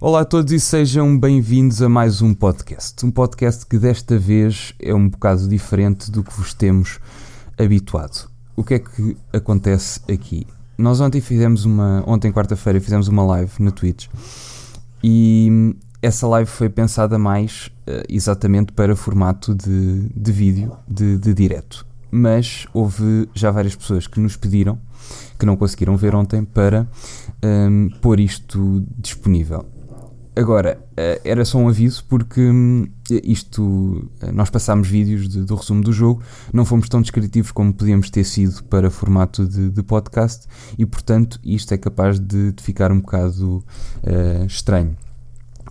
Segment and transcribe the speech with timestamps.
[0.00, 3.06] Olá a todos e sejam bem-vindos a mais um podcast.
[3.06, 6.98] Um podcast que desta vez é um bocado diferente do que vos temos
[7.56, 8.28] habituado.
[8.56, 10.46] O que é que acontece aqui?
[10.76, 12.02] Nós ontem fizemos uma.
[12.06, 14.08] Ontem, quarta-feira, fizemos uma live na Twitch
[15.02, 21.32] e essa live foi pensada mais uh, exatamente para formato de, de vídeo, de, de
[21.32, 21.86] direto.
[22.10, 24.78] Mas houve já várias pessoas que nos pediram,
[25.38, 26.86] que não conseguiram ver ontem, para
[27.42, 29.73] um, pôr isto disponível.
[30.36, 32.88] Agora, uh, era só um aviso porque um,
[33.22, 33.62] isto.
[33.62, 38.10] Uh, nós passámos vídeos de, do resumo do jogo, não fomos tão descritivos como podíamos
[38.10, 42.90] ter sido para formato de, de podcast e, portanto, isto é capaz de, de ficar
[42.90, 43.64] um bocado
[44.02, 44.96] uh, estranho.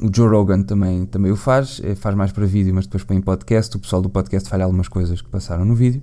[0.02, 3.22] O Joe Rogan também, também o faz, faz mais para vídeo, mas depois põe em
[3.22, 3.78] podcast.
[3.78, 6.02] O pessoal do podcast falha algumas coisas que passaram no vídeo.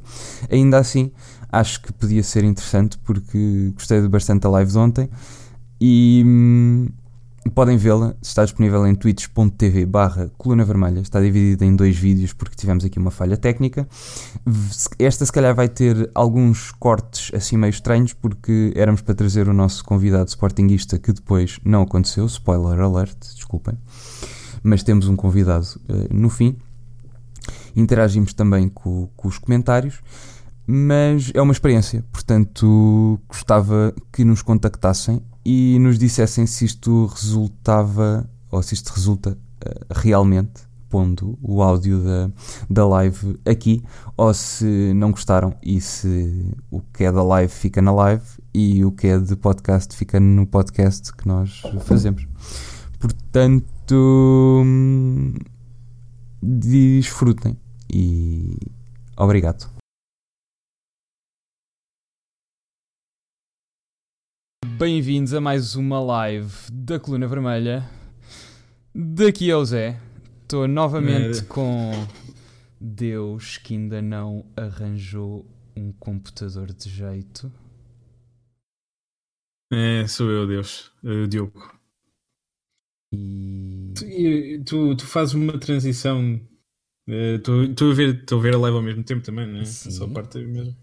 [0.48, 1.10] Ainda assim,
[1.50, 5.10] acho que podia ser interessante porque gostei bastante da live de ontem
[5.80, 6.88] e hum,
[7.48, 8.14] podem vê-la.
[8.20, 11.00] Está disponível em twitch.tv barra coluna vermelha.
[11.00, 13.88] Está dividida em dois vídeos porque tivemos aqui uma falha técnica.
[14.98, 19.54] Esta se calhar vai ter alguns cortes assim meio estranhos porque éramos para trazer o
[19.54, 22.26] nosso convidado sportinguista que depois não aconteceu.
[22.26, 23.78] Spoiler alert, desculpem.
[24.62, 26.56] Mas temos um convidado uh, no fim.
[27.74, 30.00] Interagimos também com, com os comentários
[30.72, 38.28] mas é uma experiência, portanto gostava que nos contactassem e nos dissessem se isto resultava
[38.50, 42.30] ou se isto resulta uh, realmente, pondo o áudio da,
[42.68, 43.82] da live aqui,
[44.16, 48.84] ou se não gostaram e se o que é da live fica na live e
[48.84, 52.26] o que é de podcast fica no podcast que nós fazemos.
[52.98, 55.34] Portanto, hum,
[56.42, 57.56] desfrutem
[57.88, 58.56] e
[59.16, 59.79] obrigado.
[64.80, 67.86] Bem-vindos a mais uma live da Coluna Vermelha.
[68.94, 70.00] Daqui é o Zé.
[70.40, 71.42] Estou novamente é.
[71.42, 71.90] com
[72.80, 75.44] Deus que ainda não arranjou
[75.76, 77.52] um computador de jeito.
[79.70, 80.90] É, sou eu, Deus.
[81.04, 81.78] O Diogo.
[83.12, 83.92] E...
[83.94, 86.40] Tu, tu, tu fazes uma transição.
[87.06, 89.64] Estou uh, a, ver, a ver a live ao mesmo tempo também, não é?
[89.66, 89.90] Sim.
[89.90, 90.74] Só parte mesmo.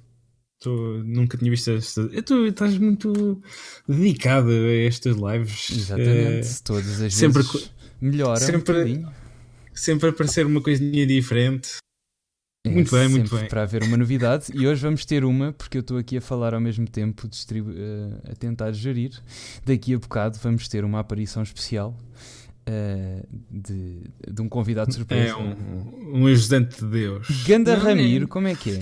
[0.59, 2.07] Tô, nunca tinha visto esta.
[2.23, 3.41] Tu estás muito
[3.87, 5.69] dedicado a estas lives.
[5.71, 9.05] Exatamente, é, todas as sempre, vezes melhora sempre, um
[9.73, 11.77] sempre aparecer uma coisinha diferente.
[12.65, 13.47] É, muito bem, muito bem.
[13.47, 16.55] Para haver uma novidade, e hoje vamos ter uma, porque eu estou aqui a falar
[16.55, 19.11] ao mesmo tempo, distribu uh, a tentar gerir.
[19.63, 21.95] Daqui a bocado vamos ter uma aparição especial.
[22.67, 25.29] Uh, de, de um convidado surpresa.
[25.29, 27.45] É um, um ajudante de Deus.
[27.45, 28.27] Ganda Não, Ramiro, é...
[28.27, 28.79] como é que é?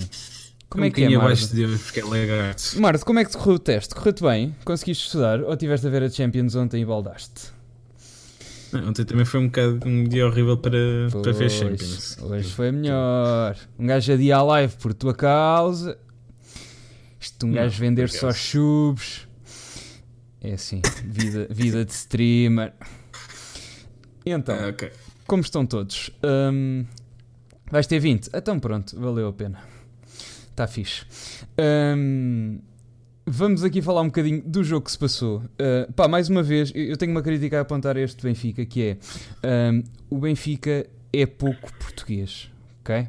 [0.68, 2.80] Como um é que é, abaixo de Deus, porque é lagarto.
[2.80, 3.94] Marta, como é que correu o teste?
[3.94, 4.54] Correu-te bem?
[4.64, 5.40] Conseguiste estudar?
[5.40, 7.56] Ou tiveste a ver a Champions ontem e baldaste?
[8.74, 10.76] ontem também foi um bocado um dia horrível para,
[11.10, 12.18] pois, para ver Champions.
[12.20, 13.56] Hoje foi melhor.
[13.78, 15.96] Um gajo a dia live por tua causa.
[17.20, 19.26] Isto um gajo Não, vender só chubes.
[20.40, 22.72] É assim, vida, vida de streamer.
[24.24, 24.90] Então, ah, okay.
[25.26, 26.10] como estão todos?
[26.22, 26.84] Um,
[27.70, 28.30] vais ter 20?
[28.34, 29.75] Então pronto, valeu a pena.
[30.56, 31.04] Está fixe.
[31.60, 32.60] Um,
[33.26, 35.40] vamos aqui falar um bocadinho do jogo que se passou.
[35.40, 38.82] Uh, pá, mais uma vez, eu tenho uma crítica a apontar a este Benfica, que
[38.82, 42.50] é um, o Benfica é pouco português,
[42.80, 43.00] ok?
[43.00, 43.08] Uh,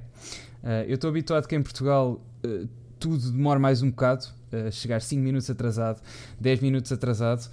[0.90, 2.68] eu estou habituado que em Portugal uh,
[3.00, 4.26] tudo demora mais um bocado.
[4.52, 6.02] Uh, chegar 5 minutos atrasado,
[6.42, 7.50] 10 minutos atrasado.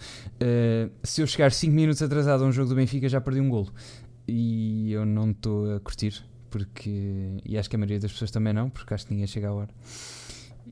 [1.04, 3.72] Se eu chegar 5 minutos atrasado a um jogo do Benfica, já perdi um golo.
[4.26, 7.40] E eu não estou a curtir porque.
[7.44, 9.52] E acho que a maioria das pessoas também não, porque acho que ninguém chega à
[9.52, 9.70] hora.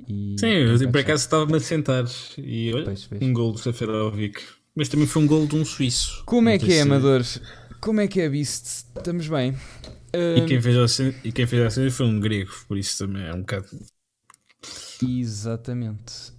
[0.09, 2.04] E, Sim, eu por acaso estava-me a sentar
[2.38, 3.20] e olha, pois, pois.
[3.20, 4.41] um gol do Seferovic.
[4.76, 6.22] Mas também foi um gol de um suíço.
[6.25, 7.41] Como é que é, amadores?
[7.81, 8.87] Como é que é, Beast?
[8.97, 9.50] Estamos bem.
[10.15, 10.38] Uh...
[10.38, 13.26] E, quem fez a e quem fez a cena foi um grego, por isso também
[13.26, 13.66] é um bocado.
[15.07, 16.33] Exatamente.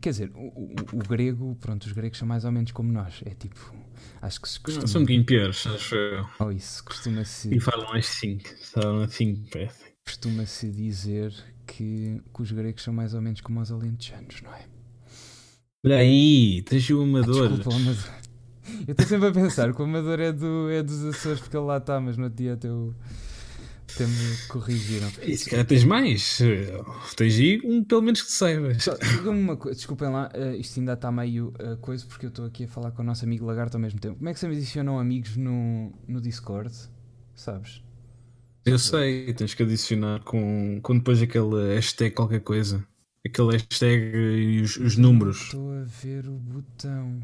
[0.00, 3.22] Quer dizer, o, o, grego, pronto, os gregos são mais ou menos como nós.
[3.24, 3.74] É tipo
[4.20, 4.86] Acho que se costuma...
[4.86, 6.26] São um bocadinho piores, acho eu.
[6.40, 7.54] Oh, isso, costuma-se.
[7.54, 8.38] E falam assim,
[8.72, 9.92] falam assim, parece.
[10.04, 11.32] Costuma-se dizer
[11.66, 14.64] que, que os gregos são mais ou menos como os alentejanos, não é?
[15.84, 17.44] Olha aí, tens o Amador.
[17.44, 18.18] Ah, desculpa, o Amador.
[18.86, 21.64] Eu estou sempre a pensar que o Amador é, do, é dos Açores porque ele
[21.64, 22.68] lá está, mas no dia até
[23.88, 23.92] o.
[23.94, 25.08] Até me corrigiram.
[25.22, 26.38] E se calhar tens mais.
[27.16, 28.84] Tens aí um, pelo menos que saibas.
[28.84, 32.44] Diga-me uma coisa, desculpem lá, uh, isto ainda está meio uh, coisa porque eu estou
[32.44, 34.16] aqui a falar com o nosso amigo Lagarto ao mesmo tempo.
[34.16, 36.72] Como é que se adicionam amigos no, no Discord?
[37.34, 37.82] Sabes?
[38.64, 42.84] Eu sei, tens que adicionar com, com depois aquele hashtag qualquer coisa.
[43.24, 45.42] Aquele hashtag e os, os números.
[45.42, 47.20] Estou a ver o botão.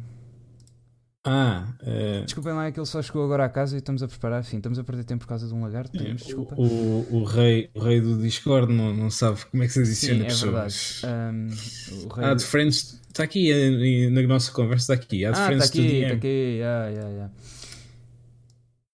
[1.26, 2.24] Ah, uh...
[2.24, 4.44] desculpem lá, é que ele só chegou agora à casa e estamos a preparar.
[4.44, 5.96] Sim, estamos a perder tempo por causa de um lagarto.
[5.96, 6.54] Temos, desculpa.
[6.54, 10.20] O, o, rei, o rei do Discord não, não sabe como é que se adiciona
[10.20, 11.00] Sim, é pessoas.
[11.02, 11.34] verdade.
[11.34, 12.24] Um, rei...
[12.26, 14.92] Ah, de Friends está aqui eh, na nossa conversa.
[14.92, 15.24] Está aqui.
[15.24, 16.26] Ah, de ah, Friends está aqui, está aqui.
[16.26, 17.32] Yeah, yeah, yeah.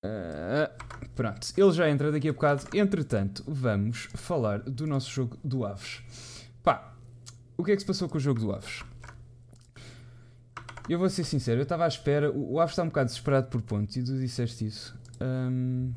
[0.03, 0.71] Uh,
[1.17, 2.65] pronto, ele já entra daqui a bocado.
[2.73, 6.00] Entretanto, vamos falar do nosso jogo do Aves.
[6.62, 6.94] Pá,
[7.56, 8.85] o que é que se passou com o jogo do Aves?
[10.91, 12.33] Eu vou ser sincero, eu estava à espera.
[12.33, 14.93] O Aves está um bocado desesperado por pontos e tu disseste isso.
[15.21, 15.93] Um...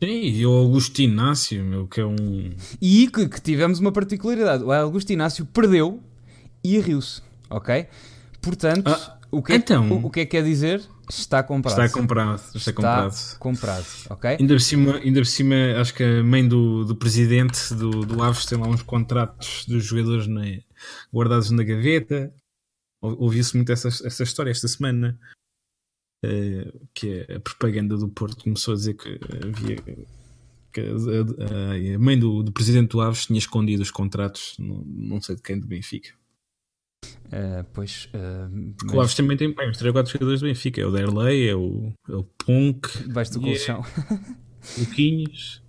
[0.00, 2.52] Sim, e o Augusto Inácio, meu, que é um.
[2.80, 4.62] E que, que tivemos uma particularidade.
[4.62, 6.00] O Augusto Inácio perdeu
[6.62, 7.20] e riu-se,
[7.50, 7.88] ok?
[8.40, 9.90] Portanto, ah, o, que é, então...
[9.90, 10.82] o, o, que é que quer dizer?
[11.10, 11.84] Está comprado.
[11.84, 12.36] Está comprado.
[12.36, 13.38] Está, está comprado.
[13.40, 14.36] comprado, ok?
[14.38, 18.22] Ainda por cima, ainda por cima acho que a mãe do, do presidente do, do
[18.22, 20.60] Aves tem lá uns contratos dos jogadores né,
[21.12, 22.32] guardados na gaveta
[23.00, 25.18] ouviu-se muito essa, essa história esta semana,
[26.24, 29.76] uh, que é a propaganda do Porto começou a dizer que havia
[30.72, 35.20] que a, a mãe do, do, presidente do Aves tinha escondido os contratos, não, não
[35.20, 36.10] sei de quem, do Benfica.
[37.26, 38.94] Uh, pois, uh, mas...
[38.94, 41.48] o Aves também tem bem, os 3 ou 4 jogadores do Benfica: é o Derlei,
[41.48, 45.62] é o, é o Punk, debaixo do colchão, é, o Quinhos.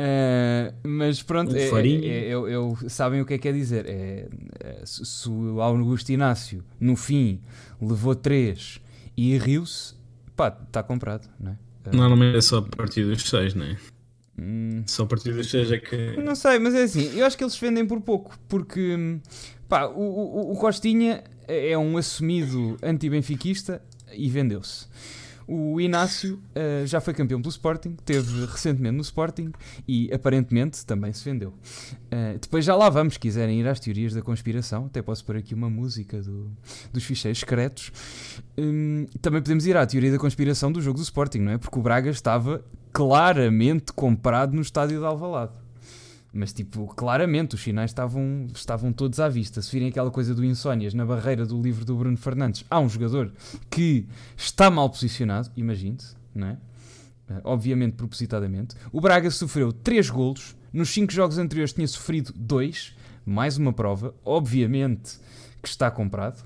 [0.00, 3.84] Uh, mas pronto, é, é, é, eu, eu, sabem o que é que quer dizer.
[3.86, 4.28] É,
[4.60, 7.38] é, se o Augusto Inácio no fim
[7.82, 8.80] levou 3
[9.14, 9.94] e riu-se,
[10.34, 11.90] pá, está comprado, não é?
[11.90, 13.76] Uh, Normalmente é só a partir dos 6, não é?
[14.38, 16.16] Hum, só a partir dos 6 é que.
[16.16, 19.18] Não sei, mas é assim, eu acho que eles vendem por pouco, porque
[19.68, 23.82] pá, o, o, o Costinha é um assumido anti-benfiquista
[24.14, 24.86] e vendeu-se.
[25.52, 29.50] O Inácio uh, já foi campeão pelo Sporting, teve recentemente no Sporting
[29.88, 31.48] e aparentemente também se vendeu.
[31.50, 35.36] Uh, depois já lá vamos, se quiserem ir às teorias da conspiração, até posso pôr
[35.36, 36.48] aqui uma música do,
[36.92, 37.90] dos ficheiros secretos.
[38.56, 41.58] Um, também podemos ir à teoria da conspiração do jogo do Sporting, não é?
[41.58, 45.59] Porque o Braga estava claramente comprado no estádio de Alvalade.
[46.32, 49.60] Mas, tipo, claramente os sinais estavam, estavam todos à vista.
[49.60, 52.88] Se virem aquela coisa do Insónias na barreira do livro do Bruno Fernandes, há um
[52.88, 53.32] jogador
[53.68, 54.06] que
[54.36, 56.58] está mal posicionado, imagine-se, não é?
[57.30, 58.76] Eh, obviamente, propositadamente.
[58.92, 62.94] O Braga sofreu 3 golos, nos 5 jogos anteriores tinha sofrido 2,
[63.26, 65.18] mais uma prova, obviamente
[65.60, 66.44] que está comprado.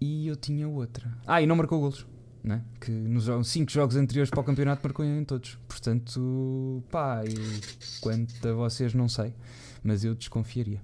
[0.00, 1.12] E eu tinha outra.
[1.26, 2.06] Ah, e não marcou golos
[2.42, 2.62] né?
[2.80, 5.58] que nos 5 jogos anteriores para o campeonato marcou em todos.
[5.68, 7.60] Portanto, pá, eu,
[8.00, 9.34] quanto a vocês não sei,
[9.82, 10.80] mas eu desconfiaria.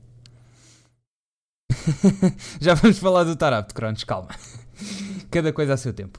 [2.60, 4.30] Já vamos falar do Tarapto, Cronos, calma.
[5.30, 6.18] Cada coisa a seu tempo.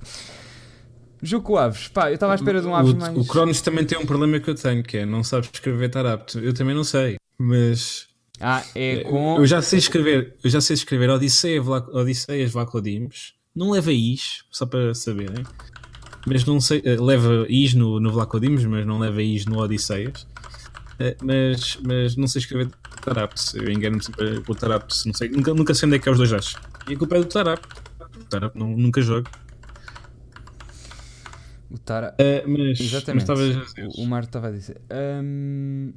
[1.21, 3.17] Jogo com Aves, pá, eu estava à espera de um Aves o, mais.
[3.17, 6.39] O Cronos também tem um problema que eu tenho, que é não sabes escrever Tarapto.
[6.39, 8.07] Eu também não sei, mas.
[8.39, 9.38] Ah, é com.
[9.38, 14.65] Eu já sei escrever, eu já sei escrever Odisseia, Odisseias Vlacodimes não leva is, só
[14.65, 15.43] para saberem.
[16.27, 16.81] Mas não sei.
[16.83, 20.27] Eh, leva is no, no Vlacodimos, mas não leva is no Odisseias.
[20.99, 22.69] Eh, mas, mas não sei escrever
[23.01, 23.53] Tarapes.
[23.53, 25.05] Eu engano-me sempre com o Tarapes.
[25.05, 26.59] Não sei, nunca, nunca sei onde é que é os dois achos.
[26.89, 27.63] E a culpa é do Tarap.
[28.19, 29.29] O Tarap não, nunca joga.
[31.69, 32.15] O Tara.
[32.19, 33.27] Uh, mas, Exatamente.
[33.27, 34.81] Mas o, o Mar estava a dizer.
[34.91, 35.93] Um,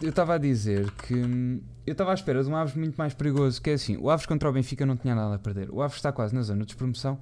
[0.00, 3.12] eu estava a dizer que hum, eu estava à espera de um Aves muito mais
[3.12, 5.68] perigoso, que é assim, o Aves contra o Benfica não tinha nada a perder.
[5.70, 7.20] O Aves está quase na zona de despromoção.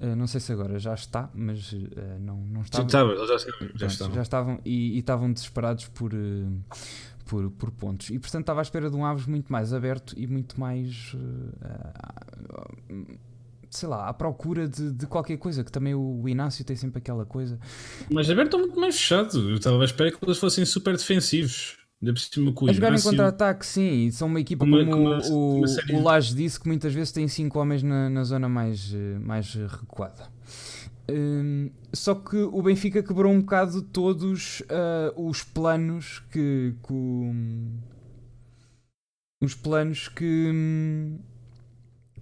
[0.00, 1.78] Uh, não sei se agora já está, mas uh,
[2.20, 2.88] não, não estava.
[2.88, 3.38] Já, já,
[3.74, 4.14] já, estavam.
[4.14, 6.64] Já estavam e, e estavam desesperados por, uh,
[7.24, 8.10] por, por pontos.
[8.10, 11.16] E portanto estava à espera de um Aves muito mais aberto e muito mais.
[13.70, 17.24] sei lá, à procura de, de qualquer coisa, que também o Inácio tem sempre aquela
[17.24, 17.58] coisa.
[18.10, 19.48] Mas aberto é muito mais fechado.
[19.48, 21.85] Eu estava à espera que eles fossem super defensivos.
[22.70, 26.68] A jogar em contra-ataque, sim, são uma equipa como, como o, o Laje disse, que
[26.68, 30.30] muitas vezes tem 5 homens na, na zona mais, mais recuada.
[31.08, 36.94] Um, só que o Benfica quebrou um bocado todos uh, os planos que, que
[39.40, 40.52] os planos que,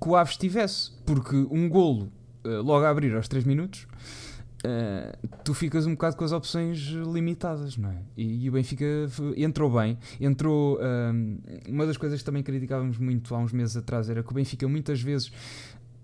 [0.01, 2.13] que o Aves tivesse, porque um golo
[2.45, 3.87] uh, logo a abrir aos 3 minutos
[4.65, 7.99] Uh, tu ficas um bocado com as opções limitadas, não é?
[8.17, 8.87] E, e o Benfica
[9.37, 10.79] entrou bem, entrou.
[10.79, 14.35] Uh, uma das coisas que também criticávamos muito há uns meses atrás era que o
[14.35, 15.31] Benfica muitas vezes.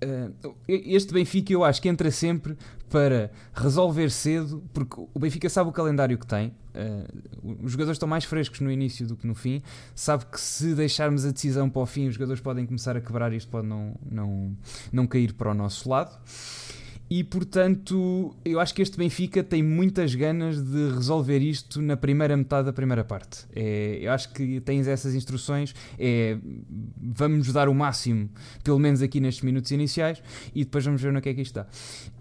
[0.03, 2.55] Uh, este Benfica eu acho que entra sempre
[2.91, 6.53] para resolver cedo, porque o Benfica sabe o calendário que tem,
[7.63, 9.63] os jogadores estão mais frescos no início do que no fim,
[9.95, 13.33] sabe que se deixarmos a decisão para o fim, os jogadores podem começar a quebrar
[13.33, 14.57] e isto pode não, não,
[14.91, 16.19] não cair para o nosso lado
[17.11, 22.37] e portanto eu acho que este Benfica tem muitas ganas de resolver isto na primeira
[22.37, 23.47] metade da primeira parte.
[23.55, 26.39] É, eu acho que tens essas instruções, é
[27.03, 28.31] vamos dar o máximo,
[28.63, 30.23] pelo menos aqui nestes minutos iniciais,
[30.55, 31.67] e depois vamos ver no que é que isto está.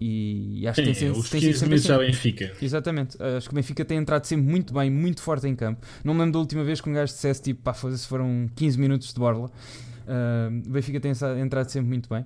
[0.00, 2.52] E, acho Sim, que tem, é, os tem 15 minutos já Benfica.
[2.60, 5.86] Exatamente, acho que o Benfica tem entrado sempre muito bem, muito forte em campo.
[6.02, 8.78] Não me lembro da última vez que um gajo dissesse tipo, pá, se foram 15
[8.78, 9.46] minutos de borla.
[9.46, 12.24] Uh, o Benfica tem entrado sempre muito bem.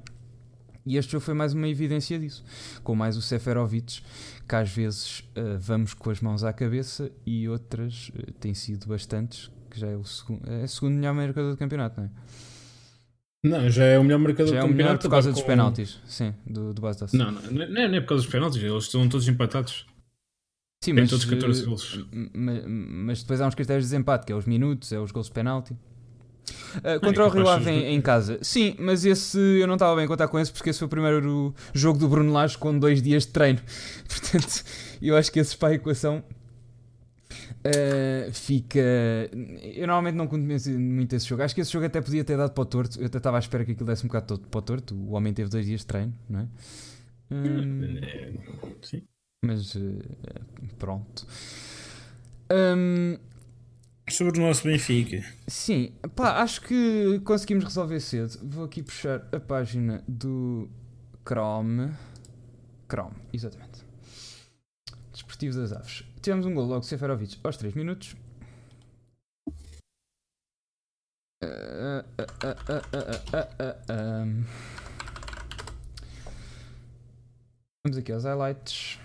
[0.87, 2.45] E este jogo foi mais uma evidência disso,
[2.83, 4.03] com mais o Seferovic,
[4.47, 8.87] que às vezes uh, vamos com as mãos à cabeça e outras uh, têm sido
[8.87, 12.11] bastantes, que já é o segundo, é o segundo melhor marcador do campeonato, não é?
[13.45, 14.77] Não, já é o melhor marcador já do é campeonato.
[14.77, 15.47] Melhor por causa dos com...
[15.47, 17.13] penaltis, sim, do, do Bastas.
[17.13, 19.87] Não, não, não é, não é por causa dos penaltis, eles estão todos empatados.
[20.83, 22.07] Sim, mas, todos 14 eh, gols.
[22.35, 25.29] Mas, mas, depois há uns critérios de desempate, que é os minutos, é os gols
[25.29, 25.75] de penalti.
[26.77, 28.39] Uh, contra o Rio Ave em, em, casa.
[28.43, 30.89] Sim, mas esse eu não estava bem a contar com esse porque esse foi o
[30.89, 33.61] primeiro jogo do Bruno Lage com dois dias de treino.
[34.09, 34.65] Portanto,
[35.01, 36.23] eu acho que esse para a equação
[37.65, 38.81] uh, fica.
[39.63, 41.43] Eu normalmente não conto muito esse jogo.
[41.43, 43.01] Acho que esse jogo até podia ter dado para o torto.
[43.01, 44.95] Eu até estava à espera que aquilo desse um bocado todo para o torto.
[44.95, 46.49] O homem teve dois dias de treino, não é?
[47.31, 48.01] Hum,
[48.83, 49.03] Sim.
[49.45, 49.99] Mas uh,
[50.79, 51.27] pronto.
[52.51, 53.17] Um,
[54.11, 55.25] Sobre o nosso Benfica.
[55.49, 58.39] Sim, pá, acho que conseguimos resolver cedo.
[58.43, 60.71] Vou aqui puxar a página do
[61.27, 61.93] Chrome.
[62.89, 63.83] Chrome, exatamente.
[65.11, 66.05] Desportivo das Aves.
[66.21, 68.15] Tivemos um gol logo Seferovic aos 3 minutos.
[77.85, 78.99] Vamos aqui aos highlights.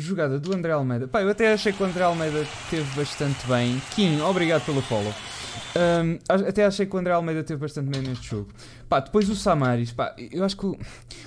[0.00, 1.08] Jogada do André Almeida.
[1.08, 3.80] Pá, eu até achei que o André Almeida teve bastante bem.
[3.94, 5.14] Kim, obrigado pelo follow.
[5.76, 8.50] Um, até achei que o André Almeida teve bastante bem neste jogo.
[8.88, 10.76] Pá, depois o Samaris, pá, eu acho que o,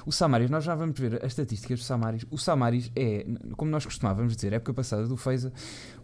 [0.05, 2.25] o Samaris, nós já vamos ver as estatísticas do Samaris.
[2.29, 3.25] O Samaris é,
[3.55, 5.53] como nós costumávamos dizer, época passada do Feiza,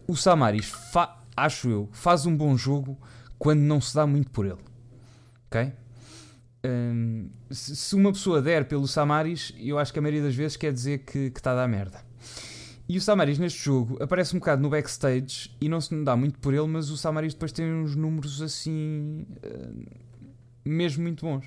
[0.07, 0.71] o Samaris,
[1.35, 2.97] acho eu, faz um bom jogo
[3.37, 4.59] quando não se dá muito por ele.
[5.47, 5.73] Ok?
[6.65, 10.73] Um, se, uma pessoa der pelo Samaris, eu acho que a maioria das vezes quer
[10.73, 12.01] dizer que está a dar merda.
[12.89, 16.39] E o Samaris neste jogo aparece um bocado no backstage e não se dá muito
[16.39, 19.27] por ele, mas o Samaris depois tem uns números assim.
[19.45, 19.85] Uh,
[20.65, 21.45] mesmo muito bons.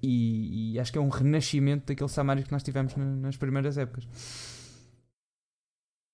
[0.00, 3.76] E, e, acho que é um renascimento daquele Samaris que nós tivemos na, nas primeiras
[3.76, 4.06] épocas.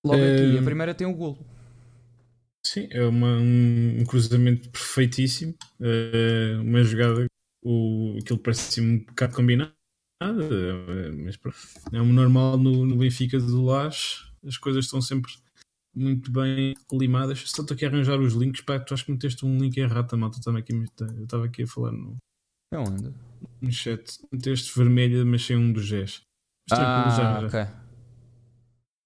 [0.07, 1.39] Logo aqui, a primeira tem o um golo.
[2.65, 5.55] Sim, é uma, um cruzamento perfeitíssimo.
[5.79, 7.27] Uh, uma jogada,
[7.63, 9.75] o, aquilo parece um bocado combinado,
[10.23, 11.39] mas
[11.93, 15.33] é um normal no, no Benfica do Lage as coisas estão sempre
[15.95, 17.41] muito bem limadas.
[17.51, 18.61] Só estou aqui a arranjar os links.
[18.63, 20.41] Pá, tu acho que meteste um link errado, malta.
[20.41, 22.17] Também aqui, eu estava aqui a falar no,
[22.73, 23.13] é onde?
[23.61, 24.19] no chat.
[24.31, 26.23] Meteste vermelha, mas sem um dos Gs.
[26.71, 27.61] Ah, já, ok.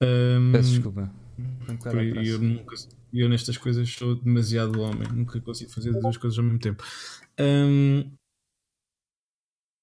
[0.02, 1.10] Um, Peço desculpa.
[1.38, 2.74] Um eu, nunca,
[3.12, 5.08] eu nestas coisas sou demasiado homem.
[5.12, 6.84] Nunca consigo fazer duas coisas ao mesmo tempo.
[7.38, 8.10] Um,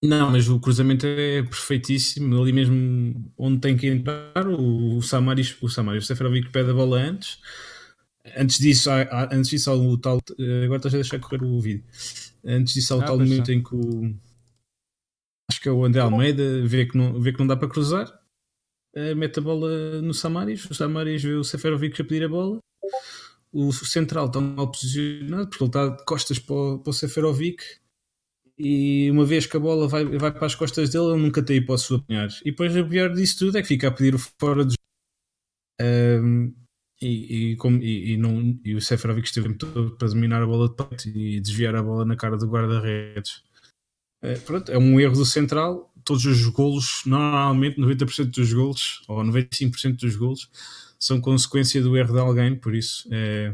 [0.03, 2.41] não, mas o cruzamento é perfeitíssimo.
[2.41, 6.99] Ali mesmo onde tem que entrar, o, Samaris, o Samaris, o Seferovic pede a bola
[6.99, 7.39] antes.
[8.35, 10.19] Antes disso, há, antes disso há o tal.
[10.65, 11.85] Agora estás a deixar correr o vídeo.
[12.43, 14.13] Antes disso há o ah, tal momento em que o.
[15.49, 18.07] Acho que é o André Almeida vê que não, vê que não dá para cruzar.
[18.93, 20.69] Uh, mete a bola no Samaris.
[20.69, 22.59] O Samaris vê o Seferovic a pedir a bola.
[23.53, 27.63] O central está mal posicionado porque ele está de costas para o, para o Seferovic
[28.57, 31.57] e uma vez que a bola vai, vai para as costas dele, ele nunca tem
[31.57, 32.29] hipótese de apanhar.
[32.41, 34.75] E depois o pior disso tudo é que fica a pedir o fora de
[35.81, 36.53] um,
[37.01, 40.69] e, e, como, e, e, não, e o Seferovic esteve todo para dominar a bola
[40.69, 43.43] de peito e desviar a bola na cara do guarda-redes.
[44.21, 45.91] É, pronto, é um erro do central.
[46.05, 50.49] Todos os golos, normalmente 90% dos golos, ou 95% dos golos,
[50.97, 53.53] são consequência do erro de alguém, por isso é,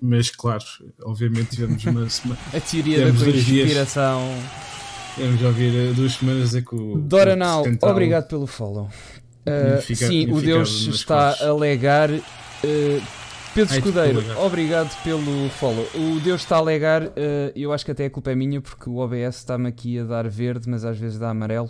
[0.00, 0.64] mas claro,
[1.02, 2.40] obviamente tivemos uma semana.
[2.54, 4.20] a teoria da conspiração.
[5.38, 6.96] Já ouvir eh, duas semanas é que o.
[6.96, 8.88] Doranal, obrigado pelo follow.
[9.44, 12.10] Uh, sim, o Deus está a alegar.
[12.10, 13.02] Uh,
[13.54, 15.86] Pedro Escudeiro, obrigado pelo follow.
[15.94, 17.12] O Deus está a alegar, uh,
[17.54, 20.26] eu acho que até a culpa é minha porque o OBS está-me aqui a dar
[20.26, 21.68] verde, mas às vezes dá amarelo.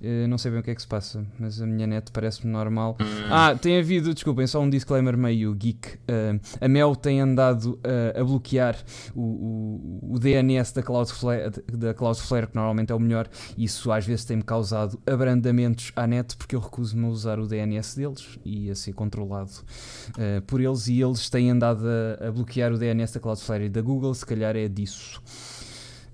[0.00, 2.52] Uh, não sei bem o que é que se passa, mas a minha net parece-me
[2.52, 2.96] normal.
[3.30, 5.94] Ah, tem havido, desculpem, só um disclaimer meio geek.
[5.94, 8.76] Uh, a Mel tem andado uh, a bloquear
[9.14, 13.28] o, o, o, DNS da Cloudflare, da Cloudflare, que normalmente é o melhor.
[13.56, 17.96] Isso às vezes tem-me causado abrandamentos à net, porque eu recuso-me a usar o DNS
[17.96, 19.50] deles e a ser controlado
[20.46, 20.88] por eles.
[20.88, 24.26] E eles têm andado a, a, bloquear o DNS da Cloudflare e da Google, se
[24.26, 25.22] calhar é disso.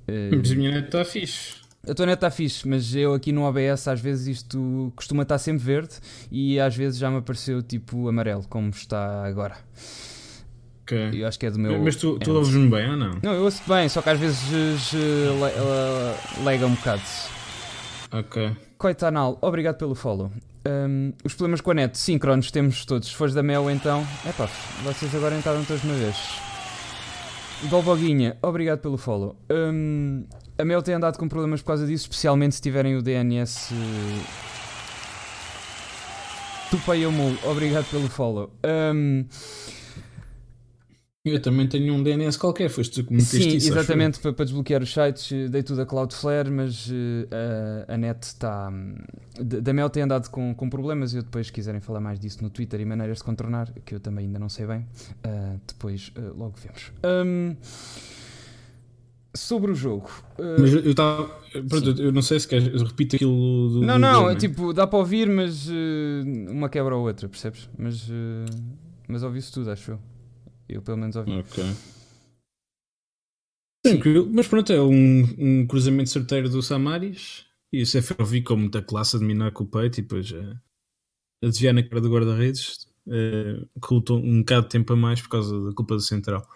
[0.07, 1.62] mas a minha net está fixe.
[1.89, 5.39] A tua net está fixe, mas eu aqui no OBS às vezes isto costuma estar
[5.39, 5.95] sempre verde
[6.31, 9.57] e às vezes já me apareceu tipo amarelo, como está agora.
[10.83, 11.23] Okay.
[11.23, 11.83] Eu acho que é do meu.
[11.83, 13.19] Mas tu, tu ouves-me bem ou não?
[13.23, 14.93] Não, eu ouço bem, só que às vezes
[16.45, 17.03] lega um bocado.
[18.13, 18.57] Ok.
[18.79, 20.31] Coitanal, obrigado pelo follow.
[20.65, 23.09] Um, os problemas com a net, síncronos temos todos.
[23.09, 24.07] Se fores da Mel, então.
[24.25, 24.49] É pá,
[24.85, 26.17] vocês agora entraram todos uma vez.
[27.71, 29.37] Dolboguinha, obrigado pelo follow.
[29.51, 30.25] Um,
[30.63, 33.75] a Mel tem andado com problemas por causa disso, especialmente se tiverem o DNS.
[36.71, 38.49] Tupaiamu, obrigado pelo follow.
[38.65, 39.25] Um,
[41.25, 44.45] eu também tenho um DNS qualquer, foste tu que meteste Sim, isso, exatamente, para, para,
[44.45, 47.29] desbloquear os sites, eh, dei tudo a Cloudflare, mas uh,
[47.89, 48.69] a, a, net está.
[48.69, 48.95] Um,
[49.41, 51.13] da Mel tem andado com, com problemas.
[51.13, 54.01] Eu depois, se quiserem falar mais disso no Twitter e maneiras de contornar, que eu
[54.01, 54.87] também ainda não sei bem,
[55.27, 56.93] uh, depois uh, logo vemos.
[57.05, 57.57] Um,
[59.35, 60.11] sobre o jogo.
[60.59, 61.29] mas eu estava.
[61.69, 62.83] Pronto, eu não sei se queres.
[62.83, 63.81] Repito aquilo do.
[63.81, 65.69] Não, do não, jogo, é tipo, dá para ouvir, mas
[66.49, 67.69] uma quebra a outra, percebes?
[67.79, 68.09] Mas,
[69.09, 70.01] mas ouvi-se tudo, acho eu.
[70.69, 71.33] Eu pelo menos ouvi.
[71.39, 71.65] Ok.
[73.85, 78.81] Tranquilo, mas pronto, é um, um cruzamento certeiro do Samaris e o CFOV com muita
[78.81, 80.57] classe a dominar com o peito e depois uh,
[81.43, 85.31] a desviar na cara do guarda-redes, uh, que um bocado de tempo a mais por
[85.31, 86.47] causa da culpa do Central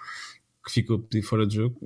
[0.67, 1.79] que ficou pedir fora de jogo.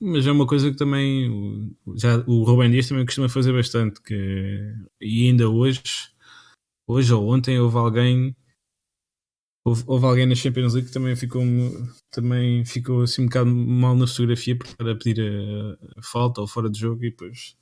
[0.00, 4.00] Mas é uma coisa que também já o Rubem Dias também costuma fazer bastante.
[4.00, 5.82] Que, e ainda hoje,
[6.86, 8.36] hoje ou ontem, houve alguém
[9.66, 11.42] Houve, houve, alguém na Champions League que também ficou,
[12.10, 16.46] também ficou assim um bocado mal na fotografia estar a pedir a, a, falta ou
[16.46, 17.54] fora de jogo e depois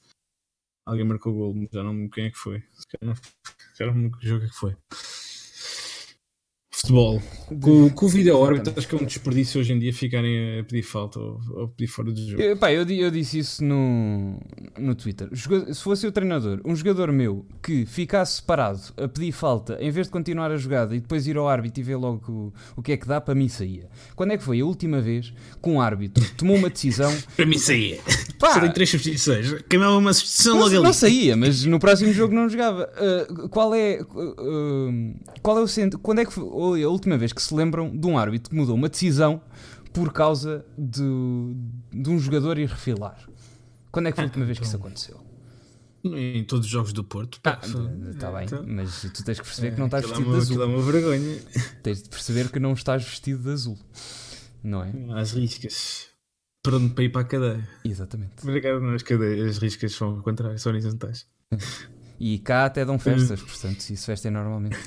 [0.87, 2.63] alguém marcou o gol, já não me lembro quem é que foi.
[3.77, 4.77] Já não me lembro que jogo é que foi
[6.77, 7.23] futebol.
[7.61, 10.65] Com, com o vídeo árbitro, acho que é um desperdício hoje em dia ficarem a
[10.65, 12.43] pedir falta ou, ou pedir fora de jogo.
[12.43, 14.39] Eu, pá, eu, eu, disse isso no,
[14.77, 15.29] no Twitter.
[15.33, 20.09] Se fosse o treinador, um jogador meu que ficasse parado a pedir falta em vez
[20.09, 22.93] de continuar a jogada e depois ir ao árbitro e ver logo o, o que
[22.93, 23.89] é que dá, para mim saía.
[24.15, 27.15] Quando é que foi a última vez que um árbitro tomou uma decisão?
[27.37, 28.01] para mim saía.
[28.39, 29.63] Pá, três substituições.
[29.69, 30.83] Queimava uma substituição logo ali.
[30.83, 32.91] Não saía, mas no próximo jogo não jogava.
[33.31, 34.01] Uh, qual é.
[34.03, 35.99] Uh, qual é o centro?
[35.99, 36.45] Quando é que foi?
[36.67, 39.41] Foi a última vez que se lembram de um árbitro que mudou uma decisão
[39.93, 41.03] por causa de,
[41.93, 43.19] de um jogador ir refilar?
[43.93, 45.21] Quando é que foi a última vez que isso aconteceu?
[46.05, 47.37] Em todos os jogos do Porto.
[47.37, 50.63] Está ah, bem, então, mas tu tens que perceber que não estás vestido de azul.
[50.63, 51.39] É uma vergonha.
[51.83, 53.79] Tens de perceber que não estás vestido de azul.
[54.63, 54.93] Não é?
[55.19, 56.09] As riscas.
[56.63, 57.69] Pronto para ir para a cadeia.
[57.85, 58.43] Exatamente.
[58.43, 61.27] Obrigado, não, as, cadeias, as riscas são ao contrário, são horizontais.
[62.19, 64.79] E cá até dão festas, portanto, isso vestem normalmente.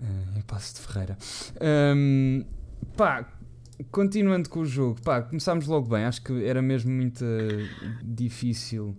[0.00, 1.18] Uh, em Passo de Ferreira.
[1.60, 2.44] Um,
[2.96, 3.36] pá,
[3.90, 6.04] continuando com o jogo, pá, começámos logo bem.
[6.04, 7.24] Acho que era mesmo muito
[8.04, 8.96] difícil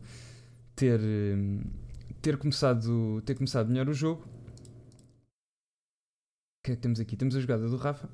[0.76, 1.00] ter,
[2.22, 4.28] ter, começado, ter começado melhor o jogo.
[6.60, 7.16] O que é que temos aqui?
[7.16, 8.10] Temos a jogada do Rafa.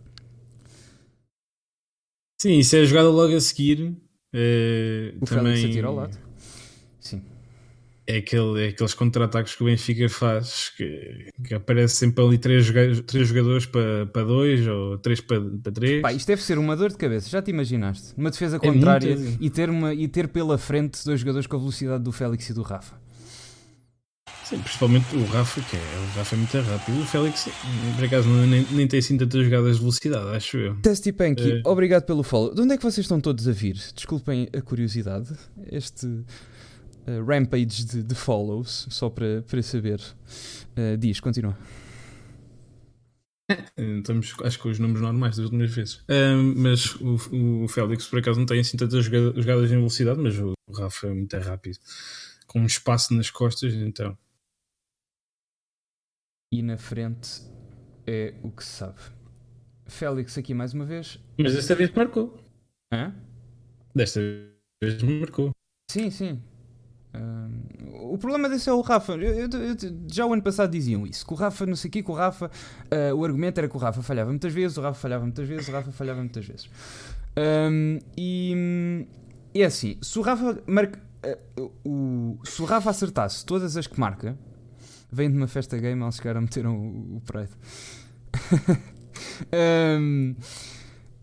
[2.39, 3.81] Sim, isso é a jogada logo a seguir.
[3.81, 5.55] Uh, o também...
[5.55, 6.24] Félix atira ao lado.
[8.07, 12.71] É, aquele, é aqueles contra-ataques que o Benfica faz, que, que aparece sempre ali três,
[13.07, 16.01] três jogadores para, para dois ou três para, para três.
[16.03, 18.13] Pá, isto deve ser uma dor de cabeça, já te imaginaste?
[18.15, 21.59] Uma defesa é contrária e, ter uma, e ter pela frente dois jogadores com a
[21.59, 22.95] velocidade do Félix e do Rafa.
[24.43, 27.01] Sim, principalmente o Rafa, que é, o Rafa é muito rápido.
[27.01, 27.49] O Félix,
[27.95, 30.75] por acaso, nem, nem tem assim tantas jogadas de velocidade, acho eu.
[30.75, 31.61] Testy Panky, é...
[31.67, 32.53] obrigado pelo follow.
[32.53, 33.73] De onde é que vocês estão todos a vir?
[33.95, 35.29] Desculpem a curiosidade.
[35.71, 36.23] Este
[37.07, 39.99] uh, rampage de, de, follows, só para, para saber.
[40.77, 41.57] Uh, diz, continua.
[43.77, 46.03] Estamos, acho que os números normais das últimas vezes.
[46.09, 50.37] Um, mas o, o Félix, por acaso, não tem assim tantas jogadas em velocidade, mas
[50.39, 51.77] o Rafa é muito rápido.
[52.47, 54.17] Com um espaço nas costas, então.
[56.51, 57.41] E na frente
[58.07, 58.99] é o que se sabe.
[59.87, 61.19] Félix aqui mais uma vez.
[61.37, 62.39] Mas desta vez marcou.
[62.91, 63.13] Hã?
[63.93, 64.21] Desta
[64.81, 65.51] vez marcou.
[65.91, 66.41] Sim, sim.
[67.15, 69.13] Uh, o problema desse é o Rafa.
[69.13, 69.75] Eu, eu, eu,
[70.11, 71.25] já o ano passado diziam isso.
[71.25, 72.49] Que o Rafa, não sei o quê, que o Rafa.
[72.85, 75.67] Uh, o argumento era que o Rafa falhava muitas vezes, o Rafa falhava muitas vezes,
[75.67, 76.69] o Rafa falhava muitas vezes.
[77.37, 79.07] Um, e,
[79.53, 80.99] é assim: se o Rafa marca.
[81.57, 84.37] Uh, o, se o Rafa acertasse todas as que marca,
[85.11, 87.51] vem de uma festa game, eles chegaram a meter o, o Pride.
[89.99, 90.35] um,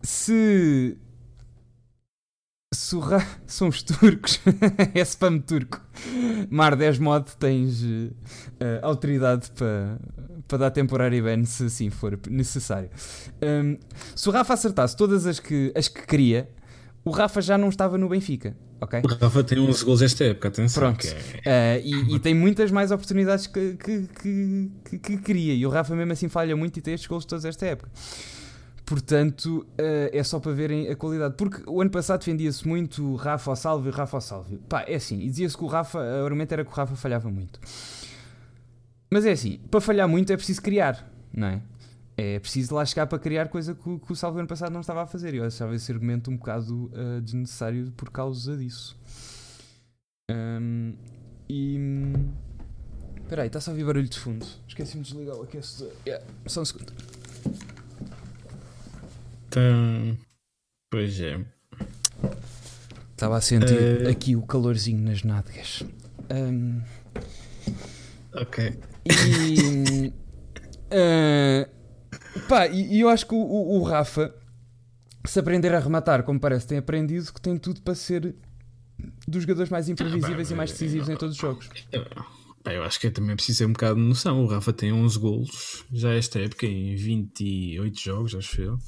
[0.01, 0.97] se
[2.93, 4.39] Surra são os turcos.
[4.93, 5.81] é spam turco.
[6.47, 8.13] Mar 10 mod tens uh,
[8.83, 9.97] autoridade para
[10.47, 12.89] para dar temporário ban se assim for necessário.
[13.41, 13.77] Um,
[14.15, 16.47] se o Rafa acertasse todas as que, as que queria,
[17.05, 19.01] O Rafa já não estava no Benfica, ok?
[19.03, 20.83] O Rafa tem 11 gols esta época, atenção.
[20.83, 21.07] Pronto.
[21.43, 21.81] É...
[21.83, 25.53] Uh, e, e, tem muitas mais oportunidades que, que, que, que, que queria.
[25.53, 27.89] E o Rafa mesmo assim falha muito e tem estes gols todos esta época.
[28.85, 31.35] Portanto, uh, é só para verem a qualidade.
[31.35, 34.57] Porque o ano passado defendia-se muito Rafa ao salve, Rafa ao salve.
[34.69, 35.19] Pá, é assim.
[35.19, 37.59] E dizia-se que o Rafa, o argumento era que o Rafa falhava muito.
[39.09, 41.61] Mas é assim, para falhar muito é preciso criar, não é?
[42.17, 45.03] É preciso lá chegar para criar coisa que, que o Salvo ano passado não estava
[45.03, 45.33] a fazer.
[45.33, 48.97] Eu achava esse argumento um bocado uh, desnecessário por causa disso.
[50.29, 50.93] Um,
[51.49, 51.79] e.
[53.21, 54.45] Espera aí, está só a ouvir barulho de fundo.
[54.67, 55.91] Esqueci-me de desligar o aquecedor.
[56.05, 56.93] Yeah, só um segundo.
[59.53, 60.17] Então.
[60.89, 61.39] Pois é.
[63.11, 64.09] Estava a sentir uh...
[64.09, 65.83] aqui o calorzinho nas nádegas.
[66.31, 66.81] Um,
[68.33, 68.79] ok.
[69.05, 70.11] E.
[70.89, 71.69] uh,
[72.49, 74.33] Pá, e, eu acho que o, o, o, Rafa,
[75.25, 78.35] se aprender a rematar, como parece, tem aprendido que tem tudo para ser
[79.27, 81.69] dos jogadores mais imprevisíveis e mais decisivos em todos os jogos.
[82.63, 84.43] Pá, eu acho que é também preciso ter um bocado de noção.
[84.43, 88.79] O Rafa tem 11 golos já esta época em 28 jogos, acho eu.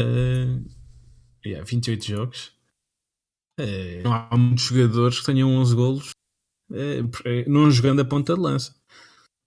[0.00, 0.64] Uh,
[1.44, 2.52] yeah, 28 jogos.
[3.60, 6.10] Uh, não há muitos jogadores que tenham 11 golos
[6.70, 8.74] uh, não jogando a ponta de lança.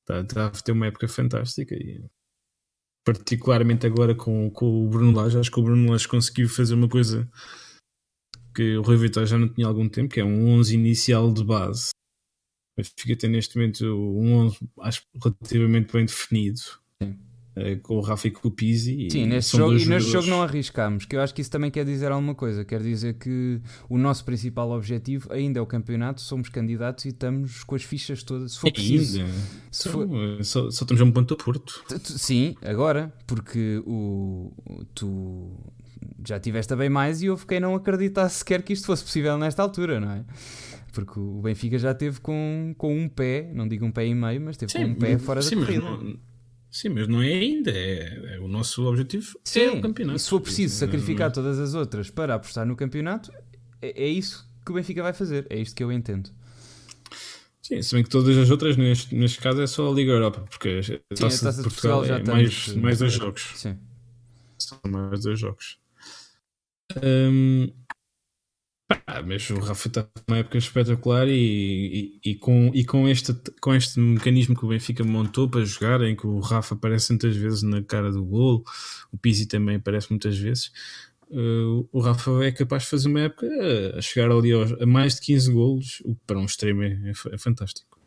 [0.10, 2.02] Está a ter uma época fantástica e
[3.06, 6.90] particularmente agora com, com o Bruno Lage, acho que o Bruno Lage conseguiu fazer uma
[6.90, 7.30] coisa
[8.54, 11.32] que o Rui Vitória já não tinha há algum tempo, que é um 11 inicial
[11.32, 11.92] de base.
[12.98, 16.60] Fica até neste momento um 11, acho relativamente bem definido.
[17.02, 17.20] Sim.
[17.60, 19.08] Eh, com o Rafa e com o Pizzi.
[19.12, 21.84] Sim, neste jogo, e neste jogo não arriscamos, que eu acho que isso também quer
[21.84, 22.64] dizer alguma coisa.
[22.64, 27.64] Quer dizer que o nosso principal objetivo ainda é o campeonato, somos candidatos e estamos
[27.64, 28.54] com as fichas todas.
[28.54, 29.26] Se for preciso.
[29.72, 30.08] Se for...
[30.44, 31.84] Só, só estamos a um ponto do Porto.
[32.04, 34.52] Sim, agora, porque o,
[34.94, 35.52] tu
[36.26, 39.38] já tiveste a bem mais e eu fiquei não acreditar sequer que isto fosse possível
[39.38, 40.26] nesta altura, não é?
[40.94, 44.42] Porque o Benfica já teve com, com um pé, não digo um pé e meio,
[44.42, 46.18] mas teve sim, com um pé fora sim, da corrida.
[46.70, 47.72] Sim, mas não é ainda.
[47.72, 50.18] É, é o nosso objetivo Sim, é o campeonato.
[50.18, 53.32] E se for preciso sacrificar todas as outras para apostar no campeonato,
[53.82, 55.48] é, é, isso que o Benfica vai fazer.
[55.50, 56.30] É isto que eu entendo.
[57.62, 60.46] Sim, se bem que todas as outras, neste, neste caso, é só a Liga Europa,
[60.50, 63.52] porque a Taça, Sim, a taça de Portugal, já é mais, mais dois jogos.
[63.56, 63.78] Sim.
[64.58, 65.78] São mais dois jogos.
[67.04, 67.70] Um,
[68.90, 73.34] ah, mas o Rafa está numa época espetacular e, e, e, com, e com, este,
[73.60, 77.36] com este mecanismo que o Benfica montou para jogar, em que o Rafa aparece muitas
[77.36, 78.64] vezes na cara do gol,
[79.12, 80.72] o Pizzi também aparece muitas vezes,
[81.30, 83.48] uh, o Rafa é capaz de fazer uma época
[83.98, 87.12] a chegar ali aos, a mais de 15 golos, o que para um extremo é,
[87.32, 88.00] é fantástico.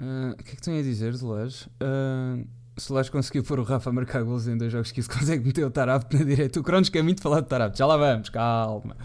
[0.00, 1.66] Uh, o que é que tem a dizer, Deleuze?
[1.82, 2.46] Uh,
[2.78, 5.64] Soares conseguiu pôr o Rafa a marcar gols em dois jogos que isso consegue meter
[5.64, 6.60] o Tarapto na direita.
[6.60, 8.96] O Cronos quer muito falar de Tarapto, já lá vamos, calma.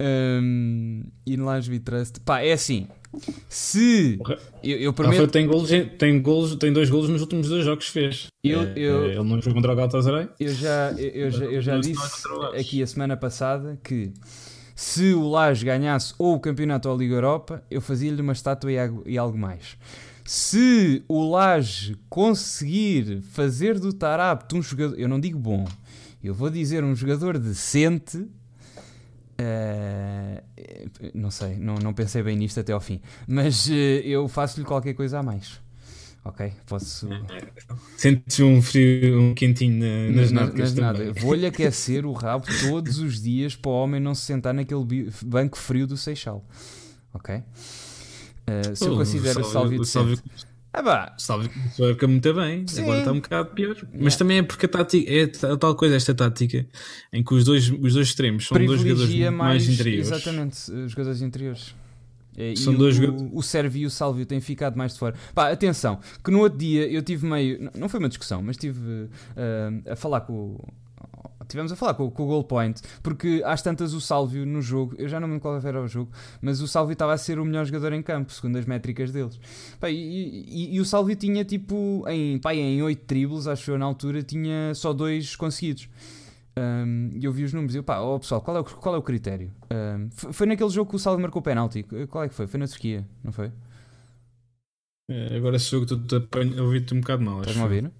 [0.00, 2.86] Um, e no Laje Trust, pá, é assim.
[3.48, 4.18] Se
[4.62, 5.20] eu, eu prometo.
[5.20, 8.28] Rafa tem, golos, tem, golos, tem dois golos nos últimos dois jogos que fez.
[8.42, 10.28] Eu, é, eu, ele não jogou contra o Galatasaray.
[10.40, 14.12] Eu já, eu, eu já, eu já disse aqui a semana passada que
[14.74, 18.70] se o Laje ganhasse ou o campeonato ou a Liga Europa, eu fazia-lhe uma estátua
[19.06, 19.76] e algo mais.
[20.24, 25.66] Se o Laje conseguir fazer do Tarapto um jogador, eu não digo bom,
[26.22, 28.30] eu vou dizer um jogador decente, uh,
[31.14, 34.94] não sei, não, não pensei bem nisto até ao fim, mas uh, eu faço-lhe qualquer
[34.94, 35.60] coisa a mais.
[36.24, 37.08] Ok, posso.
[37.96, 41.12] Sentes um frio, um quentinho na, nas nádegas nada.
[41.14, 45.58] Vou-lhe aquecer o rabo todos os dias para o homem não se sentar naquele banco
[45.58, 46.46] frio do Seixal.
[47.12, 47.42] Ok?
[48.48, 50.16] Uh, se eu considero Salvio decente.
[50.16, 50.18] Salvio,
[50.74, 51.14] ah, bah.
[51.18, 52.82] Salvio começou a época muito bem, Sim.
[52.82, 53.76] agora está um bocado pior.
[53.92, 56.66] Mas também é porque a tática, é a tal coisa, esta tática,
[57.12, 60.10] em que os dois, os dois extremos são dois jogadores mais, mais interiores.
[60.10, 61.74] Exatamente, os jogadores interiores.
[62.34, 63.30] É, São dois o, jogadores.
[63.34, 65.14] o Sérvio e o Salvio têm ficado mais de fora.
[65.34, 67.70] Pá, atenção, que no outro dia eu tive meio.
[67.76, 70.58] Não foi uma discussão, mas estive uh, a falar com,
[71.48, 74.94] Tivemos a falar com, com o Goal Point, porque às tantas o Sálvio no jogo,
[74.98, 77.38] eu já não me lembro qual era o jogo, mas o Sálvio estava a ser
[77.38, 79.38] o melhor jogador em campo, segundo as métricas deles.
[79.80, 83.78] Pá, e, e, e, o Sálvio tinha tipo, em, pá, em 8 dribles, acho eu
[83.78, 85.88] na altura, tinha só dois conseguidos.
[86.54, 88.94] E um, eu vi os números e eu, pá, oh, pessoal, qual é o, qual
[88.94, 89.50] é o critério?
[89.70, 91.82] Um, foi, foi, naquele jogo que o Sálvio marcou o penalti.
[92.08, 92.46] Qual é que foi?
[92.46, 93.50] Foi na Turquia, não foi?
[95.10, 95.98] É, agora esse jogo tu,
[96.60, 97.40] ouvi-te um bocado mal.
[97.40, 97.90] Estás-me a ouvir?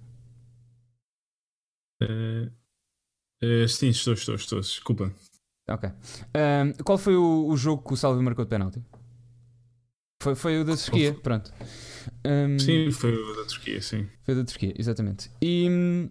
[2.01, 2.51] Uh,
[3.43, 4.59] Uh, sim, estou, estou, estou.
[4.59, 5.11] Desculpa.
[5.69, 5.89] Ok.
[6.83, 8.81] Qual foi o, o, jogo que o Salve marcou de penalti?
[10.21, 11.51] Foi, foi o da Turquia, pronto.
[12.25, 14.07] Um, sim, foi o da Turquia, sim.
[14.23, 15.29] Foi o da Turquia, exatamente.
[15.41, 16.09] E,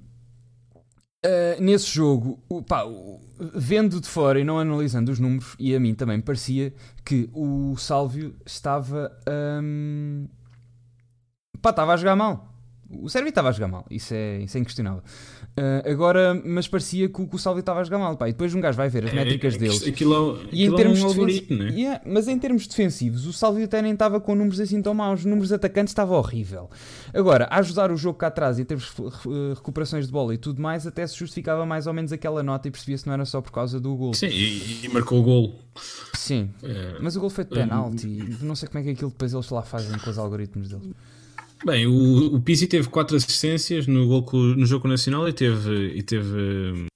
[1.25, 2.83] Uh, nesse jogo, pá,
[3.55, 7.77] vendo de fora e não analisando os números, e a mim também parecia que o
[7.77, 9.17] Sálvio estava.
[9.63, 10.27] Um,
[11.61, 12.52] pá, estava a jogar mal.
[13.01, 15.03] O Sérvio estava a jogar mal, isso é, isso é inquestionável.
[15.53, 18.17] Uh, agora, mas parecia que o, que o Salvi estava a jogar mal.
[18.17, 18.29] Pá.
[18.29, 19.87] E depois um gajo vai ver as é, métricas é, deles.
[19.87, 21.71] Aquilo, e em termos é um algoritmo, né?
[21.71, 25.21] yeah, Mas em termos defensivos, o Salvi até nem estava com números assim tão maus.
[25.21, 26.71] Os números de atacantes estava horrível.
[27.13, 30.61] Agora, a ajudar o jogo cá atrás em termos de recuperações de bola e tudo
[30.61, 33.53] mais, até se justificava mais ou menos aquela nota e percebia-se não era só por
[33.53, 34.15] causa do gol.
[34.15, 35.59] Sim, e, e marcou o gol.
[36.15, 38.21] Sim, é, mas o gol foi de penalti.
[38.41, 40.89] É, não sei como é que aquilo depois eles lá fazem com os algoritmos deles.
[41.65, 46.03] Bem, o, o Pizzi teve quatro assistências no, gol, no jogo nacional e teve, e
[46.03, 46.89] teve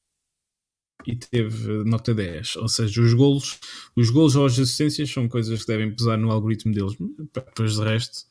[1.07, 2.57] e teve nota 10.
[2.57, 3.61] Ou seja, os golos,
[3.95, 6.97] os golos ou as assistências são coisas que devem pesar no algoritmo deles.
[7.33, 8.27] Depois de resto,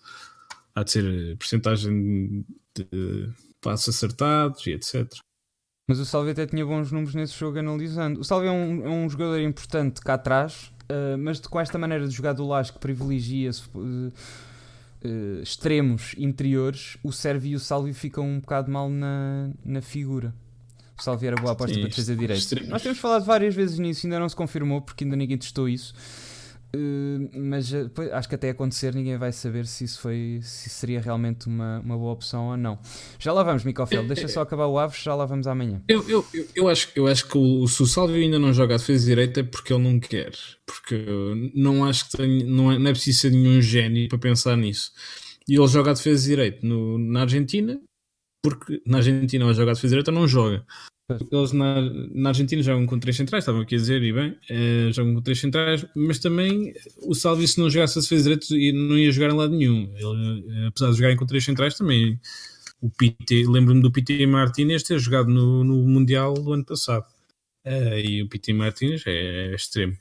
[0.76, 2.46] há de ser porcentagem
[2.76, 3.30] de
[3.62, 5.08] passos acertados e etc.
[5.88, 8.20] Mas o Salve até tinha bons números nesse jogo analisando.
[8.20, 12.08] O Salve é um, é um jogador importante cá atrás, uh, mas com esta maneira
[12.08, 14.12] de jogar do Laje que privilegia uh,
[15.06, 20.34] uh, extremos interiores, o Sérvio e o Salvio ficam um bocado mal na, na figura.
[20.98, 22.62] O Salvio era boa aposta Sim, para defesa direita.
[22.68, 25.94] Nós temos falado várias vezes nisso, ainda não se confirmou porque ainda ninguém testou isso.
[26.76, 31.00] Uh, mas uh, acho que até acontecer ninguém vai saber se isso foi se seria
[31.00, 32.78] realmente uma, uma boa opção ou não.
[33.18, 35.82] Já lá vamos, Micofel, deixa só acabar o Aves, já lá vamos amanhã.
[35.88, 38.78] Eu, eu, eu, acho, eu acho que o, se o Salvio ainda não joga a
[38.78, 40.34] defesa direita é porque ele não quer.
[40.66, 41.06] Porque
[41.56, 44.92] não acho que não, é, não é preciso ser nenhum gênio para pensar nisso.
[45.48, 47.80] E ele joga a defesa direita no, na Argentina,
[48.44, 50.66] porque na Argentina ele joga a defesa direita não joga.
[51.32, 54.92] Eles na, na Argentina jogam com três centrais, estavam aqui a dizer, e bem, é,
[54.92, 58.98] jogam com três centrais, mas também o Salvi, se não jogasse a defesa direita, não
[58.98, 59.94] ia jogar em lado nenhum.
[59.96, 62.20] Ele, eh, apesar de jogarem com três centrais, também
[62.82, 67.06] o PT, lembro-me do PT Martínez ter jogado no, no Mundial do ano passado.
[67.66, 69.96] Uh, e o PT Martínez é, é extremo.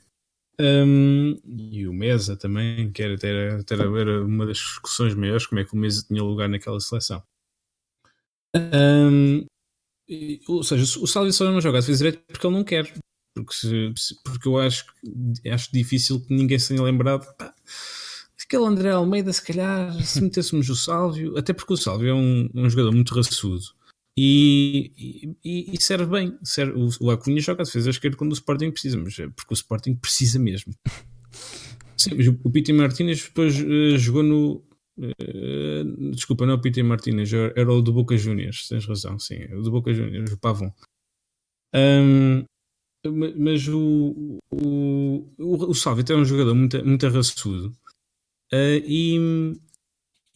[0.59, 3.63] Um, e o Mesa também, que era, era,
[3.99, 7.21] era uma das discussões maiores, como é que o Mesa tinha lugar naquela seleção.
[8.55, 9.45] Um,
[10.47, 12.93] ou seja, o Salvi só não joga a defesa direita porque ele não quer.
[13.35, 14.85] Porque, porque eu acho,
[15.51, 17.25] acho difícil que ninguém se tenha lembrado.
[17.37, 17.53] Pá,
[18.43, 22.49] aquele André Almeida, se calhar, se metêssemos o Sálvio, até porque o Sálvio é um,
[22.53, 23.65] um jogador muito raçudo
[24.17, 26.37] e, e, e, serve bem.
[26.41, 29.53] Serve, o, o Acunha joga a defesa esquerda quando o Sporting precisa, mas é porque
[29.53, 30.73] o Sporting precisa mesmo.
[31.97, 32.11] Sim,
[32.43, 34.63] o Piti Martínez depois uh, jogou no.
[34.97, 39.43] Uh, desculpa, não é o Piti Martínez, era o do Boca Juniors, tens razão, sim,
[39.53, 40.71] o do Boca Juniors, o Pavon.
[41.73, 42.45] Um,
[43.35, 47.67] mas o, o, o, o Salvio é um jogador muito, muito arraçudo
[48.53, 49.17] uh, e,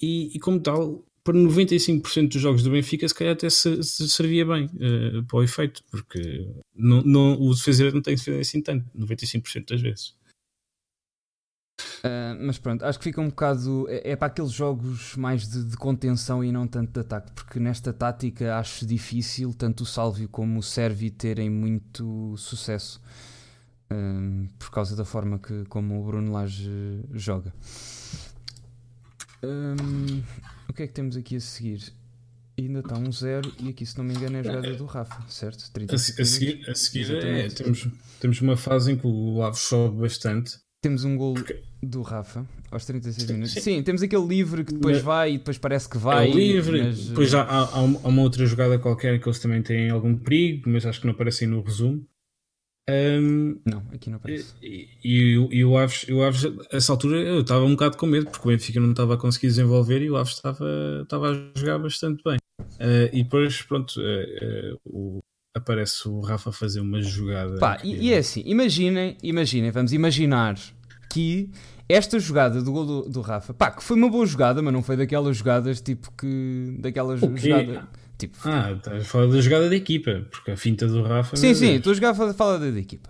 [0.01, 4.09] e, e, como tal para 95% dos jogos do Benfica, se calhar até se, se
[4.09, 8.61] servia bem uh, para o efeito, porque não, não, o defesa não tem defender assim
[8.61, 10.18] tanto, 95% das vezes.
[11.99, 13.85] Uh, mas pronto, acho que fica um bocado.
[13.89, 17.59] É, é para aqueles jogos mais de, de, contenção e não tanto de ataque, porque
[17.59, 23.01] nesta tática acho difícil tanto o Salvio como o Servi terem muito sucesso
[23.91, 27.53] uh, por causa da forma que como o Bruno Lage joga.
[29.43, 30.21] Um,
[30.67, 31.93] o que é que temos aqui a seguir?
[32.57, 35.23] Ainda está um zero e aqui, se não me engano, é a jogada do Rafa,
[35.29, 35.71] certo?
[35.71, 37.87] 30 a, a seguir, a seguir é, temos,
[38.19, 40.59] temos uma fase em que o Aves sobe bastante.
[40.81, 41.61] Temos um gol Porque...
[41.83, 43.53] do Rafa aos 36 minutos.
[43.53, 43.61] Sim.
[43.61, 46.29] Sim, temos aquele livre que depois vai e depois parece que vai.
[46.29, 47.07] É livre, mas...
[47.09, 50.85] depois há, há, há, uma outra jogada qualquer que eles também têm algum perigo, mas
[50.85, 52.05] acho que não aparecem no resumo.
[52.89, 54.55] Um, não, aqui não aparece.
[54.61, 58.07] E, e, e, o Aves, o Aves, a essa altura, eu estava um bocado com
[58.07, 60.65] medo, porque o Benfica não estava a conseguir desenvolver e o Aves estava,
[61.03, 62.37] estava a jogar bastante bem.
[62.61, 65.19] Uh, e depois, pronto, uh, uh, o,
[65.59, 67.57] aparece o Rafa fazer uma jogada.
[67.59, 70.57] Pá, e, e, é assim, imaginem, imaginem, vamos imaginar
[71.09, 71.49] que
[71.87, 74.83] esta jogada do gol do, do, Rafa, pá, que foi uma boa jogada, mas não
[74.83, 76.75] foi daquelas jogadas tipo que.
[76.79, 77.83] daquelas jogadas.
[78.17, 81.37] Tipo, ah, estás a falar da jogada da equipa, porque a finta do Rafa.
[81.37, 83.09] Sim, sim, estou a jogar a falar da, da equipa.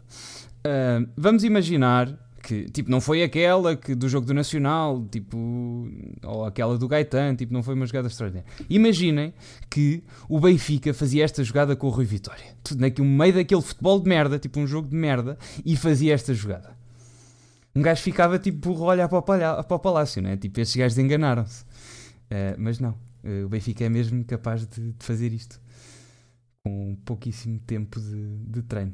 [0.60, 5.90] Uh, vamos imaginar que, tipo, não foi aquela que do jogo do Nacional, tipo,
[6.24, 8.50] ou aquela do Gaetan, tipo, não foi uma jogada extraordinária.
[8.70, 9.34] Imaginem
[9.70, 12.56] que o Benfica fazia esta jogada com o Rui Vitória,
[12.98, 16.78] no meio daquele futebol de merda, tipo um jogo de merda, e fazia esta jogada.
[17.76, 20.36] Um gajo ficava tipo a olhar para o, palha, para o palácio, né?
[20.36, 21.64] Tipo, estes gajos enganaram-se.
[21.64, 25.60] Uh, mas não, Uh, o Benfica é mesmo capaz de, de, fazer isto
[26.64, 28.94] com pouquíssimo tempo de, de treino.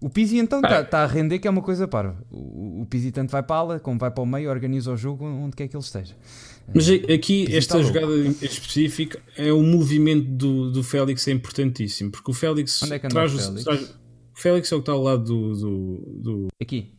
[0.00, 3.10] O Pizzi então está tá a render, que é uma coisa para O, o Pizzi
[3.10, 5.68] tanto vai para a ala, como vai para o meio, organiza o jogo onde quer
[5.68, 6.14] que ele esteja.
[6.74, 12.30] Mas aqui, esta jogada em específico, é o movimento do, do Félix é importantíssimo, porque
[12.30, 13.64] o Félix Onde é que traz, o Félix?
[13.64, 13.82] traz.
[13.82, 13.94] O
[14.38, 16.92] Félix é o que está ao lado do, do, do, Aqui,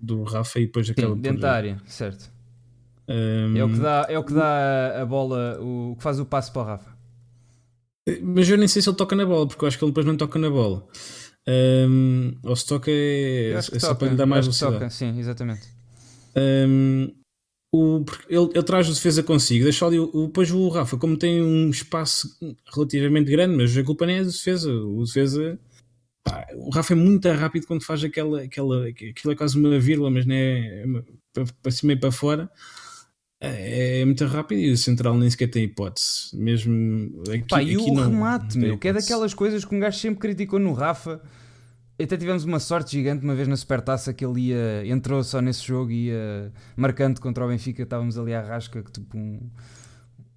[0.00, 2.32] do Rafa e depois Sim, dentro da área, certo.
[3.08, 6.24] Um, É o que dá, é o que dá a bola, o que faz o
[6.24, 6.94] passo para o Rafa.
[8.22, 10.06] Mas eu nem sei se ele toca na bola, porque eu acho que ele depois
[10.06, 10.86] não toca na bola.
[11.46, 14.74] Um, ou se toca é, é só toca, para lhe dar mais velocidade.
[14.76, 15.68] toca, sim, exatamente.
[16.36, 17.12] Um,
[17.72, 21.42] o, ele, ele traz o defesa consigo, deixa ali o, depois o Rafa, como tem
[21.42, 22.28] um espaço
[22.72, 24.72] relativamente grande, mas a culpa nem é do defesa.
[24.72, 25.58] O defesa,
[26.22, 30.10] pá, o Rafa é muito rápido quando faz aquela, aquela, aquilo é quase uma vírgula,
[30.10, 30.84] mas não é,
[31.36, 32.48] é para cima e para fora.
[33.44, 36.30] É, é muito rápido e o central nem sequer tem hipótese.
[36.34, 39.74] Mesmo aqui, Pá, e aqui o não- remate, não meu, que é daquelas coisas que
[39.74, 41.20] um gajo sempre criticou no Rafa.
[42.00, 45.64] Até tivemos uma sorte gigante uma vez na Supertaça que ele ia, entrou só nesse
[45.64, 47.82] jogo e ia marcando contra o Benfica.
[47.84, 49.38] Estávamos ali à rasca, que tipo um,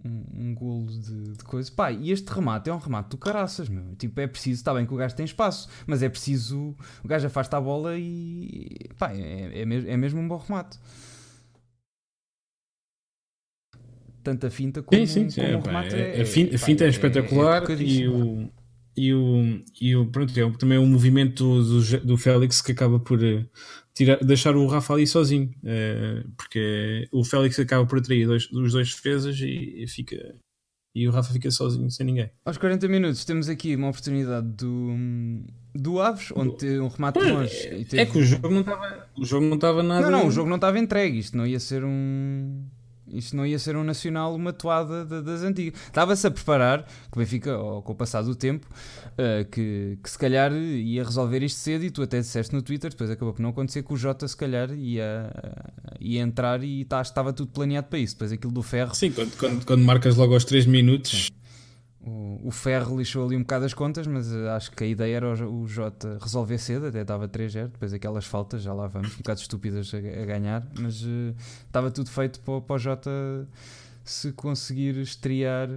[0.05, 1.71] um, um golo de, de coisa.
[1.71, 3.83] Pá, e este remate é um remate do caraças, meu.
[3.97, 6.75] Tipo, é preciso, está bem que o gajo tem espaço, mas é preciso.
[7.03, 8.69] O gajo afasta a bola e.
[8.97, 10.77] pá, é, é, mesmo, é mesmo um bom remate.
[14.27, 16.51] Tanto a finta como, Sim, sim, como é, o remate é- é, a fin- a
[16.51, 18.49] pá, finta é, é- espetacular é e o
[18.97, 23.23] e o, e o pronto, é também um movimento do, do, Félix que acaba por
[23.23, 23.45] eh,
[23.93, 28.73] tirar, deixar o Rafa ali sozinho eh, porque o Félix acaba por atrair dois, os
[28.73, 30.35] dois defesas e, e fica
[30.93, 34.89] e o Rafa fica sozinho sem ninguém Aos 40 minutos temos aqui uma oportunidade do,
[35.75, 37.67] do Aves, onde teve um remate de longe.
[37.75, 40.27] e teve- é que o jogo não estava o jogo não estava nada Não, não,
[40.27, 41.19] o jogo não estava entregue.
[41.19, 42.65] Isto não ia ser um.
[43.11, 45.79] Isto não ia ser um nacional, uma toada da- das antigas.
[45.87, 48.67] Estava-se a preparar, que o Benfica, ou com o passar do tempo,
[49.17, 51.83] eh, que, que se calhar ia resolver isto cedo.
[51.85, 54.35] E tu até disseste no Twitter, depois acabou por não acontecer, que o Jota se
[54.35, 55.31] calhar ia,
[55.99, 58.15] ia entrar e tá- estava tudo planeado para isso.
[58.15, 61.29] Depois aquilo do Ferro, Sim, quando, quando, quando marcas logo aos 3 minutos
[62.07, 65.17] o, o Ferro lixou ali um bocado as contas, mas eh, acho que a ideia
[65.17, 69.13] era o, o Jota resolver cedo, até estava 3-0, depois aquelas faltas, já lá vamos,
[69.13, 71.33] um bocado estúpidas a, a ganhar, mas eh,
[71.65, 73.11] estava tudo feito para, o- para o Jota
[74.03, 75.69] se conseguir estrear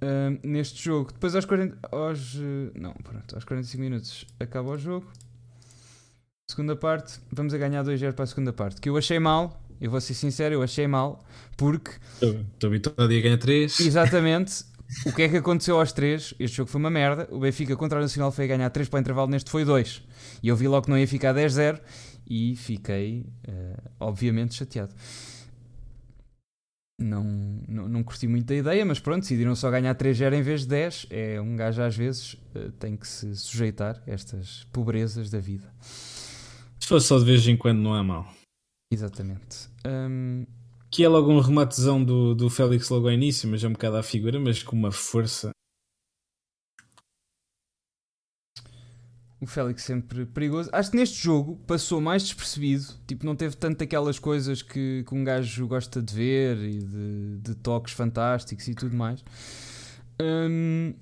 [0.00, 1.12] eh, neste jogo.
[1.12, 2.34] Depois aos 40, aos,
[2.74, 5.06] não, pronto, aos 45 minutos acaba o jogo.
[6.50, 9.90] Segunda parte, vamos a ganhar 2-0 para a segunda parte, que eu achei mal, eu
[9.90, 11.24] vou ser sincero, eu achei mal,
[11.56, 14.64] porque estou estou habituado a ganhar 3 Exatamente.
[15.06, 16.34] O que é que aconteceu aos três?
[16.38, 17.28] Este jogo foi uma merda.
[17.30, 20.02] O Benfica contra o Nacional foi ganhar 3 para o intervalo, neste foi 2.
[20.42, 21.80] E eu vi logo que não ia ficar 10-0
[22.26, 24.94] e fiquei, eh, obviamente, chateado.
[27.00, 27.24] Não,
[27.68, 30.68] não, não curti muito a ideia, mas pronto, decidiram só ganhar 3-0 em vez de
[30.68, 31.06] 10.
[31.10, 35.72] É um gajo, às vezes, eh, tem que se sujeitar a estas pobrezas da vida.
[36.78, 38.26] se fosse só de vez em quando não é mal
[38.92, 39.68] Exatamente.
[39.86, 40.46] Hum,
[40.94, 43.96] que é logo um rematezão do, do Félix logo ao início, mas é um bocado
[43.96, 45.50] à figura, mas com uma força.
[49.40, 50.70] O Félix sempre perigoso.
[50.72, 52.84] Acho que neste jogo passou mais despercebido.
[53.08, 57.38] Tipo, não teve tanto aquelas coisas que, que um gajo gosta de ver e de,
[57.38, 59.24] de toques fantásticos e tudo mais.
[60.22, 60.94] Hum,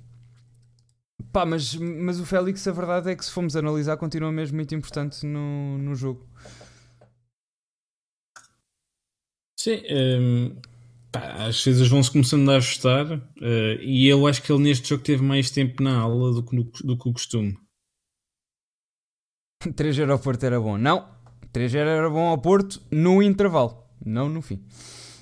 [1.31, 4.75] pá, mas, mas o Félix, a verdade é que se formos analisar, continua mesmo muito
[4.75, 6.32] importante no, no jogo.
[9.63, 10.57] Sim, hum,
[11.13, 13.07] pá, as coisas vão-se começando a ajustar
[13.41, 16.57] eh, e eu acho que ele neste jogo teve mais tempo na aula do que,
[16.57, 17.57] no- do que o costume.
[19.77, 20.77] 3-0 ao Porto era bom.
[20.77, 21.09] Não,
[21.53, 24.61] 3-0 era bom ao Porto no intervalo, não no fim.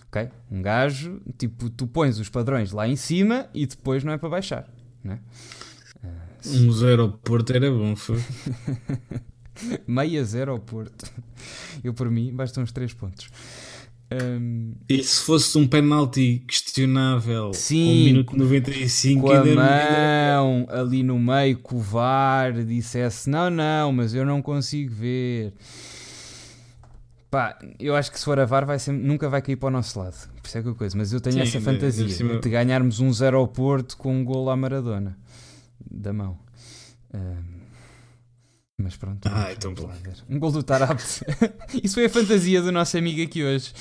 [0.07, 0.31] Ok?
[0.51, 4.31] Um gajo, tipo, tu pões os padrões lá em cima e depois não é para
[4.31, 4.67] baixar.
[5.05, 5.21] Né?
[6.47, 8.17] Um zero ao Porto era bom, foi.
[9.87, 11.05] Meia zero ao Porto.
[11.85, 13.29] Eu, por mim, bastam uns 3 pontos.
[14.13, 20.67] Hum, E se fosse um penalti questionável Sim, o minuto 95 com a ainda mão
[20.69, 25.53] ali no meio, que o VAR dissesse: Não, não, mas eu não consigo ver.
[27.31, 29.71] Pá, eu acho que se for a VAR vai sempre, nunca vai cair para o
[29.71, 30.17] nosso lado.
[30.43, 30.99] Por isso é que eu coisa.
[30.99, 33.97] Mas eu tenho Sim, essa de- fantasia de cima- de ganharmos um 0 ao Porto
[33.97, 35.17] com um gol à Maradona
[35.89, 36.37] da mão.
[37.15, 37.50] Hum,
[38.83, 39.29] mas pronto.
[39.31, 39.91] Ah, então bom.
[40.29, 41.25] Um gol do Tarapte.
[41.83, 43.73] Isso foi a fantasia do nosso amigo aqui hoje.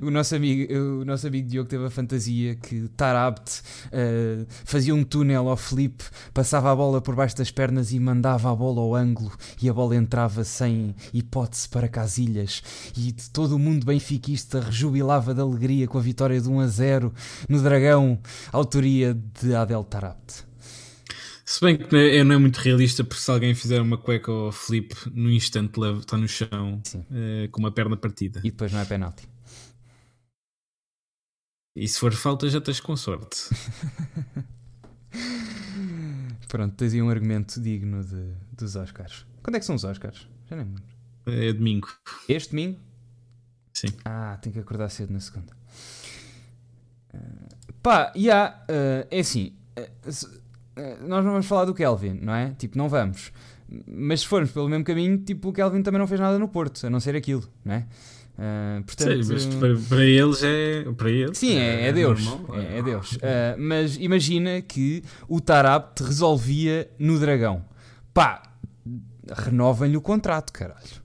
[0.00, 3.62] O nosso amigo, o nosso amigo Diogo teve a fantasia que Tarapte
[3.92, 8.50] eh, fazia um túnel ao Felipe, passava a bola por baixo das pernas e mandava
[8.50, 12.62] a bola ao ângulo e a bola entrava sem hipótese para Casilhas
[12.96, 16.66] e de todo o mundo benfiquista rejubilava de alegria com a vitória de 1 a
[16.66, 17.14] 0
[17.48, 18.18] no Dragão,
[18.52, 20.53] autoria de Adel Tarapte.
[21.54, 24.28] Se bem que não é, não é, muito realista, porque se alguém fizer uma cueca
[24.32, 28.40] ou flip, no instante leva, está no chão uh, com uma perna partida.
[28.40, 29.28] E depois não é penalti.
[31.76, 33.36] E se for falta, já tens com sorte.
[36.48, 39.24] Pronto, tens aí um argumento digno de, dos Oscars.
[39.40, 40.26] Quando é que são os Oscars?
[40.50, 40.82] Já nem lembro.
[41.26, 41.86] É domingo.
[42.28, 42.80] Este domingo?
[43.72, 43.90] Sim.
[44.04, 45.56] Ah, tenho que acordar cedo na segunda.
[47.14, 49.56] Uh, pá, e yeah, uh, é assim.
[49.78, 50.42] Uh,
[51.06, 52.50] nós não vamos falar do Kelvin, não é?
[52.58, 53.32] Tipo, não vamos.
[53.86, 56.86] Mas se formos pelo mesmo caminho, tipo, o Kelvin também não fez nada no Porto,
[56.86, 57.86] a não ser aquilo, não é?
[58.36, 60.84] Uh, portanto, sim, mas para, para, eles é.
[60.96, 62.20] Para eles sim, é, é, é Deus.
[62.52, 63.12] é, é, Deus.
[63.12, 63.18] Uh,
[63.58, 67.64] mas imagina que o Tarabt resolvia no Dragão.
[68.12, 68.42] Pá,
[69.32, 71.04] renovem-lhe o contrato, caralho.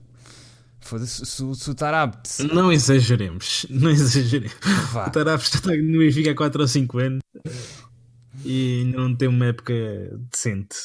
[0.80, 2.42] Foda-se, se, se o Tarabt.
[2.52, 4.56] Não exageremos, não exageremos.
[4.92, 5.06] Vá.
[5.06, 7.20] O Tarabt está no Benfica há 4 ou 5 anos
[8.44, 9.74] e não tem uma época
[10.30, 10.76] decente.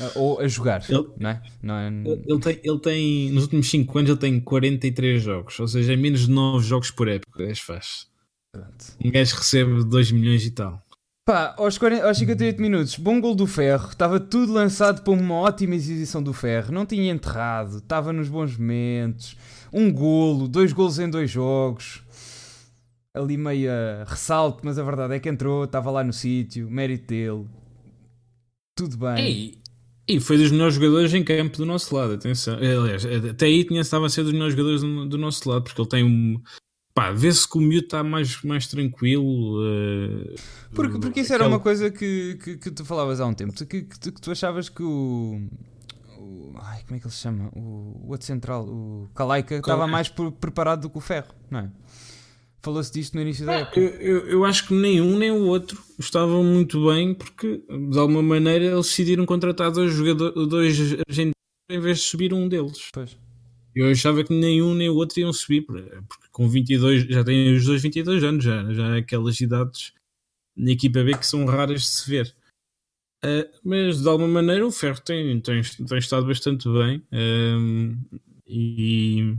[0.00, 1.42] Ah, ou a jogar, ele, não é?
[1.62, 1.88] Não é...
[2.26, 5.96] Ele, tem, ele tem, nos últimos 5 anos, ele tem 43 jogos, ou seja, é
[5.96, 7.42] menos de 9 jogos por época.
[7.42, 8.06] É faz.
[9.04, 10.82] Um gajo recebe 2 milhões e tal.
[11.26, 15.36] Pá, aos, 40, aos 58 minutos, bom gol do Ferro, estava tudo lançado para uma
[15.36, 19.34] ótima exibição do Ferro, não tinha enterrado, estava nos bons momentos,
[19.72, 22.03] um golo, dois golos em dois jogos,
[23.14, 23.70] ali meio
[24.06, 27.46] ressalto, mas a verdade é que entrou, estava lá no sítio, mérito dele,
[28.76, 29.24] tudo bem.
[29.24, 29.58] Ei,
[30.06, 32.56] e foi dos melhores jogadores em campo do nosso lado, atenção.
[32.56, 35.80] Aliás, até aí tinha, estava a ser dos melhores jogadores do, do nosso lado, porque
[35.80, 36.40] ele tem um.
[36.92, 39.60] Pá, vê-se que o miúdo está mais, mais tranquilo.
[39.60, 40.34] Uh,
[40.74, 43.82] porque, porque isso era uma coisa que, que, que, tu falavas há um tempo, que,
[43.82, 45.40] que, tu, que tu achavas que o,
[46.18, 46.52] o.
[46.60, 47.48] Ai, como é que ele se chama?
[47.52, 51.70] O, o outro central, o Kalaika, estava mais preparado do que o Ferro, não é?
[52.64, 53.78] Falou-se disto no início da época.
[53.78, 57.98] Eu, eu, eu, acho que nem um nem o outro estavam muito bem porque, de
[57.98, 61.34] alguma maneira, eles decidiram contratar dois, jogadores, dois argentinos
[61.70, 62.88] em vez de subir um deles.
[62.90, 63.18] Pois.
[63.74, 65.90] Eu achava que nem um nem o outro iam subir, porque
[66.32, 69.92] com 22, já têm os dois 22 anos, já, já aquelas idades
[70.56, 72.34] na equipa B que são raras de se ver.
[73.22, 79.36] Uh, mas de alguma maneira o Ferro tem, tem, tem estado bastante bem uh, e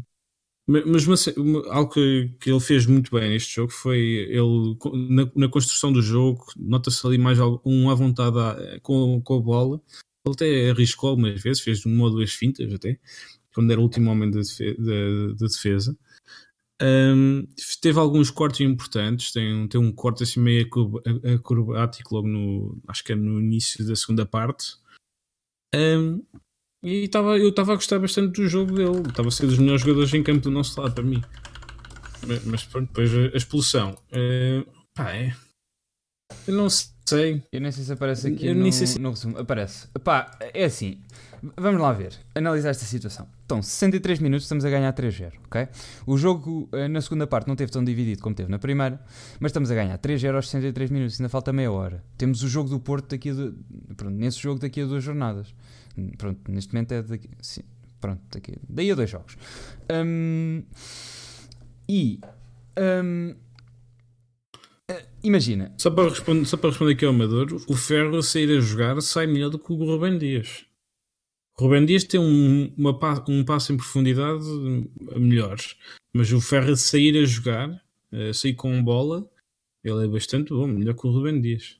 [0.68, 1.28] mas, mas
[1.70, 4.78] algo que, que, ele fez muito bem neste jogo foi ele
[5.10, 8.38] na, na construção do jogo, nota-se ali mais um à vontade
[8.82, 9.82] com, com a bola.
[10.26, 13.00] Ele até arriscou algumas vezes, fez uma ou duas fintas até,
[13.54, 15.96] quando era o último homem de, de, de defesa.
[16.82, 17.48] Um,
[17.80, 20.68] teve alguns cortes importantes, tem, tem um corte assim meio
[21.36, 24.76] acrobático logo no, acho que é no início da segunda parte.
[25.74, 26.22] Um,
[26.86, 29.02] e tava, eu estava a gostar bastante do jogo dele.
[29.10, 31.20] Estava a ser dos melhores jogadores em campo do nosso lado para mim.
[32.28, 33.98] Mas, mas pronto, depois a, expulsão.
[34.12, 34.64] É,
[34.94, 35.36] pá, é.
[36.48, 37.44] Eu não sei.
[37.52, 39.00] Eu nem sei se aparece aqui eu no, se...
[39.00, 39.40] no resumo.
[39.40, 39.88] Aparece.
[40.04, 41.02] Pá, é assim.
[41.58, 42.14] Vamos lá ver.
[42.36, 43.28] Analisar esta situação.
[43.46, 45.68] Então, 63 minutos, estamos a ganhar 3-0, ok?
[46.06, 49.00] O jogo eh, na segunda parte não teve tão dividido como teve na primeira,
[49.40, 52.04] mas estamos a ganhar 3-0 aos 63 minutos, ainda falta meia hora.
[52.16, 53.94] Temos o jogo do Porto daqui a.
[53.96, 55.54] Pronto, nesse jogo daqui a duas jornadas.
[56.18, 57.30] Pronto, neste momento é daqui.
[57.42, 57.64] Sim,
[58.02, 59.38] pronto, daqui, daí a dois jogos.
[59.92, 60.64] Um,
[61.88, 62.20] e.
[62.78, 63.36] Um,
[64.90, 65.74] eh, imagina.
[65.78, 69.02] Só para, responder, só para responder aqui ao Amador, o Ferro a sair a jogar
[69.02, 70.66] sai melhor do que o Rubem Dias.
[71.58, 72.92] O Rubem Dias tem um, uma,
[73.30, 74.44] um passo em profundidade
[75.16, 75.58] melhor,
[76.14, 77.82] mas o Ferro a sair a jogar,
[78.12, 79.30] a sair com bola,
[79.84, 81.80] ele é bastante bom, melhor que o Rubem Dias.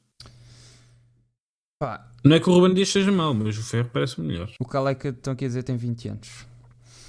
[1.78, 4.52] Pá, não é que o Ruben Dias seja mau, mas o Ferro parece melhor.
[4.60, 6.46] O Caleca, estão aqui a dizer, tem 20 anos.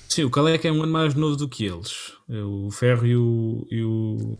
[0.08, 2.12] Sim, o Caleca é um ano mais novo do que eles.
[2.28, 3.66] É o Ferro e o.
[3.70, 4.38] E o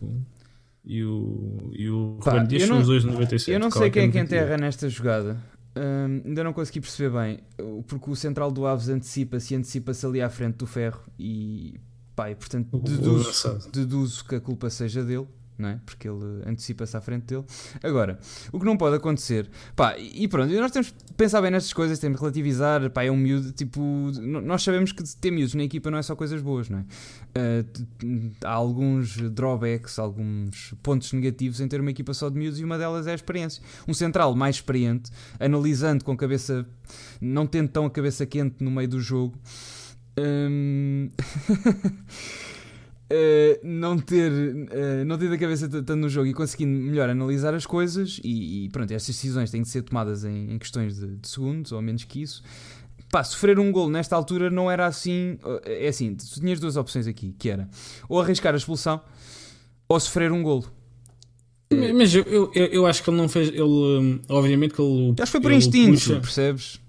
[0.89, 3.51] e o, e o Pá, Ruben Dias são os dois de 97.
[3.51, 5.37] Eu não sei quem é que enterra nesta jogada.
[5.75, 7.39] Hum, ainda não consegui perceber bem.
[7.87, 11.01] Porque o central do Aves antecipa-se e antecipa-se ali à frente do Ferro.
[11.19, 11.77] E
[12.15, 15.79] pá, e, portanto deduzo, deduzo que a culpa seja dele não é?
[15.85, 17.43] Porque ele antecipa-se à frente dele.
[17.81, 18.19] Agora,
[18.51, 21.99] o que não pode acontecer, pá, e pronto, nós temos que pensar bem nestas coisas,
[21.99, 23.81] temos que relativizar, pá, é um miúdo, tipo,
[24.21, 26.85] nós sabemos que ter miúdos na equipa não é só coisas boas, não é?
[27.37, 32.63] Uh, há alguns drawbacks, alguns pontos negativos em ter uma equipa só de miúdos e
[32.63, 33.61] uma delas é a experiência.
[33.87, 36.65] Um central mais experiente, analisando com a cabeça,
[37.19, 39.37] não tendo tão a cabeça quente no meio do jogo.
[40.17, 41.09] Um...
[43.09, 47.53] Uh, não ter uh, não ter da cabeça tanto no jogo e conseguindo melhor analisar
[47.53, 51.15] as coisas e, e pronto, estas decisões têm de ser tomadas em, em questões de,
[51.15, 52.43] de, segundos ou menos que isso
[53.09, 56.75] pá, sofrer um gol nesta altura não era assim eh, é assim, tu tinhas duas
[56.75, 57.69] opções aqui, que era
[58.09, 58.99] ou arriscar a expulsão
[59.87, 60.65] ou sofrer um golo
[61.95, 63.49] Mas eu, eu, eu, acho que ele não fez.
[63.49, 65.11] Ele, obviamente que ele.
[65.11, 66.79] Acho que foi por instinto, puxa, percebes?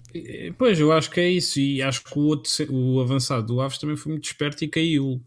[0.57, 1.59] Pois, eu acho que é isso.
[1.59, 5.21] E acho que o outro, o avançado do Aves também foi muito esperto e caiu.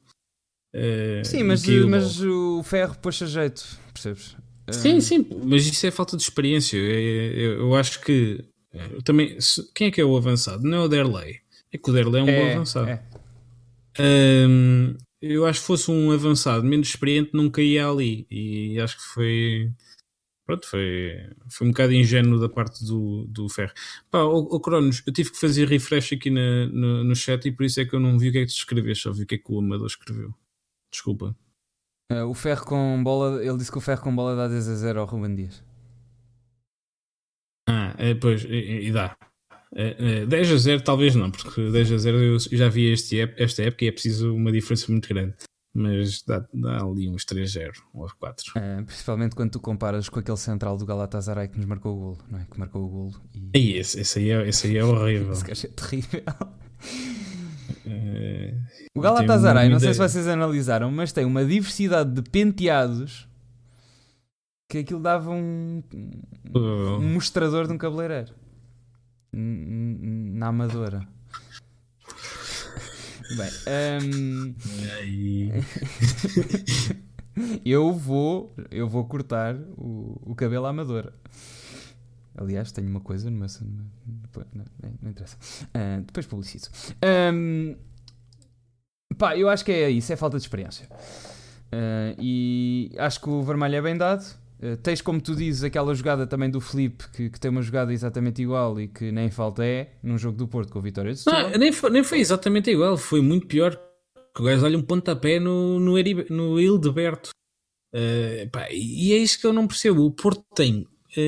[0.75, 3.63] Uh, sim, mas, caiu mas o ferro puxa jeito,
[3.93, 4.37] percebes?
[4.71, 5.03] Sim, uh...
[5.03, 6.77] sim, mas isso é falta de experiência.
[6.77, 8.45] Eu, eu, eu acho que.
[8.91, 9.37] Eu também,
[9.75, 10.63] quem é que é o avançado?
[10.63, 11.41] Não é o Derley.
[11.71, 12.89] É que o Derley é um é, bom avançado.
[12.89, 13.03] É.
[14.01, 18.27] Um, eu acho que fosse um avançado menos experiente, não caía ali.
[18.31, 19.71] E acho que foi.
[20.45, 21.13] Pronto, foi,
[21.49, 23.73] foi um bocado ingênuo da parte do, do Ferro.
[24.11, 27.53] Pá, o, o Cronos, eu tive que fazer refresh aqui na, no, no chat e
[27.53, 29.23] por isso é que eu não vi o que é que tu escreveste, só vi
[29.23, 30.35] o que é que o Amador escreveu.
[30.93, 31.37] Desculpa.
[32.13, 34.75] Uh, o Ferro com bola, ele disse que o Ferro com bola dá 10 a
[34.75, 35.65] 0 ao Ruben Dias.
[37.67, 39.17] Ah, é, pois, e, e dá.
[39.75, 43.63] É, 10 a 0 talvez não, porque 10 a 0 eu já vi este, esta
[43.63, 45.35] época e é preciso uma diferença muito grande.
[45.75, 48.53] Mas dá, dá ali uns 3-0 ou 4.
[48.57, 52.19] É, principalmente quando tu comparas com aquele central do Galatasaray que nos marcou o golo,
[52.31, 52.45] não é?
[52.45, 53.23] Que marcou o golo.
[53.55, 55.33] E, e esse, esse, aí é, esse aí é horrível.
[55.33, 56.23] esse gajo é terrível.
[57.87, 58.55] É...
[58.95, 63.29] O Galatasaray, não sei se vocês analisaram, mas tem uma diversidade de penteados
[64.69, 65.83] que aquilo dava um,
[66.55, 68.35] um mostrador de um cabeleireiro
[69.33, 71.07] na Amadora.
[73.37, 73.51] Bem,
[74.13, 74.55] um...
[77.65, 81.15] eu vou eu vou cortar o, o cabelo à Amadora.
[82.37, 83.49] Aliás, tenho uma coisa no meu.
[84.55, 84.65] Não,
[85.03, 85.37] não interessa.
[85.67, 86.71] Uh, depois publicito.
[87.35, 87.77] Um,
[89.19, 90.89] pá, eu acho que é isso, é falta de experiência.
[91.73, 94.25] Uh, e acho que o vermelho é bem dado.
[94.63, 97.93] Uh, tens, como tu dizes, aquela jogada também do Felipe que, que, tem uma jogada
[97.93, 101.19] exatamente igual e que nem falta é num jogo do Porto com a vitória de
[101.19, 101.51] Setúbal.
[101.51, 103.79] Não, nem foi, nem foi exatamente igual, foi muito pior.
[104.35, 107.31] Que o gajo olha um pontapé no, no, Eri, no Hildeberto.
[107.95, 110.07] Uh, pá, e é isso que eu não percebo.
[110.07, 110.87] O Porto tem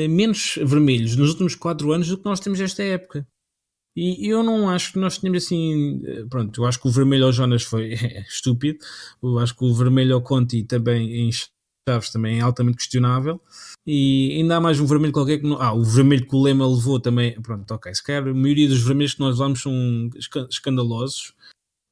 [0.09, 3.27] menos vermelhos nos últimos 4 anos do que nós temos esta época.
[3.97, 6.03] E eu não acho que nós tínhamos assim.
[6.29, 7.95] Pronto, eu acho que o vermelho ao Jonas foi
[8.29, 8.79] estúpido.
[9.23, 11.31] Eu acho que o vermelho ao Conti também em
[11.89, 13.41] Chaves também é altamente questionável.
[13.87, 15.61] E ainda há mais um vermelho qualquer que não.
[15.63, 17.41] Ah, o vermelho que o Lema levou também.
[17.41, 17.95] Pronto, ok.
[17.95, 20.11] Se calhar a maioria dos vermelhos que nós levamos são
[20.51, 21.33] escandalosos.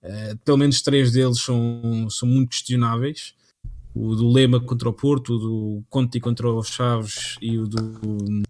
[0.02, 3.34] Uh, pelo menos três deles são, são muito questionáveis.
[3.94, 8.42] O do Lema contra o Porto, o do Conti contra o Chaves e o do,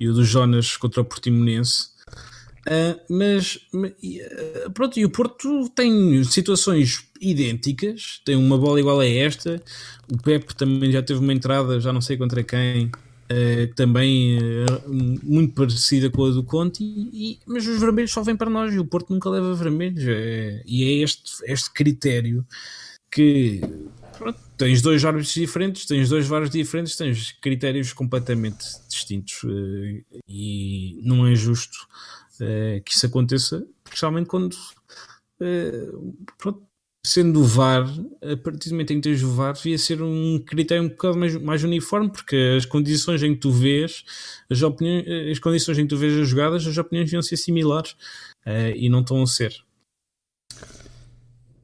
[0.00, 1.90] e o do Jonas contra o Portimonense.
[2.68, 9.06] Uh, mas, uh, pronto, e o Porto tem situações idênticas, tem uma bola igual a
[9.06, 9.62] esta.
[10.12, 14.38] O Pepe também já teve uma entrada, já não sei contra quem, uh, também
[15.22, 18.78] muito parecida com a do Conte, e, mas os vermelhos só vêm para nós e
[18.78, 20.04] o Porto nunca leva vermelhos.
[20.06, 22.44] É, e é este, este critério
[23.10, 23.62] que
[24.18, 29.42] pronto, tens dois árbitros diferentes, tens dois vários diferentes, tens critérios completamente distintos
[30.28, 31.86] e não é justo
[32.40, 36.62] uh, que isso aconteça, principalmente quando, uh, pronto,
[37.06, 37.88] sendo o VAR,
[38.22, 41.16] a partir do momento em que tens o VAR, devia ser um critério um bocado
[41.16, 44.04] mais, mais uniforme, porque as condições em que tu vês,
[44.50, 47.92] as, opiniões, as condições em que tu vês as jogadas, as opiniões deviam ser similares
[48.44, 49.54] uh, e não estão a ser.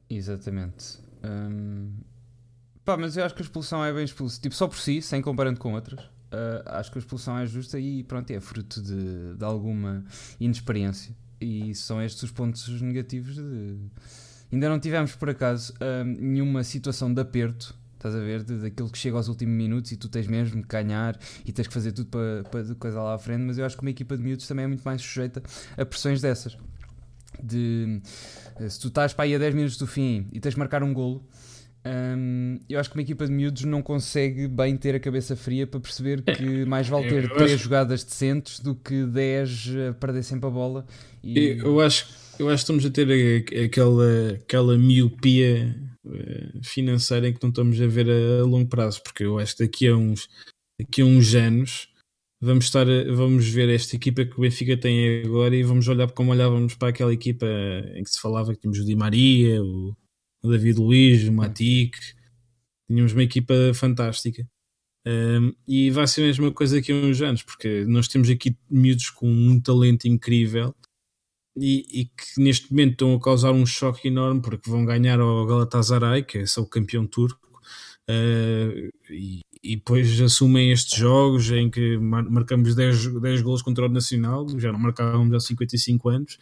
[0.09, 0.97] Exatamente.
[1.23, 1.91] Hum...
[2.85, 4.39] Pá, mas eu acho que a expulsão é bem expulsa.
[4.39, 7.79] Tipo, só por si, sem comparando com outras uh, acho que a expulsão é justa
[7.79, 10.03] e pronto, é fruto de, de alguma
[10.39, 11.15] inexperiência.
[11.39, 13.77] E são estes os pontos negativos de...
[14.51, 18.43] Ainda não tivemos, por acaso, uh, nenhuma situação de aperto estás a ver?
[18.43, 21.73] Daquilo que chega aos últimos minutos e tu tens mesmo que ganhar e tens que
[21.73, 24.21] fazer tudo para, para coisa lá à frente, mas eu acho que uma equipa de
[24.21, 25.41] miúdos também é muito mais sujeita
[25.75, 26.55] a pressões dessas.
[27.41, 27.99] De
[28.69, 30.93] se tu estás para aí a 10 minutos do fim e tens de marcar um
[30.93, 31.27] golo,
[31.85, 35.67] um, eu acho que uma equipa de miúdos não consegue bem ter a cabeça fria
[35.67, 37.63] para perceber é, que mais vale ter 3 acho...
[37.63, 40.85] jogadas decentes do que 10 a perder sempre a bola.
[41.23, 41.59] E...
[41.59, 42.07] Eu, acho,
[42.39, 45.75] eu acho que estamos a ter aquela, aquela miopia
[46.07, 49.55] eh, financeira em que não estamos a ver a, a longo prazo, porque eu acho
[49.55, 50.27] que daqui a uns,
[50.79, 51.89] daqui a uns anos
[52.41, 56.31] vamos, estar vamos ver esta equipa que o Benfica tem agora e vamos olhar como
[56.31, 57.45] olhávamos para aquela equipa
[57.93, 59.95] em que se falava que tínhamos o Di Maria, o
[60.49, 61.95] David Luiz, o Matic,
[62.87, 64.47] tínhamos uma equipa fantástica.
[65.07, 68.57] Um, e vai ser a mesma coisa daqui a uns anos, porque nós temos aqui
[68.69, 70.73] miúdos com um talento incrível
[71.55, 75.45] e, e, que neste momento estão a causar um choque enorme porque vão ganhar ao
[75.45, 77.47] Galatasaray, que é o campeão turco,
[78.09, 83.89] uh, e, e, depois assumem estes jogos em que marcamos 10, 10 gols contra o
[83.89, 86.37] Nacional, já não marcávamos há 55 anos,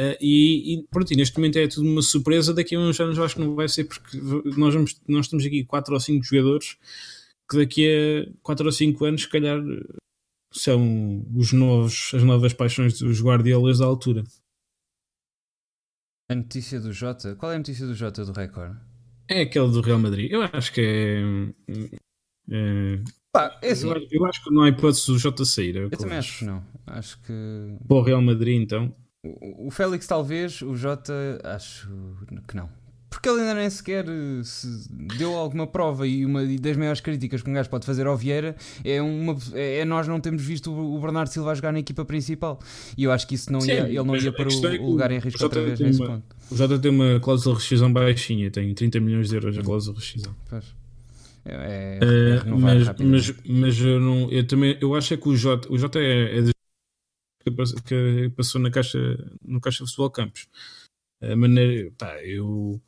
[0.00, 2.54] Uh, e, e, pronto, e neste momento é tudo uma surpresa.
[2.54, 4.16] Daqui a uns anos eu acho que não vai ser, porque
[4.56, 6.78] nós, vamos, nós temos aqui 4 ou 5 jogadores
[7.50, 9.60] que daqui a 4 ou 5 anos, se calhar,
[10.52, 14.24] são os novos, as novas paixões dos Guardiolas da altura.
[16.30, 17.34] A notícia do Jota?
[17.34, 18.76] Qual é a notícia do Jota do Record?
[19.28, 20.30] É aquele do Real Madrid.
[20.30, 21.22] Eu acho que é.
[22.50, 23.88] é Pá, é assim.
[23.88, 25.76] eu, eu, acho que não há hipótese do Jota sair.
[25.76, 26.64] É eu também acho que não.
[26.86, 27.32] Acho que.
[27.86, 28.94] Para o Real Madrid, então.
[29.22, 30.62] O, o Félix, talvez.
[30.62, 31.12] O Jota,
[31.44, 31.88] acho
[32.48, 32.68] que não.
[33.10, 37.42] Porque ele ainda nem sequer eh, se deu alguma prova e uma das maiores críticas
[37.42, 38.54] que um gajo pode fazer ao Vieira
[38.84, 42.60] é, uma, é nós não termos visto o Bernardo Silva jogar na equipa principal.
[42.96, 44.90] E eu acho que isso não Sim, ia, ele não ia para o, é o
[44.90, 46.36] lugar em risco outra vez nesse uma, ponto.
[46.52, 49.98] O Jota tem uma cláusula de rescisão baixinha, tem 30 milhões de euros a cláusula
[49.98, 50.34] de rescisão.
[50.48, 50.64] Pois.
[51.44, 55.34] É, é, é mas, mas, mas, eu, não, eu também eu acho é que o
[55.34, 56.42] Jota, o Jota é, é
[57.42, 58.98] que passou na caixa,
[59.42, 60.46] no Caixa Futebol Campos.
[61.22, 62.80] A maneira, pá, eu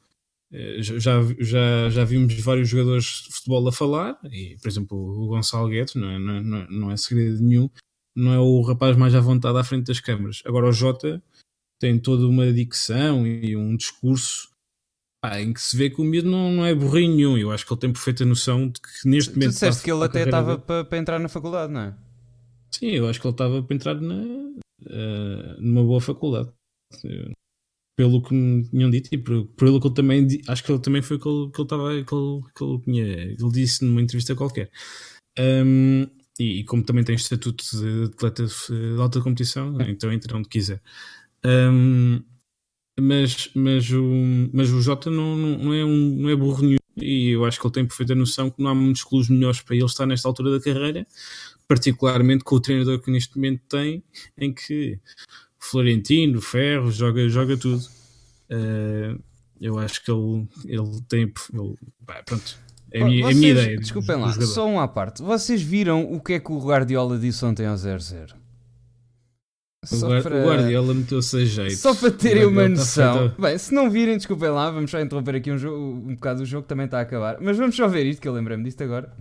[0.53, 5.29] eh, já, já, já vimos vários jogadores de futebol a falar, e por exemplo o
[5.29, 7.71] Gonçalo Guedes, não é, não, é, não é segredo nenhum,
[8.15, 10.43] não é o rapaz mais à vontade à frente das câmaras.
[10.45, 11.23] Agora o Jota
[11.81, 14.51] tem toda uma dicção e um discurso
[15.23, 17.39] pá, em que se vê que o medo não, não é burrinho nenhum.
[17.39, 19.51] Eu acho que ele tem perfeita noção de que neste momento.
[19.51, 21.97] Tu disseste que ele até estava para, para entrar na faculdade, não é?
[22.75, 26.51] Sim, eu acho que ele estava para entrar na, uh, numa boa faculdade.
[27.97, 31.03] Pelo que me tinham dito e por, pelo que ele também acho que ele também
[31.03, 34.35] foi que ele, que ele estava que ele, que ele tinha ele disse numa entrevista
[34.35, 34.71] qualquer.
[35.39, 36.03] Um,
[36.39, 40.83] e, e, como também tem estatuto de atleta de alta competição então entra onde quiser.
[41.45, 42.23] Um,
[43.01, 44.03] mas, mas, o,
[44.53, 46.77] mas o Jota não, não, não, é um, não é burro nenhum.
[46.97, 49.75] E eu acho que ele tem perfeita noção que não há muitos clubes melhores para
[49.75, 51.07] ele estar nesta altura da carreira
[51.67, 54.03] particularmente com o treinador que neste momento tem
[54.39, 54.99] em que
[55.59, 57.85] Florentino, Ferro, joga, joga tudo.
[58.51, 59.23] Uh,
[59.61, 61.21] eu acho que ele, ele tem.
[61.23, 61.75] Ele,
[62.27, 62.59] pronto,
[62.93, 63.79] é a minha, Vocês, a minha ideia.
[63.79, 65.23] Desculpem lá, só um à parte.
[65.23, 68.35] Vocês viram o que é que o Guardiola disse ontem ao 0-0?
[69.91, 70.37] O, para...
[70.37, 71.77] o Guardiola meteu-se a jeito.
[71.77, 73.35] Só para terem uma tá noção.
[73.39, 76.47] Bem, se não virem, desculpem lá, vamos só interromper aqui um, jogo, um bocado do
[76.47, 77.39] jogo, também está a acabar.
[77.41, 79.13] Mas vamos só ver isto, que eu lembrei-me disto agora.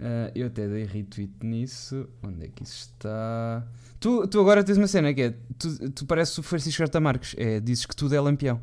[0.00, 2.08] Uh, eu até dei retweet nisso.
[2.22, 3.66] Onde é que isso está?
[4.00, 5.34] Tu, tu agora tens uma cena que é.
[5.58, 7.34] Tu, tu pareces o Francisco Carta Marques.
[7.36, 8.62] É, dizes que tudo é lampião.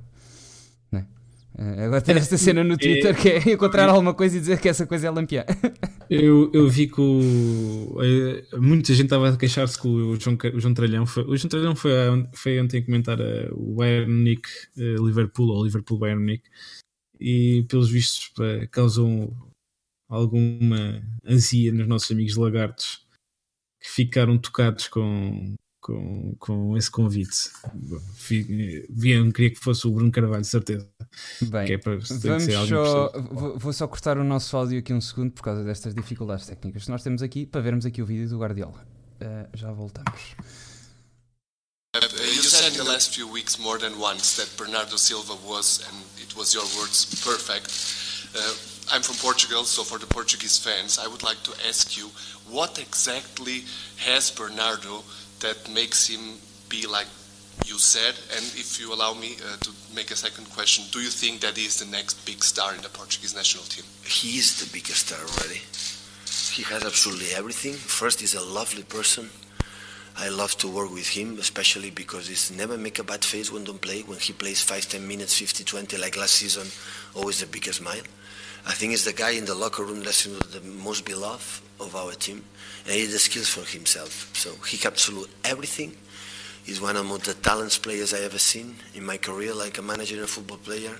[0.92, 0.98] É?
[0.98, 4.68] Uh, agora tem esta cena no Twitter que é encontrar alguma coisa e dizer que
[4.68, 5.46] essa coisa é lampião.
[6.10, 10.60] Eu, eu vi que o, eh, muita gente estava a queixar-se que o João, o
[10.62, 11.92] João Tralhão foi, o João Tralhão foi,
[12.32, 16.50] foi ontem comentar uh, o Bayern Munique uh, Liverpool ou Liverpool Bayern Munique
[17.20, 18.32] e pelos vistos
[18.72, 19.36] causou
[20.10, 23.06] alguma ansia nos nossos amigos lagartos
[23.80, 27.50] que ficaram tocados com, com, com esse convite.
[28.90, 30.90] Viam, queria que fosse o Bruno Carvalho, certeza.
[31.42, 35.32] Bem, é para, vamos só, vou, vou, só cortar o nosso áudio aqui um segundo
[35.32, 38.38] por causa destas dificuldades técnicas que nós temos aqui para vermos aqui o vídeo do
[38.38, 38.86] Guardiola.
[39.22, 40.36] Uh, já voltamos.
[41.96, 42.00] Uh,
[42.36, 46.22] you said in the last few weeks more than once that Bernardo Silva was, and
[46.22, 48.07] it was your words, perfect.
[48.36, 48.54] Uh,
[48.92, 52.10] I'm from Portugal, so for the Portuguese fans, I would like to ask you
[52.50, 53.64] what exactly
[53.98, 55.04] has Bernardo
[55.40, 56.38] that makes him
[56.70, 57.08] be like
[57.66, 58.16] you said?
[58.36, 61.58] And if you allow me uh, to make a second question, do you think that
[61.58, 63.86] he is the next big star in the Portuguese national team?
[64.04, 65.62] He is the biggest star already.
[66.54, 67.74] He has absolutely everything.
[67.74, 69.30] First, he's a lovely person.
[70.20, 73.64] I love to work with him, especially because he's never make a bad face when
[73.64, 74.02] don't play.
[74.02, 76.68] When he plays 5, 10 minutes, 50, 20, like last season,
[77.14, 78.02] always the biggest smile.
[78.68, 82.12] I think he's the guy in the locker room that's the most beloved of our
[82.12, 82.44] team,
[82.84, 84.30] and he has the skills for himself.
[84.36, 85.96] So he absolute everything.
[86.66, 90.16] He's one of the talented players I ever seen in my career, like a manager
[90.16, 90.98] and a football player.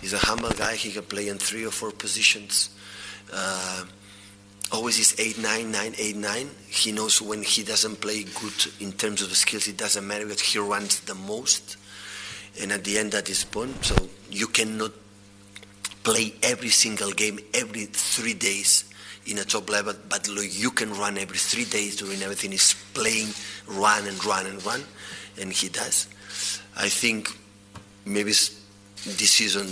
[0.00, 0.74] He's a humble guy.
[0.74, 2.70] He can play in three or four positions.
[3.32, 3.84] Uh,
[4.72, 8.90] always is 8 9 9 8 9 he knows when he doesn't play good in
[8.92, 11.76] terms of the skills it doesn't matter because he runs the most
[12.60, 13.94] and at the end that is born so
[14.28, 14.90] you cannot
[16.06, 18.84] play every single game every three days
[19.26, 22.52] in a top level, but look, you can run every three days doing everything.
[22.52, 23.30] Is playing,
[23.66, 24.84] run and run and run,
[25.40, 26.06] and he does.
[26.76, 27.36] I think
[28.04, 29.66] maybe this season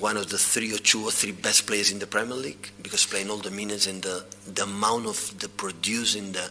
[0.00, 3.04] one of the three or two or three best players in the Premier League because
[3.04, 4.24] playing all the minutes and the,
[4.54, 6.50] the amount of the produce in the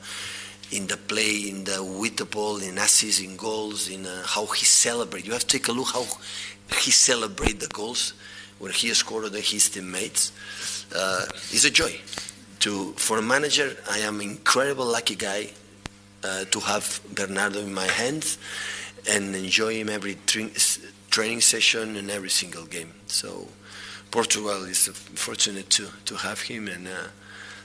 [0.71, 4.45] in the play, in the with the ball, in assists, in goals, in uh, how
[4.45, 5.25] he celebrates.
[5.25, 6.05] You have to take a look how
[6.77, 8.13] he celebrates the goals
[8.61, 10.31] where he scored his teammates
[10.95, 11.93] uh, is a joy.
[12.59, 15.49] To for a manager, I am incredible lucky guy
[16.23, 18.37] uh, to have Bernardo in my hands
[19.09, 20.53] and enjoy him every tra-
[21.09, 22.91] training session and every single game.
[23.07, 23.47] So
[24.11, 27.07] Portugal is fortunate to, to have him, and uh,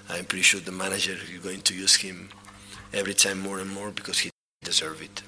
[0.09, 2.31] I'm pretty sure the manager is going to use him
[2.95, 4.31] every time more and more because he
[4.65, 5.23] deserves it.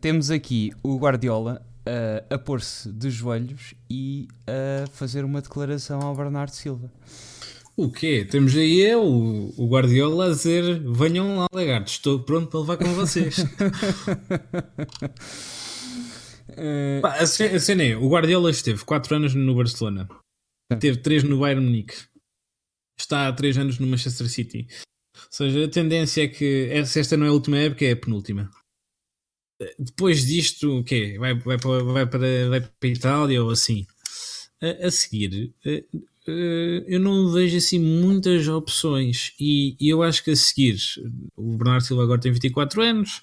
[0.00, 6.14] Temos aqui o Guardiola uh, a pôr-se de joelhos e a fazer uma declaração ao
[6.14, 6.90] Bernardo Silva.
[7.76, 8.24] O quê?
[8.24, 12.94] Temos aí eu, o Guardiola a dizer: venham lá, lagartos, estou pronto para levar com
[12.94, 13.38] vocês.
[16.50, 17.00] uh...
[17.02, 20.08] Pá, a cena é: o Guardiola esteve 4 anos no Barcelona,
[20.78, 21.96] teve 3 no Bayern Munique,
[22.98, 24.68] está há 3 anos no Manchester City.
[25.16, 27.96] Ou seja, a tendência é que se esta não é a última época, é a
[27.96, 28.50] penúltima.
[29.78, 31.16] Depois disto, o quê?
[31.18, 33.86] Vai, vai, para, vai, para, vai para a Itália ou assim?
[34.60, 39.32] A, a seguir, uh, eu não vejo assim muitas opções.
[39.38, 40.76] E, e, eu acho que a seguir,
[41.36, 43.22] o Bernardo Silva agora tem 24 anos.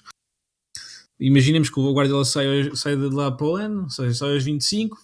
[1.20, 4.44] Imaginemos que o Guardiola sai, sai de lá para o ano, ou seja, sai aos
[4.44, 4.96] 25.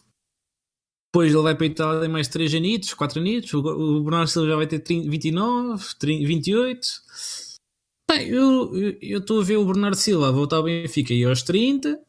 [1.12, 3.53] Depois ele vai para a Itália mais 3 anitos, 4 anitos.
[3.55, 6.89] O, o Bernardo Silva já vai ter 30, 29, 30, 28.
[8.11, 8.73] Bem, eu
[9.19, 12.03] estou a ver o Bernardo Silva voltar ao Benfica e aos 30,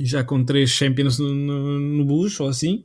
[0.00, 2.82] já com 3 Champions no, no, no bus ou assim.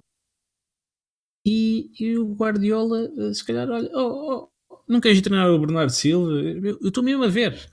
[1.43, 5.91] E, e, o Guardiola, eh, se calhar, olha, oh, oh, não queres treinar o Bernardo
[5.91, 6.31] Silva?
[6.33, 7.71] Eu estou mesmo a ver.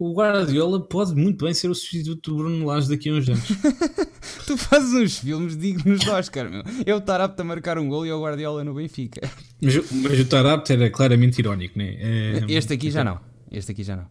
[0.00, 3.48] O Guardiola pode muito bem ser o substituto do Bruno Lage daqui a uns anos.
[4.48, 6.62] tu fazes uns filmes dignos de Oscar, meu.
[6.86, 9.20] Eu estar apto a marcar um gol e o Guardiola no Benfica.
[9.60, 11.96] Mas, mas o Tarapto era claramente irónico, né?
[12.00, 13.20] É, este aqui já não.
[13.52, 14.06] Este aqui já não.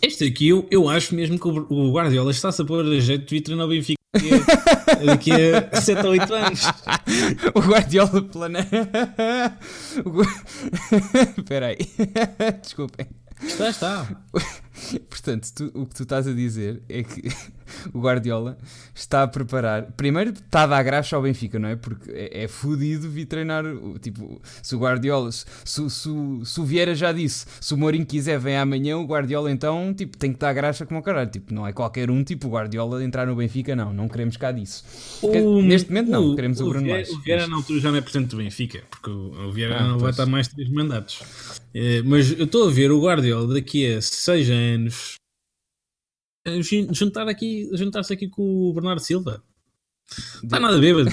[0.00, 3.40] Este aqui eu, eu acho mesmo que o Guardiola está-se a pôr a jeito de
[3.42, 4.00] treinar o Benfica
[5.04, 6.62] daqui a 7 ou 8 anos.
[7.54, 8.66] O Guardiola planeia.
[11.36, 11.78] Espera aí.
[12.62, 13.06] Desculpem.
[13.42, 14.08] Está, está.
[15.08, 17.22] Portanto, tu, o que tu estás a dizer é que
[17.92, 18.58] o Guardiola
[18.94, 19.92] está a preparar.
[19.92, 21.76] Primeiro, está a dar graxa ao Benfica, não é?
[21.76, 23.64] Porque é, é fodido vir treinar.
[24.00, 26.08] Tipo, se o Guardiola, se, se, se,
[26.44, 30.16] se o Vieira já disse, se o Mourinho quiser, vem amanhã, o Guardiola então tipo,
[30.16, 31.30] tem que dar graxa como o caralho.
[31.30, 33.92] Tipo, não é qualquer um, tipo, o Guardiola entrar no Benfica, não.
[33.92, 34.84] Não queremos cá disso.
[35.22, 36.32] O, Neste momento, não.
[36.32, 38.36] O, queremos o, o Bruno Vieira, O Vieira, na altura, já não é presidente do
[38.38, 41.20] Benfica, porque o, o Vieira ah, não vai estar mais três mandatos.
[41.74, 44.61] É, mas eu estou a ver o Guardiola daqui a 6 anos
[46.92, 49.42] juntar aqui, juntar-se aqui com o Bernardo Silva.
[50.42, 51.08] Está nada bêbado,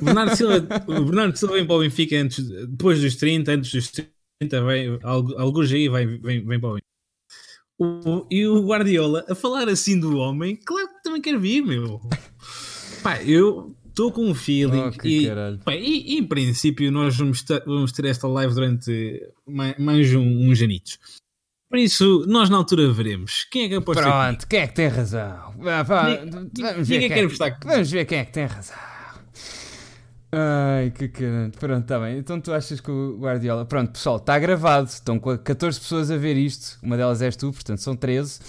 [0.00, 3.90] o Bernardo Silva, Bernardo Silva vem para o Benfica antes, depois dos 30, antes dos
[3.90, 6.90] 30, vem, alguns aí vem, vem, vem para o Benfica.
[7.78, 11.98] O, e o Guardiola a falar assim do homem, claro que também quer vir, meu.
[13.02, 15.28] Pá, eu estou com um feeling oh, e,
[15.64, 20.14] pá, e, e, em princípio nós vamos ter, vamos ter esta live durante mais, mais
[20.14, 20.98] um, uns anitos.
[21.70, 23.46] Por isso, nós na altura veremos.
[23.48, 24.46] Quem é que aposta Pronto, aqui?
[24.48, 25.54] quem é que tem razão?
[25.56, 27.28] vamos, ver quem, é
[27.64, 28.76] vamos ver quem é que tem razão.
[30.32, 31.56] Ai, que caramba.
[31.56, 32.18] Pronto, está bem.
[32.18, 33.64] Então tu achas que o Guardiola.
[33.64, 34.88] Pronto, pessoal, está gravado.
[34.88, 36.76] Estão 14 pessoas a ver isto.
[36.82, 38.40] Uma delas és tu, portanto são 13.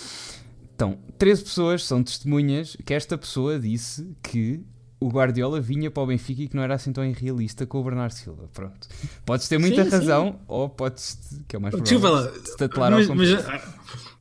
[0.74, 4.65] Então, 13 pessoas são testemunhas que esta pessoa disse que
[5.02, 7.84] o Guardiola vinha para o Benfica e que não era assim tão irrealista com o
[7.84, 8.47] Bernardo Silva.
[8.54, 8.88] Pronto.
[9.26, 10.39] Podes ter muita sim, razão sim.
[10.47, 13.62] ou podes, que é o mais provável, tatuar mas, mas, ah,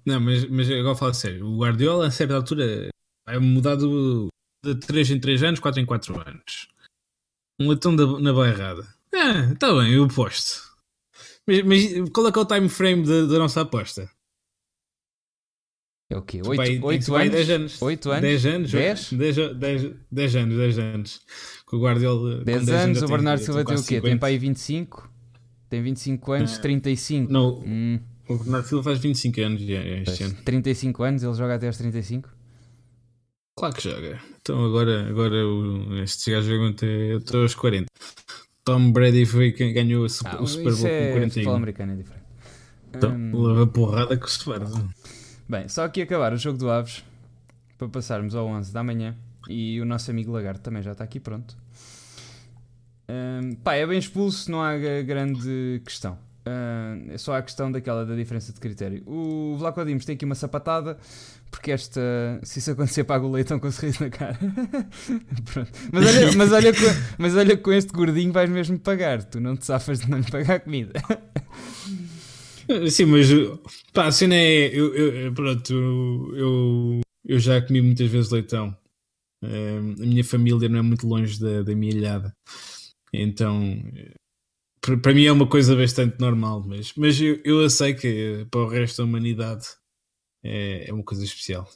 [0.07, 1.47] Não, mas, mas agora falo sério.
[1.47, 2.89] O Guardiola, a certa altura,
[3.26, 6.68] vai mudar de 3 em 3 anos, 4 em 4 anos.
[7.61, 8.89] Um latão da, na bairrada.
[9.14, 10.70] Ah, está bem, eu aposto.
[11.47, 14.11] Mas, mas qual é, que é o time frame da, da nossa aposta?
[16.11, 16.42] É o quê?
[16.44, 17.30] 8, 8 anos?
[17.32, 17.82] 10 anos.
[17.82, 18.22] 8 anos?
[18.22, 18.72] 10 anos?
[18.72, 19.12] 10?
[19.12, 21.20] 10, 10, 10 anos, 10 anos.
[21.64, 22.44] Com o Guardiola.
[22.44, 24.00] 10, 10 anos, o Bernardo Silva tem o quê?
[24.00, 24.18] 50.
[24.18, 25.11] Tem aí 25?
[25.68, 27.32] Tem 25 anos, ah, 35.
[27.32, 28.00] Não, hum.
[28.28, 30.36] o Bernardo Silva faz 25 anos já, este ano.
[30.44, 32.28] 35 anos, ele joga até aos 35?
[33.54, 34.20] Claro que joga.
[34.40, 37.86] Então agora, agora o, estes gajos jogam até, aos 40.
[38.64, 41.54] Tom Brady foi quem ganhou o Super, ah, o Super Bowl é com 41.
[41.54, 42.24] americano é diferente.
[42.92, 43.42] Então, um...
[43.46, 44.61] leva porrada com o Super
[45.51, 47.03] Bem, só aqui acabar o jogo do Aves
[47.76, 49.16] para passarmos ao 11 da manhã
[49.48, 51.57] e o nosso amigo Lagarto também já está aqui pronto.
[53.09, 56.12] Um, pá, é bem expulso, não há grande questão.
[56.46, 59.03] Uh, é só a questão daquela da diferença de critério.
[59.05, 60.96] O Vlaco Dimos tem aqui uma sapatada,
[61.51, 62.01] porque esta,
[62.44, 64.38] se isso acontecer, paga o leitão com um sorriso na cara.
[65.92, 66.86] mas, olha, mas, olha com,
[67.18, 69.24] mas olha, com este gordinho vais mesmo pagar.
[69.24, 70.92] Tu não te safas de não lhe pagar comida.
[72.91, 73.29] Sim, mas
[73.93, 74.66] pá, a cena é.
[74.68, 75.73] Eu, eu, pronto,
[76.35, 78.77] eu, eu já comi muitas vezes leitão.
[79.43, 82.35] Uh, a minha família não é muito longe da, da minha ilhada.
[83.12, 83.83] Então,
[84.81, 86.62] para mim é uma coisa bastante normal.
[86.66, 89.66] Mas, mas eu, eu sei que para o resto da humanidade
[90.45, 91.68] é, é uma coisa especial.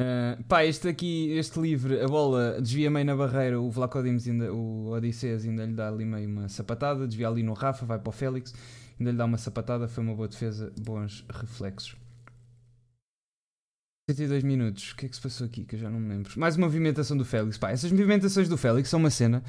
[0.00, 4.26] Uh, pá, este aqui, este livre, a bola desvia meio na barreira, o Vlaco Dimos
[4.26, 7.98] ainda, o Odisseus ainda lhe dá ali meio uma sapatada, desvia ali no Rafa, vai
[7.98, 8.54] para o Félix,
[9.00, 11.96] ainda lhe dá uma sapatada, foi uma boa defesa, bons reflexos.
[14.10, 16.38] 72 minutos, o que é que se passou aqui que eu já não me lembro?
[16.38, 19.42] Mais uma movimentação do Félix, pá, essas movimentações do Félix são uma cena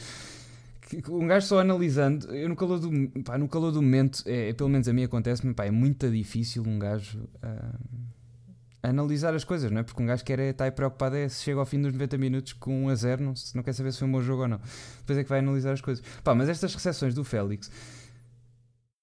[1.00, 2.90] que um gajo só analisando, eu no calor do,
[3.24, 6.64] pá, no calor do momento, é, é pelo menos a mim acontece-me, é muito difícil
[6.66, 7.20] um gajo.
[7.38, 8.12] Uh,
[8.84, 9.84] analisar as coisas, não é?
[9.84, 12.86] Porque um gajo quer estar preocupado é se chega ao fim dos 90 minutos com
[12.86, 14.60] 1 a 0, não, não quer saber se foi um bom jogo ou não.
[15.00, 16.04] Depois é que vai analisar as coisas.
[16.24, 17.70] Pá, mas estas recepções do Félix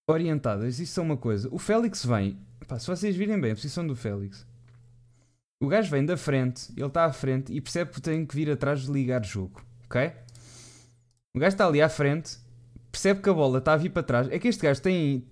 [0.08, 1.48] orientadas, isso são uma coisa.
[1.52, 4.46] O Félix vem, pá, se vocês virem bem a posição do Félix,
[5.60, 8.50] o gajo vem da frente, ele está à frente e percebe que tem que vir
[8.50, 10.12] atrás de ligar jogo, ok?
[11.34, 12.38] O gajo está ali à frente
[12.90, 14.28] percebe que a bola está a vir para trás.
[14.30, 15.24] É que este gajo tem.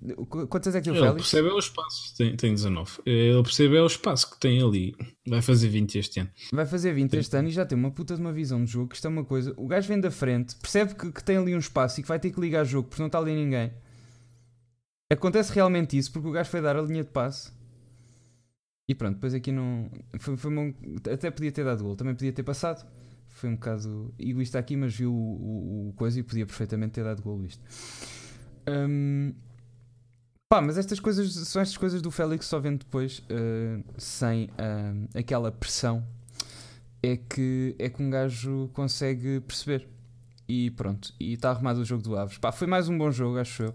[0.49, 1.11] Quantas é que tem o Félix?
[1.11, 2.91] Ele percebe é o espaço, tem, tem 19.
[3.05, 4.95] Ele percebe é o espaço que tem ali.
[5.27, 6.31] Vai fazer 20 este ano.
[6.53, 7.21] Vai fazer 20 tem.
[7.21, 8.89] este ano e já tem uma puta de uma visão de jogo.
[8.89, 9.53] Que isto é uma coisa.
[9.57, 12.19] O gajo vem da frente, percebe que, que tem ali um espaço e que vai
[12.19, 13.73] ter que ligar jogo porque não está ali ninguém.
[15.11, 17.53] Acontece realmente isso porque o gajo foi dar a linha de passe.
[18.89, 19.91] E pronto, depois aqui não.
[20.19, 20.75] Foi, foi uma,
[21.13, 22.87] até podia ter dado gol, também podia ter passado
[23.37, 27.05] foi um bocado egoísta aqui, mas viu o, o, o coisa e podia perfeitamente ter
[27.05, 27.63] dado gol isto.
[28.67, 29.35] Um,
[30.49, 35.09] pá, mas estas coisas são estas coisas do Félix só vendo depois, uh, sem uh,
[35.19, 36.03] aquela pressão,
[37.03, 39.87] é que, é que um gajo consegue perceber.
[40.49, 42.39] E pronto, e está arrumado o jogo do Aves.
[42.39, 43.75] Pá, foi mais um bom jogo, acho eu.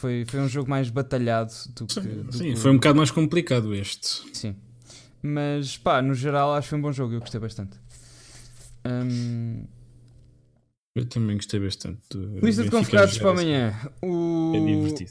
[0.00, 2.00] Foi, foi um jogo mais batalhado do que.
[2.00, 2.56] Do Sim, que...
[2.56, 4.22] foi um bocado mais complicado este.
[4.32, 4.56] Sim.
[5.22, 7.76] Mas pá, no geral acho que foi um bom jogo, eu gostei bastante.
[8.86, 9.66] Um...
[10.96, 12.00] Eu também gostei bastante.
[12.10, 13.78] Do Lista de convocados para amanhã.
[14.00, 14.52] O...
[14.54, 15.10] É divertido.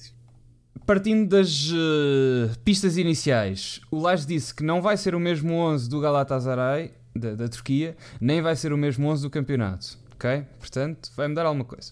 [0.88, 5.88] Partindo das uh, pistas iniciais, o Lage disse que não vai ser o mesmo 11
[5.88, 10.00] do Galatasaray, da, da Turquia, nem vai ser o mesmo 11 do campeonato.
[10.16, 10.44] Ok?
[10.58, 11.92] Portanto, vai mudar alguma coisa.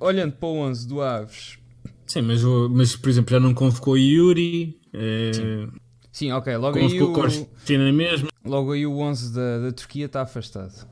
[0.00, 1.61] Olhando para o 11 do Aves.
[2.06, 4.80] Sim, mas, mas por exemplo, já não convocou Yuri.
[4.92, 5.32] É...
[5.32, 5.82] Sim.
[6.12, 6.54] Sim, ok.
[6.56, 7.92] Logo aí o...
[7.92, 8.28] mesmo.
[8.44, 10.86] Logo aí o 11 da, da Turquia está afastado.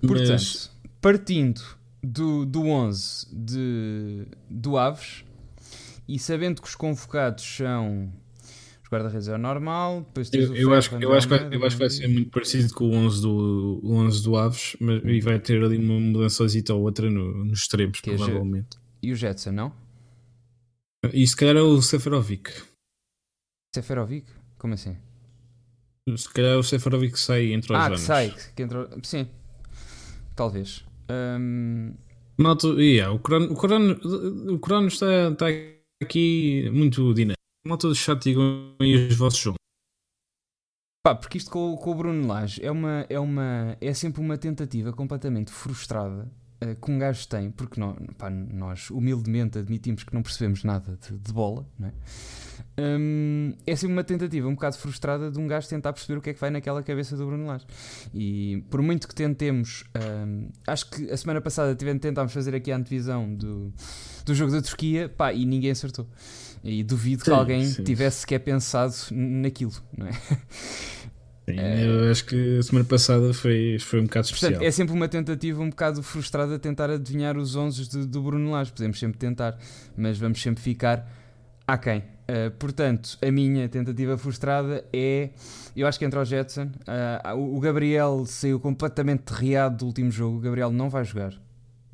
[0.00, 0.70] Portanto, Mas...
[1.00, 1.60] partindo
[2.02, 5.24] do, do 11 de, do Aves
[6.08, 8.12] e sabendo que os convocados são
[8.82, 11.90] os guarda-redes é normal, depois eu, eu, acho, eu, acho que, eu acho que vai
[11.90, 15.62] ser muito parecido com o 11 do, o 11 do Aves mas, e vai ter
[15.62, 18.79] ali uma mudança ou outra no, nos extremos, que é provavelmente.
[19.02, 19.72] É e o Jetson, não?
[21.12, 22.50] E se calhar é o Seferovic.
[23.74, 24.26] Seferovic?
[24.58, 24.96] Como assim?
[26.16, 28.02] Se calhar o Seferovic sai entre os ah, anos.
[28.02, 28.34] Ah, sai.
[28.54, 28.88] Que entrou...
[29.02, 29.28] Sim.
[30.36, 30.84] Talvez.
[31.10, 31.94] Um...
[32.38, 35.46] Malto, yeah, o Corano, o Corano, o Corano está, está
[36.02, 37.40] aqui muito dinâmico.
[37.66, 39.58] Malta do chat digam aí os vossos jogos.
[41.04, 44.38] Pá, porque isto com, com o Bruno Lage é uma, é uma é sempre uma
[44.38, 46.30] tentativa completamente frustrada
[46.62, 50.98] uh, que um gajo tem, porque nós, pá, nós humildemente admitimos que não percebemos nada
[51.08, 51.92] de, de bola, não é?
[52.78, 56.30] um, é sempre uma tentativa um bocado frustrada de um gajo tentar perceber o que
[56.30, 57.66] é que vai naquela cabeça do Bruno Lage.
[58.14, 59.84] E por muito que tentemos,
[60.26, 63.72] um, acho que a semana passada tivemos, tentámos fazer aqui a antevisão do,
[64.24, 66.08] do jogo da Turquia pá, e ninguém acertou.
[66.62, 67.84] E duvido sim, que alguém sim.
[67.84, 70.10] tivesse sequer pensado naquilo, não é?
[71.52, 74.52] Sim, eu acho que a semana passada foi, foi um bocado especial.
[74.52, 78.72] Portanto, é sempre uma tentativa um bocado frustrada tentar adivinhar os 11 do Bruno Lage.
[78.72, 79.58] Podemos sempre tentar,
[79.96, 81.08] mas vamos sempre ficar
[81.66, 82.02] aquém.
[82.30, 85.30] Uh, portanto, a minha tentativa frustrada é.
[85.74, 86.70] Eu acho que entra o Jetson.
[87.34, 90.36] Uh, o Gabriel saiu completamente derriado do último jogo.
[90.36, 91.34] O Gabriel não vai jogar.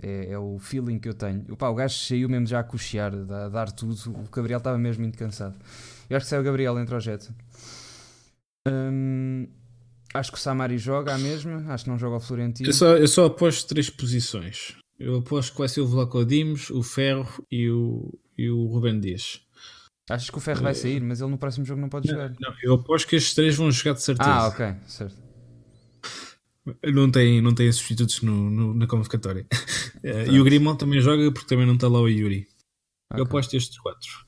[0.03, 1.45] É, é o feeling que eu tenho.
[1.51, 3.95] Opa, o gajo saiu mesmo já a cochear, a, dar tudo.
[4.11, 5.55] O Gabriel estava mesmo muito cansado.
[6.09, 7.33] Eu acho que sai o Gabriel, entra o Jetson.
[8.67, 9.49] Um,
[10.15, 11.65] acho que o Samari joga a mesma.
[11.73, 12.69] Acho que não joga o Florentino.
[12.69, 14.77] Eu só, eu só aposto três posições.
[14.99, 18.99] Eu aposto que vai ser o Vlaco Dimos, o Ferro e o, e o Ruben
[18.99, 19.41] Dias.
[20.09, 22.15] Achas que o Ferro vai eh, sair, mas ele no próximo jogo não pode não,
[22.15, 22.35] jogar?
[22.41, 24.31] Não, eu aposto que estes três vão jogar de certeza.
[24.31, 25.27] Ah, ok, certo.
[26.83, 29.47] Não tem, não tem substitutos no, no, na convocatória.
[30.03, 32.49] Uh, e o Grimão também joga porque também não está lá o Yuri.
[33.11, 33.21] Okay.
[33.21, 34.26] Eu aposto estes quatro.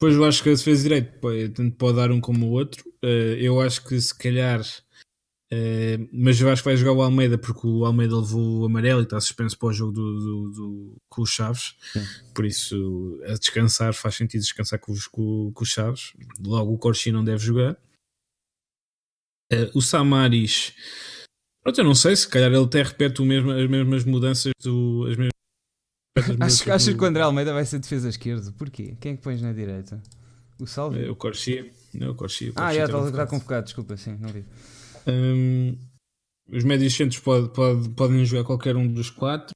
[0.00, 1.18] Depois eu acho que a defesa direito
[1.54, 2.88] tanto pode dar um como o outro.
[3.04, 4.62] Uh, eu acho que se calhar
[5.50, 9.00] Uh, mas eu acho que vai jogar o Almeida porque o Almeida levou o amarelo
[9.00, 11.74] e está suspenso para o jogo do, do, do com os Chaves.
[11.92, 12.04] Sim.
[12.34, 16.12] Por isso, a descansar, faz sentido descansar com os, com, com os Chaves.
[16.38, 17.78] Logo, o Corsi não deve jogar.
[19.50, 20.74] Uh, o Samaris,
[21.62, 25.06] pronto, eu não sei, se calhar ele até repete o mesmo, as mesmas mudanças do.
[25.08, 25.37] As mesmas, as
[26.40, 28.52] acho, acho que o André Almeida vai ser defesa esquerda.
[28.52, 28.96] Porquê?
[29.00, 30.02] Quem é que pões na direita?
[30.60, 31.04] O Salvi?
[31.04, 31.70] É, o Corsia.
[31.94, 32.52] Não, o Corsia.
[32.56, 34.44] Ah, já está, está convocado, desculpa, sim, não vi.
[35.06, 35.76] Um,
[36.52, 39.52] os médios centros pode, pode, podem jogar qualquer um dos quatro.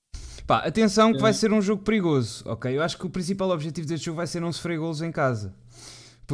[0.46, 2.76] Pá, atenção que vai ser um jogo perigoso, ok?
[2.76, 5.54] Eu acho que o principal objetivo deste jogo vai ser não sofrer golos em casa.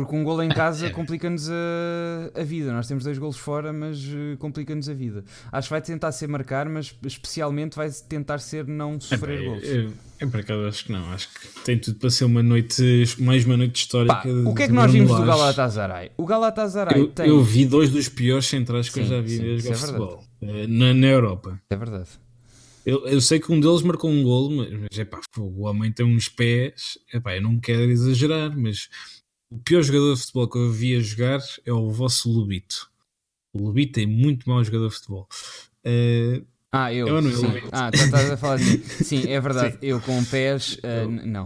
[0.05, 2.73] Porque um gol em casa complica-nos a, a, vida.
[2.73, 5.25] Nós temos dois golos fora, mas uh, complica-nos a vida.
[5.51, 9.65] Acho que vai tentar ser marcar, mas especialmente vai tentar ser não sofrer é, golos.
[9.65, 11.13] Eu, eu, por acaso acho que não.
[11.13, 12.83] Acho que tem tudo para ser uma noite,
[13.19, 14.15] mais uma noite histórica.
[14.15, 16.13] Pá, o que é que nós vimos do Galatasaray?
[16.17, 17.29] O Galatasaray eu, tem.
[17.29, 20.25] Eu vi dois dos piores centrais que sim, eu já vi sim, jogar é futebol
[20.41, 21.61] eh, na, na Europa.
[21.71, 22.09] É verdade.
[22.87, 26.07] Eu, eu, sei que um deles marcou um gol, mas, mas epá, o homem tem
[26.07, 26.97] uns pés.
[27.13, 28.89] Epá, eu não quero exagerar, mas
[29.51, 32.91] o pior jogador de futebol que eu vi a jogar é o vosso Lubito.
[33.53, 35.29] O Lubito é muito mau jogador de futebol.
[35.87, 37.09] Uh, ah, eu.
[37.09, 37.47] eu não, sim.
[37.73, 38.83] Ah, tá, estás a falar mim.
[39.03, 39.73] Sim, é verdade.
[39.73, 39.79] Sim.
[39.81, 41.45] Eu com pés, uh, não.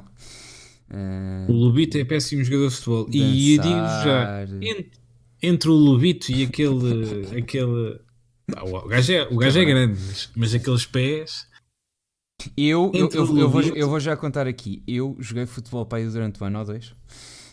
[0.90, 3.04] Uh, o Lubito é péssimo jogador de futebol.
[3.04, 3.20] Dançar.
[3.20, 4.90] E eu digo já, entre,
[5.40, 7.38] entre, o Lubito e aquele.
[7.38, 8.00] aquele
[8.56, 11.46] ah, o gajo é, o gajo é grande, mas, mas aqueles pés.
[12.56, 14.82] Eu, eu, eu, eu, vou, eu vou já contar aqui.
[14.88, 16.92] Eu joguei futebol para aí durante um ano ou dois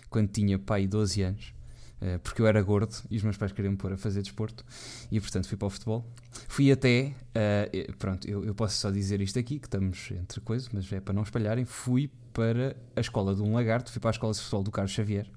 [0.09, 1.53] quando tinha pai 12 anos,
[2.01, 4.65] uh, porque eu era gordo e os meus pais queriam me pôr a fazer desporto
[5.11, 6.05] e portanto fui para o futebol.
[6.47, 10.69] Fui até, uh, pronto, eu, eu, posso só dizer isto aqui, que estamos entre coisas,
[10.71, 11.65] mas é para não espalharem.
[11.65, 14.91] Fui para a escola de um lagarto, fui para a escola de futebol do Carlos
[14.91, 15.29] Xavier,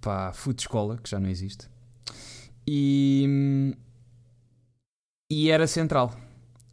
[0.00, 1.68] para a Fute Escola, que já não existe,
[2.66, 3.74] e,
[5.30, 6.14] e era central,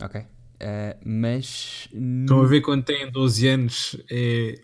[0.02, 0.22] ok?
[0.22, 1.89] Uh, mas.
[1.91, 4.60] Estão a ver quando têm 12 anos, é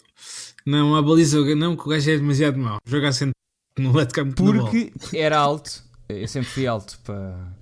[0.66, 2.78] não, a baliza, não, que o gajo é demasiado mau.
[2.86, 3.34] Jogar sempre
[3.78, 7.53] no lado campo Porque era alto, eu sempre fui alto para,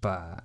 [0.00, 0.44] para,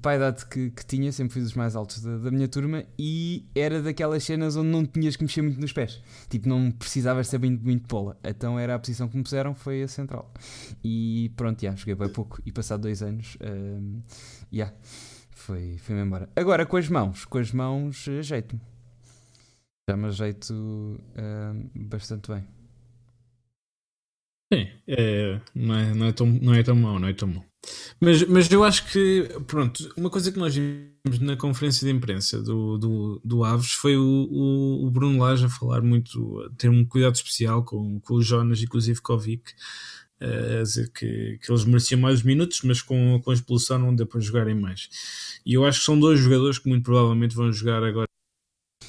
[0.00, 2.84] para a idade que, que tinha, sempre fui dos mais altos da, da, minha turma
[2.98, 6.00] e era daquelas cenas onde não tinhas que mexer muito nos pés.
[6.28, 8.16] Tipo, não precisavas ser muito, muito bola.
[8.24, 10.32] Então era a posição que me puseram, foi a central.
[10.82, 12.40] E pronto, já, joguei bem pouco.
[12.44, 14.00] E passado dois anos, um,
[14.52, 14.74] yeah,
[15.30, 16.28] foi, foi-me embora.
[16.34, 18.71] Agora com as mãos, com as mãos, jeito-me
[19.88, 22.44] já me ajeito uh, bastante bem.
[24.52, 27.44] Sim, é, não, é, não, é tão, não é tão mau, não é tão mau.
[28.00, 32.42] Mas, mas eu acho que, pronto, uma coisa que nós vimos na conferência de imprensa
[32.42, 36.68] do, do, do Aves foi o, o, o Bruno Lage a falar muito, a ter
[36.68, 39.52] um cuidado especial com, com o Jonas e com o Zivkovic,
[40.20, 44.06] a dizer que, que eles mereciam mais minutos, mas com, com a expulsão não deu
[44.06, 44.88] para jogarem mais.
[45.46, 48.11] E eu acho que são dois jogadores que muito provavelmente vão jogar agora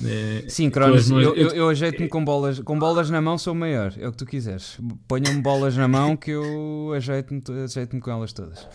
[0.04, 3.94] é, Sim, Cronos, eu, eu, eu ajeito-me com bolas, com bolas na mão sou maior,
[3.98, 4.78] é o que tu quiseres.
[5.08, 8.68] Ponha-me bolas na mão que eu ajeito-me ajeito com elas todas.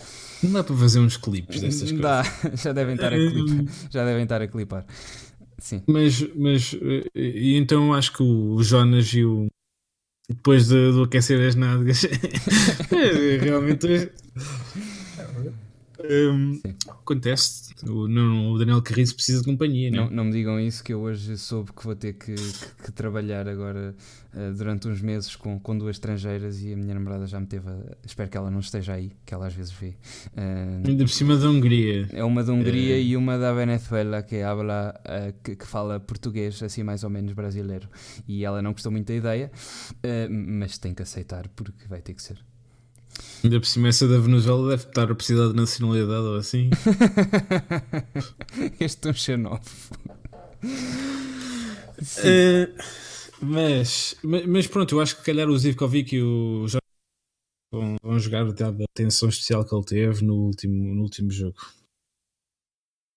[0.42, 2.00] Não dá para fazer uns clipes destas coisas.
[2.00, 2.22] Dá,
[2.54, 3.64] já devem estar a clipar.
[3.90, 4.86] já devem estar a clipar.
[5.58, 5.82] Sim.
[5.86, 6.76] Mas, mas
[7.14, 9.48] e então acho que o Jonas e o
[10.28, 12.06] depois do, do aquecer as nádegas
[13.40, 14.12] realmente
[16.04, 17.74] um, acontece.
[17.84, 19.90] O, não, o Daniel Carriço precisa de companhia.
[19.90, 22.82] Não, não, não me digam isso, que eu hoje soube que vou ter que, que,
[22.84, 23.94] que trabalhar agora
[24.34, 27.68] uh, durante uns meses com, com duas estrangeiras e a minha namorada já me teve.
[27.68, 29.96] A, espero que ela não esteja aí, que ela às vezes vê.
[30.36, 32.08] Uh, Ainda por cima da Hungria.
[32.12, 34.94] É uma da Hungria uh, e uma da Venezuela que habla,
[35.42, 37.88] que, que, fala português, assim mais ou menos brasileiro.
[38.26, 39.50] E ela não gostou muito da ideia,
[40.30, 42.38] mas tem que aceitar porque vai ter que ser.
[43.42, 46.70] Ainda por cima, essa da Venezuela deve estar a precisar de nacionalidade ou assim.
[48.80, 50.18] este é um xenófobo.
[52.18, 52.74] Uh,
[53.40, 56.78] mas, mas pronto, eu acho que calhar o Zivkovic e o Jorge
[57.72, 61.56] vão, vão jogar dada a atenção especial que ele teve no último, no último jogo.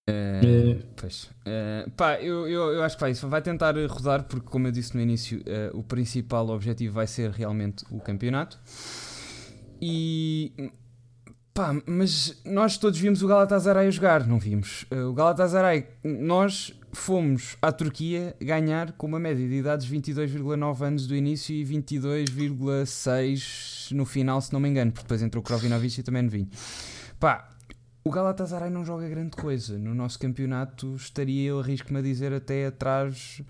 [0.09, 1.23] Uh, Pois.
[1.23, 4.95] Uh, pá, eu, eu, eu acho que vai, vai tentar rodar, porque, como eu disse
[4.95, 8.59] no início, uh, o principal objetivo vai ser realmente o campeonato.
[9.81, 10.71] E
[11.53, 14.85] pá, mas nós todos vimos o Galatasaray jogar, não vimos?
[14.91, 21.07] Uh, o Galatasaray, nós fomos à Turquia ganhar com uma média de idades 22,9 anos
[21.07, 25.99] do início e 22,6 no final, se não me engano, porque depois entrou o Krovinovic
[25.99, 26.49] e também no vinho.
[27.19, 27.49] Pá,
[28.03, 29.77] o Galatasaray não joga grande coisa.
[29.77, 33.41] No nosso campeonato estaria, eu arrisco-me a dizer, até atrás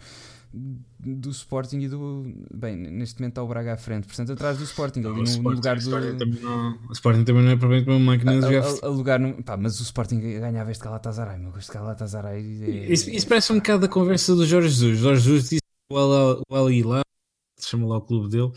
[0.53, 2.23] do Sporting e do.
[2.53, 5.55] Bem, neste momento está o Braga à frente, portanto, atrás do Sporting, ali no, Sporting,
[5.55, 5.89] lugar do.
[6.41, 8.67] Não, o Sporting também não é provavelmente uma máquina de jogar.
[8.83, 11.57] A, a, lugar no, pá, mas o Sporting ganhava este Galatasaray, meu.
[11.57, 12.63] Este Galatasaray.
[12.63, 12.91] É...
[12.91, 14.99] Isso, isso, parece um bocado a conversa do Jorge Jesus.
[14.99, 17.01] Jorge Jesus disse o Al Hilal,
[17.59, 18.51] chama lá o clube dele,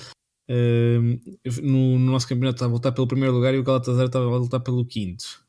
[0.51, 4.27] uh, no, no, nosso campeonato está a voltar pelo primeiro lugar e o Galatasaray estava
[4.27, 5.45] a voltar pelo quinto.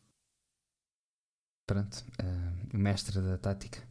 [1.67, 3.81] Pronto, uh, o mestre da tática.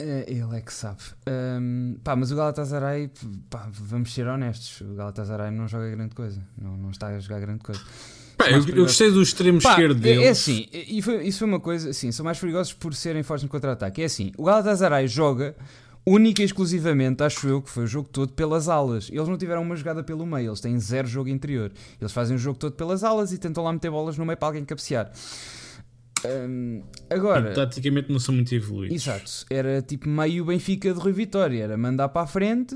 [0.00, 1.00] Uh, ele é que sabe.
[1.28, 3.10] Um, pá, mas o Galatasaray,
[3.50, 6.42] pá, vamos ser honestos, o Galatasaray não joga grande coisa.
[6.56, 7.80] Não, não está a jogar grande coisa.
[8.38, 10.22] Pá, eu, eu, gostei do extremo pá, esquerdo dele.
[10.22, 13.22] É, é assim, e foi, isso foi uma coisa, assim, são mais perigosos por serem
[13.22, 14.00] fortes no contra-ataque.
[14.00, 15.54] É assim, o Galatasaray joga
[16.06, 19.08] única e exclusivamente, acho eu, que foi o jogo todo pelas alas.
[19.12, 21.70] Eles não tiveram uma jogada pelo meio, eles têm zero jogo interior.
[22.00, 24.48] Eles fazem o jogo todo pelas alas e tentam lá meter bolas no meio para
[24.48, 25.12] alguém cabecear.
[26.24, 28.96] Um, agora, taticamente não são muito evoluídos.
[28.96, 32.74] Exato, era tipo meio Benfica de Rui Vitória, era mandar para a frente,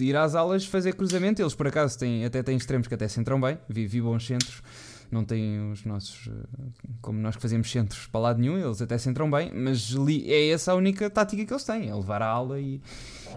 [0.00, 1.40] ir às alas, fazer cruzamento.
[1.40, 4.62] Eles por acaso têm, até têm extremos que até centram bem, vi, vi bons centros
[5.10, 6.28] não têm os nossos.
[6.28, 9.94] Eh, como nós que fazemos centros para lado nenhum, eles até se entram bem, mas
[10.26, 12.80] é essa a única tática que eles têm: é levar a ala e,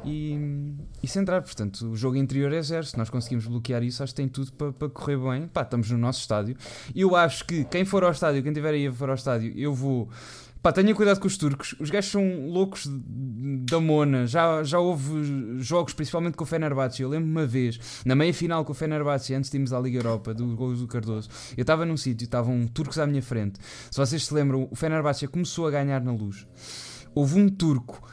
[0.05, 1.41] e, e centrar.
[1.41, 2.85] Portanto, o jogo interior é zero.
[2.85, 5.47] Se nós conseguimos bloquear isso, acho que tem tudo para, para correr bem.
[5.47, 6.55] Pá, estamos no nosso estádio.
[6.95, 9.73] Eu acho que quem for ao estádio, quem tiver aí a for ao estádio, eu
[9.73, 10.09] vou
[10.61, 11.73] Pá, tenha cuidado com os turcos.
[11.79, 14.27] Os gajos são loucos da mona.
[14.27, 17.01] Já, já houve jogos, principalmente com o Fenerbahçe.
[17.01, 19.99] Eu lembro uma vez, na meia final com o Fenerbahçe, antes de irmos à Liga
[19.99, 23.57] Europa, do gol do Cardoso, eu estava num sítio, estavam turcos à minha frente.
[23.89, 26.45] Se vocês se lembram, o Fenerbahçe começou a ganhar na luz.
[27.15, 28.05] Houve um turco.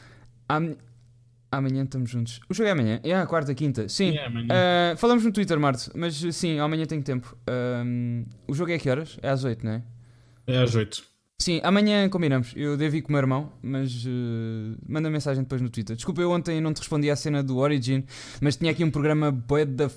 [1.51, 2.41] Amanhã estamos juntos.
[2.49, 2.99] O jogo é amanhã?
[3.03, 3.87] É a quarta, quinta.
[3.87, 4.11] Sim.
[4.11, 5.91] Uh, falamos no Twitter, Marto.
[5.95, 7.37] Mas sim, amanhã tenho tempo.
[8.47, 9.17] O jogo é a que horas?
[9.21, 9.83] É às 8, não é?
[10.45, 11.03] É às 8.
[11.39, 12.51] Sim, amanhã combinamos.
[12.55, 15.95] Eu devo ir com o meu irmão, mas uh, manda mensagem depois no Twitter.
[15.95, 18.03] Desculpa, eu ontem não te respondi à cena do Origin,
[18.41, 19.89] mas tinha aqui um programa boeda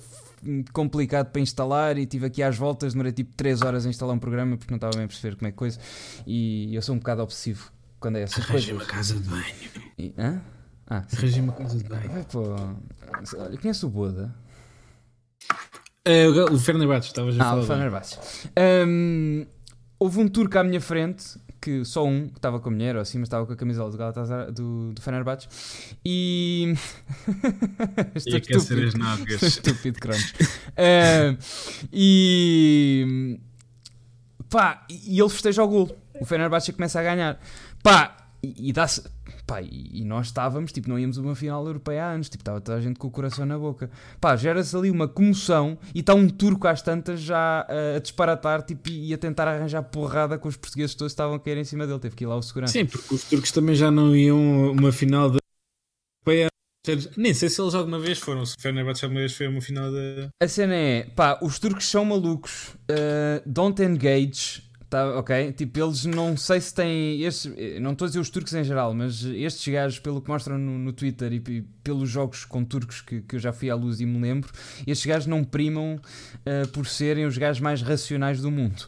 [0.71, 4.19] complicado para instalar e tive aqui às voltas, demorei tipo 3 horas a instalar um
[4.19, 5.79] programa porque não estava bem a perceber como é que coisa.
[6.27, 8.69] E eu sou um bocado obsessivo quando é essas coisas.
[8.69, 9.45] uma casa de banho.
[9.97, 10.41] E, hã?
[10.91, 11.85] Ah, Arranjei uma casa de.
[11.85, 12.41] Vai pô.
[13.37, 14.35] Olha, conhece o Boda?
[16.03, 17.61] É, o Fenerbahçe, estavas a ah, falar.
[17.61, 18.19] Ah, o Fenerbahçe.
[18.85, 19.45] Um,
[19.97, 23.01] houve um turco à minha frente, que só um, que estava com a mulher ou
[23.01, 25.47] assim, mas estava com a camisola do Galatasaray, do, do Fenerbahçe,
[26.03, 26.73] e...
[28.13, 28.87] Estou estúpido.
[28.87, 29.41] as nádegas.
[29.43, 30.33] estúpido, crunch.
[30.41, 31.37] uh,
[31.93, 33.39] e...
[34.49, 35.97] Pá, e ele festeja o gol.
[36.19, 37.39] O Fenerbahçe começa a ganhar.
[37.81, 39.03] Pá, e, e dá-se
[39.51, 42.61] Pá, e, nós estávamos, tipo, não íamos a uma final europeia há anos, tipo, estava
[42.61, 43.91] toda a gente com o coração na boca.
[44.21, 48.61] Pá, gera-se ali uma comoção e está um turco às tantas já a, a disparatar
[48.61, 51.85] tipo, e a tentar arranjar porrada com os portugueses todos estavam a cair em cima
[51.85, 51.99] dele.
[51.99, 52.71] Teve que ir lá o segurança.
[52.71, 55.39] Sim, porque os turcos também já não iam uma final da
[56.25, 56.47] europeia.
[57.17, 58.45] Nem sei se eles alguma vez foram.
[58.45, 60.29] Se o Fenerbahçe alguma vez foi a uma final da.
[60.41, 62.69] A cena é, pá, os turcos são malucos.
[62.89, 65.53] Uh, don't engage Tá, ok?
[65.53, 67.23] Tipo, eles não sei se têm.
[67.23, 70.57] Estes, não estou a dizer os turcos em geral, mas estes gajos, pelo que mostram
[70.57, 73.75] no, no Twitter e, e, pelos jogos com turcos que, que eu já fui à
[73.75, 74.51] luz e me lembro,
[74.85, 78.85] estes gajos não primam uh, por serem os gajos mais racionais do mundo.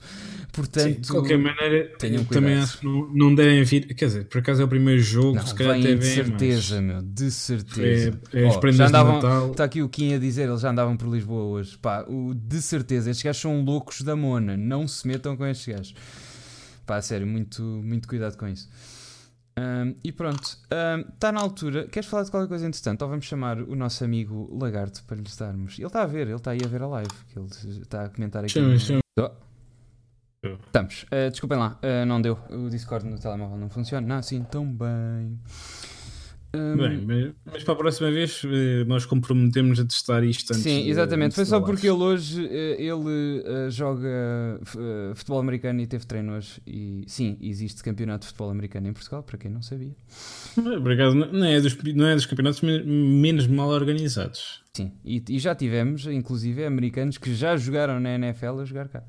[0.52, 1.92] Portanto, Sim, de qualquer maneira,
[2.30, 3.88] também acho que não, não devem vir.
[3.96, 7.02] Quer dizer, por acaso é o primeiro jogo, não, se calhar até De certeza, meu,
[7.02, 8.20] de certeza.
[8.32, 11.08] É, é oh, já andavam, Está aqui o Kim a dizer, eles já andavam por
[11.10, 11.76] Lisboa hoje.
[11.82, 14.56] Pá, o, de certeza, estes gajos são loucos da Mona.
[14.56, 15.93] Não se metam com estes gajos.
[16.86, 18.70] Pá, sério, muito, muito cuidado com isso.
[19.58, 21.88] Um, e pronto, está um, na altura.
[21.88, 23.04] Queres falar de qualquer coisa interessante?
[23.04, 25.78] Ou vamos chamar o nosso amigo Lagarto para lhe darmos.
[25.78, 27.14] Ele está a ver, ele está aí a ver a live.
[27.32, 27.48] Que ele
[27.82, 28.54] está a comentar aqui.
[28.54, 29.02] Chama, chama.
[29.20, 29.44] Oh.
[30.66, 31.04] Estamos.
[31.04, 32.38] Uh, desculpem lá, uh, não deu.
[32.50, 34.06] O Discord no telemóvel não funciona.
[34.06, 35.40] Não, assim tão bem.
[36.56, 36.78] Um...
[36.78, 40.62] Bem, mas para a próxima vez eh, nós comprometemos a testar isto antes.
[40.64, 41.32] Sim, exatamente.
[41.32, 44.60] De, Foi só porque ele hoje ele uh, joga
[45.16, 46.62] futebol americano e teve treino hoje.
[46.68, 49.96] E sim, existe campeonato de futebol americano em Portugal, para quem não sabia.
[50.78, 51.16] Obrigado.
[51.16, 54.62] Não é dos, não é dos campeonatos menos mal organizados.
[54.78, 59.04] Sim, e, e já tivemos, inclusive, americanos que já jogaram na NFL a jogar cá.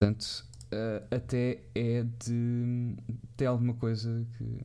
[0.00, 0.44] Portanto,
[1.08, 2.96] até é de
[3.36, 4.58] ter alguma coisa que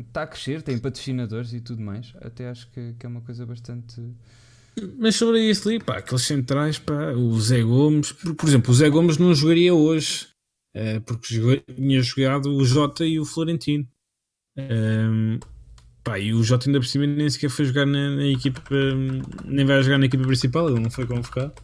[0.00, 2.12] está a crescer, tem patrocinadores e tudo mais.
[2.20, 4.00] Até acho que, que é uma coisa bastante.
[4.98, 8.74] Mas sobre isso ali, pá, aqueles centrais, pá, o Zé Gomes, por, por exemplo, o
[8.74, 10.26] Zé Gomes não jogaria hoje,
[10.76, 13.88] uh, porque tinha jogado o Jota e o Florentino.
[14.56, 15.40] Um, ehm,
[16.04, 18.62] pá, e o Jota ainda por cima nem sequer foi jogar na, na equipa,
[19.44, 21.54] nem vai jogar na equipa principal, ele não foi convocado.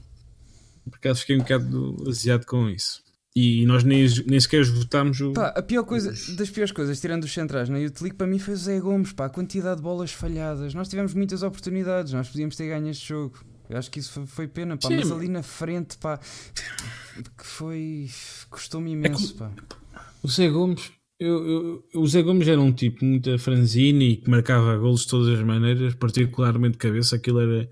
[0.85, 3.03] Por acaso fiquei um bocado aziado com isso.
[3.35, 5.33] E nós nem, nem sequer esgotámos o.
[5.33, 8.39] Pá, a pior coisa, das piores coisas, tirando os centrais na Youth League, para mim
[8.39, 10.75] foi o Zé Gomes, pá, a quantidade de bolas falhadas.
[10.75, 13.39] Nós tivemos muitas oportunidades, nós podíamos ter ganho este jogo.
[13.71, 17.47] Eu acho que isso foi, foi pena, pá, Sim, mas ali na frente, pá, que
[17.47, 18.07] foi.
[18.51, 19.51] custou-me é imenso, é pá.
[20.23, 24.29] O Zé Gomes, eu, eu, o Zé Gomes era um tipo muito franzino e que
[24.29, 27.71] marcava golos de todas as maneiras, particularmente de cabeça, aquilo era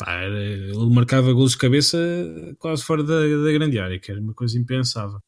[0.00, 1.98] Pá, ele marcava golos de cabeça
[2.58, 5.18] quase fora da, da grande área, que era uma coisa impensável.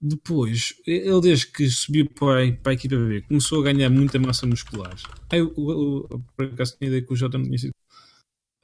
[0.00, 4.18] depois, ele desde que subiu para a, para a equipa B, começou a ganhar muita
[4.20, 4.94] massa muscular.
[5.32, 7.72] Aí, eu, eu, por acaso tinha ideia que o Jota não tinha sido.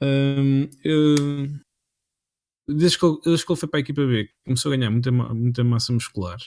[0.01, 1.49] Um, eu,
[2.67, 5.11] desde, que ele, desde que ele foi para a equipa B, começou a ganhar muita,
[5.11, 6.37] muita massa muscular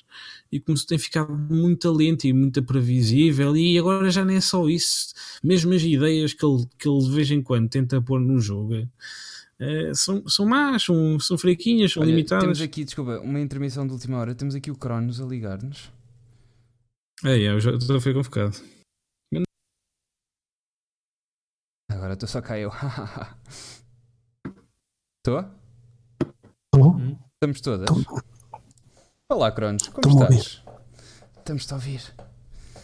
[0.51, 3.57] e começou a ficar muito lento e muito previsível.
[3.57, 7.11] E agora já não é só isso, mesmo as ideias que ele, que ele de
[7.11, 8.75] vez em quando tenta pôr no jogo
[9.59, 12.45] é, são, são más, são, são fraquinhas, são Olha, limitadas.
[12.45, 14.35] Temos aqui, desculpa, uma intermissão de última hora.
[14.35, 15.91] Temos aqui o Cronos a ligar-nos.
[17.25, 18.57] É, é, eu já estou a ficar convocado.
[21.91, 22.71] Agora estou só cá eu.
[25.19, 25.66] Estou?
[26.77, 27.01] Estou.
[27.33, 27.87] Estamos todas.
[27.87, 28.23] Tô.
[29.31, 30.63] Olá, Cronos, como estás?
[31.39, 32.03] Estamos-te a ouvir.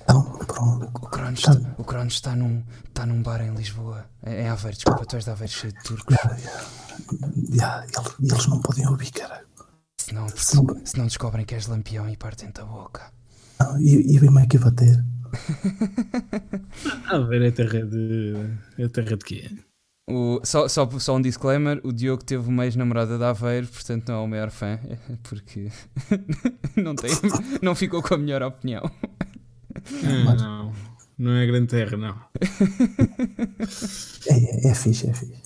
[0.02, 0.86] Então, pronto.
[0.94, 1.52] O Cronos, tá.
[1.52, 4.06] está, o Cronos está, num, está num bar em Lisboa.
[4.24, 6.16] Em Aveiro, desculpa, tu és de Aveiro cheio de turcos.
[6.16, 6.64] Yeah, yeah.
[7.50, 7.86] Yeah,
[8.18, 9.44] eles não podem ouvir, cara.
[9.98, 13.12] Se não, se, não, se não descobrem que és lampião e partem-te a boca.
[13.60, 15.04] Não, e, e vem-me aqui bater.
[17.12, 18.56] Aveiro é terra de.
[18.78, 19.50] É terra de quê?
[20.08, 24.16] O, só, só, só um disclaimer: o Diogo teve uma ex-namorada de Aveiro, portanto não
[24.16, 24.78] é o maior fã,
[25.22, 25.70] porque
[26.76, 27.10] não, tem,
[27.62, 28.82] não ficou com a melhor opinião.
[30.04, 30.72] Ah, não,
[31.18, 32.18] não é grande terra, não.
[34.28, 35.40] é, é fixe, é fixe.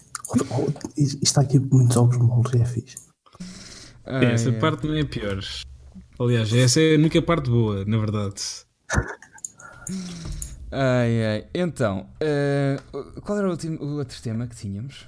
[1.23, 2.97] Está aqui muitos ovos moles, é fixe.
[4.05, 4.53] Ah, essa é.
[4.53, 5.39] parte não é pior.
[6.19, 8.43] Aliás, essa é a única parte boa, na verdade.
[10.71, 11.47] Ai, ai.
[11.55, 15.07] Então, uh, qual era o, último, o, outro tema que tínhamos?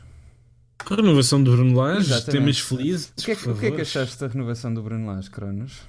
[0.88, 3.12] A renovação do Bruno Lage, temas felizes.
[3.18, 5.82] O que, é que, o que é que achaste da renovação do Bruno Lage, Cronos?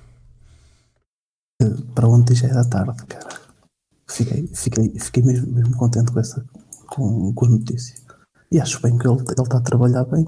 [1.93, 3.27] para ontem já era tarde, cara.
[4.07, 6.43] Fiquei, fiquei, fiquei mesmo, mesmo contente com essa
[6.87, 7.95] com, com a notícia.
[8.51, 10.27] E acho bem que ele, ele está a trabalhar bem.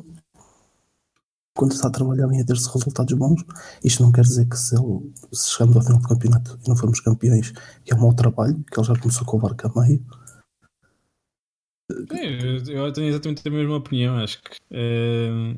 [1.56, 3.44] Quando está a trabalhar bem a ter-se resultados bons,
[3.84, 6.76] isto não quer dizer que se, ele, se chegamos ao final do campeonato e não
[6.76, 7.52] formos campeões,
[7.84, 10.06] que é um mau trabalho, que ele já começou com o barco a meio.
[12.69, 14.18] eu tenho exatamente a mesma opinião.
[14.18, 15.57] Acho que é,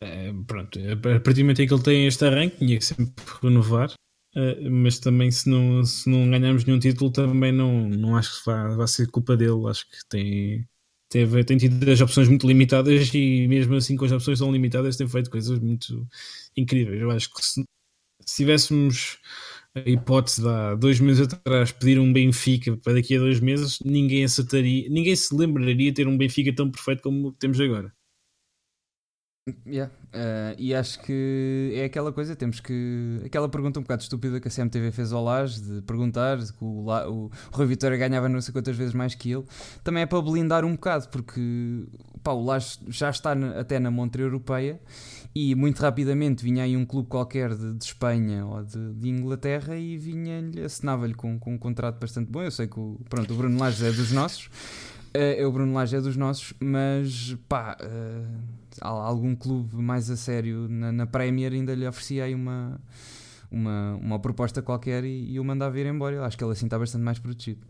[0.00, 3.24] é, pronto, a partir do momento em que ele tem este arranque, tinha que sempre
[3.42, 3.92] renovar.
[4.34, 8.44] Uh, mas também se não, se não ganharmos nenhum título também não, não acho que
[8.44, 10.68] vai, vai ser culpa dele, acho que tem,
[11.16, 14.98] teve, tem tido as opções muito limitadas e mesmo assim com as opções tão limitadas
[14.98, 16.06] tem feito coisas muito
[16.54, 17.64] incríveis, eu acho que se,
[18.20, 19.18] se tivéssemos
[19.74, 23.78] a hipótese de há dois meses atrás pedir um Benfica para daqui a dois meses,
[23.82, 27.90] ninguém acertaria, ninguém se lembraria de ter um Benfica tão perfeito como temos agora.
[29.64, 29.92] Yeah.
[30.16, 33.20] Uh, e acho que é aquela coisa, temos que.
[33.26, 36.86] aquela pergunta um bocado estúpida que a CMTV fez ao Lage de perguntar que o,
[36.88, 39.44] o, o Rui Vitória ganhava não sei quantas vezes mais que ele,
[39.84, 41.84] também é para blindar um bocado, porque
[42.22, 44.80] pá, o Lage já está na, até na montra europeia
[45.34, 49.76] e muito rapidamente vinha aí um clube qualquer de, de Espanha ou de, de Inglaterra
[49.76, 52.40] e vinha-lhe, assinava-lhe com, com um contrato bastante bom.
[52.40, 54.46] Eu sei que o, pronto, o Bruno Lage é dos nossos.
[55.14, 60.16] Uh, é o Bruno Lage é dos nossos, mas pá, uh, algum clube mais a
[60.16, 62.80] sério na, na Premier ainda lhe oferecia aí uma,
[63.50, 66.16] uma, uma proposta qualquer e, e o mandava ir embora.
[66.16, 67.60] Eu acho que ele assim está bastante mais protegido.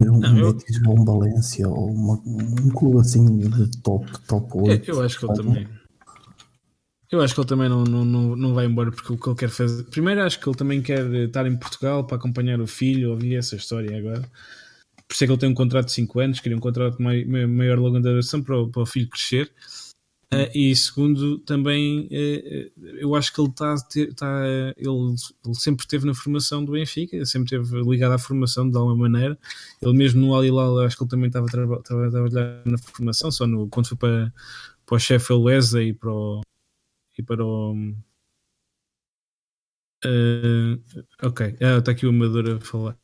[0.00, 4.88] Um Betis ou um Valência ou uma, um clube assim de top, top 8.
[4.88, 5.68] Eu, eu acho que ele também.
[7.10, 9.36] Eu acho que ele também não, não, não, não vai embora porque o que ele
[9.36, 9.82] quer fazer.
[9.84, 13.10] Primeiro, acho que ele também quer estar em Portugal para acompanhar o filho.
[13.10, 14.22] Ouvi essa história agora.
[15.08, 17.48] Por isso é que ele tem um contrato de 5 anos, queria um contrato maior,
[17.48, 19.50] maior longa duração para, para o filho crescer.
[20.30, 23.74] Uh, e segundo, também uh, eu acho que ele está
[24.14, 24.46] tá,
[24.76, 25.14] ele,
[25.46, 29.38] ele, sempre esteve na formação do Benfica, sempre esteve ligado à formação de alguma maneira.
[29.80, 33.68] Ele mesmo no Alilal, acho que ele também estava a, trabalhar na formação, só no,
[33.68, 34.34] quando foi para,
[34.84, 36.42] para o Sheffield Wednesday e para o.
[37.16, 37.72] E para o
[40.04, 40.82] uh,
[41.22, 42.98] ok, ah, está aqui o Amador a falar.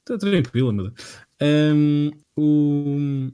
[0.00, 0.92] está tranquilo, Amador.
[1.40, 3.30] Um, o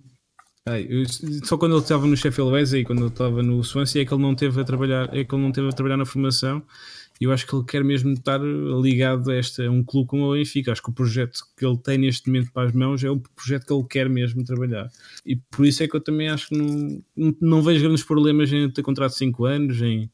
[1.44, 4.14] Só quando ele estava no Sheffield Wednesday e quando ele estava no Swansea é que
[4.14, 6.62] ele não teve a trabalhar, é que ele não teve a trabalhar na formação
[7.20, 10.24] e eu acho que ele quer mesmo estar ligado a, este, a um clube como
[10.24, 10.72] o Benfica.
[10.72, 13.66] Acho que o projeto que ele tem neste momento para as mãos é o projeto
[13.66, 14.90] que ele quer mesmo trabalhar.
[15.24, 17.02] E por isso é que eu também acho que não,
[17.40, 20.10] não vejo grandes problemas em ter contrato de 5 anos, em,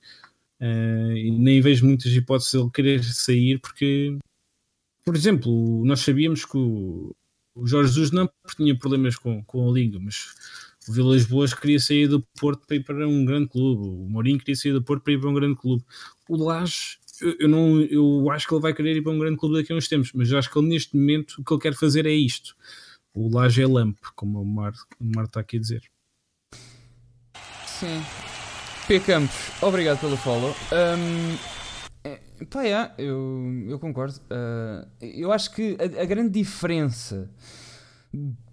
[0.60, 4.18] uh, nem vejo muitas hipóteses de ele querer sair, porque,
[5.05, 7.14] por exemplo, nós sabíamos que o,
[7.61, 10.35] o Jorge Jesus não tinha problemas com, com a língua, mas
[10.89, 14.39] o Vilas Boas queria sair do Porto para ir para um grande clube, o Mourinho
[14.39, 15.85] queria sair do Porto para ir para um grande clube.
[16.28, 19.37] O Lage, eu, eu, não, eu acho que ele vai querer ir para um grande
[19.37, 21.74] clube daqui a uns tempos, mas acho que ele neste momento o que ele quer
[21.74, 22.57] fazer é isto.
[23.12, 25.82] O Lage é Lamp, como o Mar, o Mar está aqui a dizer.
[27.66, 28.03] Sim.
[28.87, 29.01] P.
[29.01, 30.57] Campos, obrigado pelo follow.
[30.73, 31.60] Um,
[32.48, 34.18] Pá, é, eu, eu concordo.
[34.30, 37.28] Uh, eu acho que a, a, grande diferença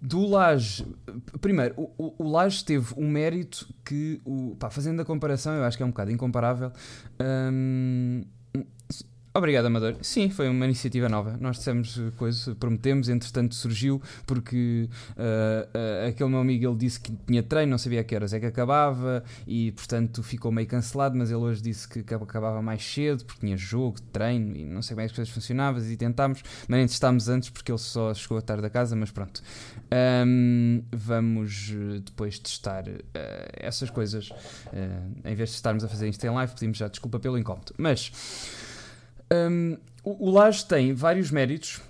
[0.00, 0.86] do Laje.
[1.40, 5.76] Primeiro, o, o, Laje teve um mérito que, o, pá, fazendo a comparação, eu acho
[5.76, 6.70] que é um bocado incomparável.
[7.20, 8.24] Um,
[9.38, 9.94] Obrigado, Amador.
[10.02, 11.36] Sim, foi uma iniciativa nova.
[11.40, 17.12] Nós dissemos coisas, prometemos, entretanto surgiu, porque uh, uh, aquele meu amigo ele disse que
[17.24, 21.16] tinha treino, não sabia a que horas é que acabava e, portanto, ficou meio cancelado.
[21.16, 24.96] Mas ele hoje disse que acabava mais cedo porque tinha jogo, treino e não sei
[24.96, 25.80] bem as coisas funcionavam.
[25.80, 28.96] E tentámos, mas nem testámos antes porque ele só chegou a tarde da casa.
[28.96, 29.40] Mas pronto,
[30.26, 32.98] um, vamos eh, depois testar uh,
[33.52, 34.30] essas coisas.
[35.24, 37.72] em vez de estarmos a fazer isto em live, pedimos já desculpa pelo incómodo.
[37.78, 38.10] Mas.
[39.32, 41.80] Um, o, o Laje tem vários méritos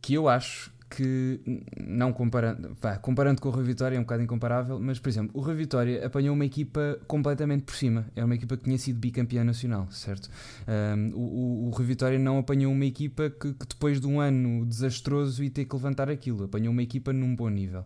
[0.00, 1.40] que eu acho que,
[1.78, 5.30] não comparando, pá, comparando com o Rui Vitória é um bocado incomparável, mas por exemplo,
[5.38, 8.06] o Rui Vitória apanhou uma equipa completamente por cima.
[8.16, 10.30] Era uma equipa que tinha sido bicampeã nacional, certo?
[10.66, 15.44] Um, o, o, Vitória não apanhou uma equipa que, que, depois de um ano desastroso
[15.44, 16.44] ia ter que levantar aquilo.
[16.44, 17.84] Apanhou uma equipa num bom nível.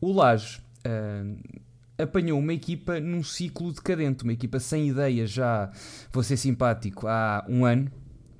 [0.00, 0.60] O Laje.
[0.86, 1.36] Um,
[1.98, 5.70] apanhou uma equipa num ciclo decadente, uma equipa sem ideia já,
[6.12, 7.90] vou ser simpático, há um ano,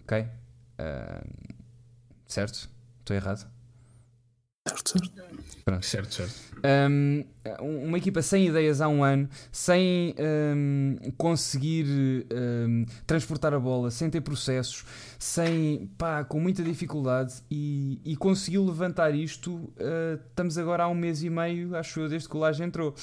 [0.07, 0.21] ok?
[0.79, 1.55] Uh,
[2.27, 2.71] certo?
[3.01, 3.47] Estou errado?
[4.67, 5.27] Certo, certo.
[5.65, 5.85] Pronto.
[5.85, 6.35] Certo, certo.
[6.65, 7.25] Um,
[7.61, 11.87] uma equipa sem ideias há um ano, sem um, conseguir
[12.33, 14.85] um, transportar a bola, sem ter processos,
[15.19, 19.55] sem pá, com muita dificuldade e, e conseguiu levantar isto.
[19.55, 22.95] Uh, estamos agora há um mês e meio, acho eu, desde que o Laje entrou.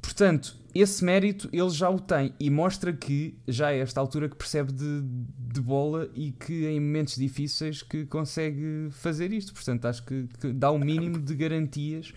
[0.00, 4.34] Portanto, esse mérito ele já o tem e mostra que já é esta altura que
[4.34, 9.54] percebe de, de bola e que em momentos difíceis que consegue fazer isto.
[9.54, 12.12] Portanto, acho que, que dá o mínimo de garantias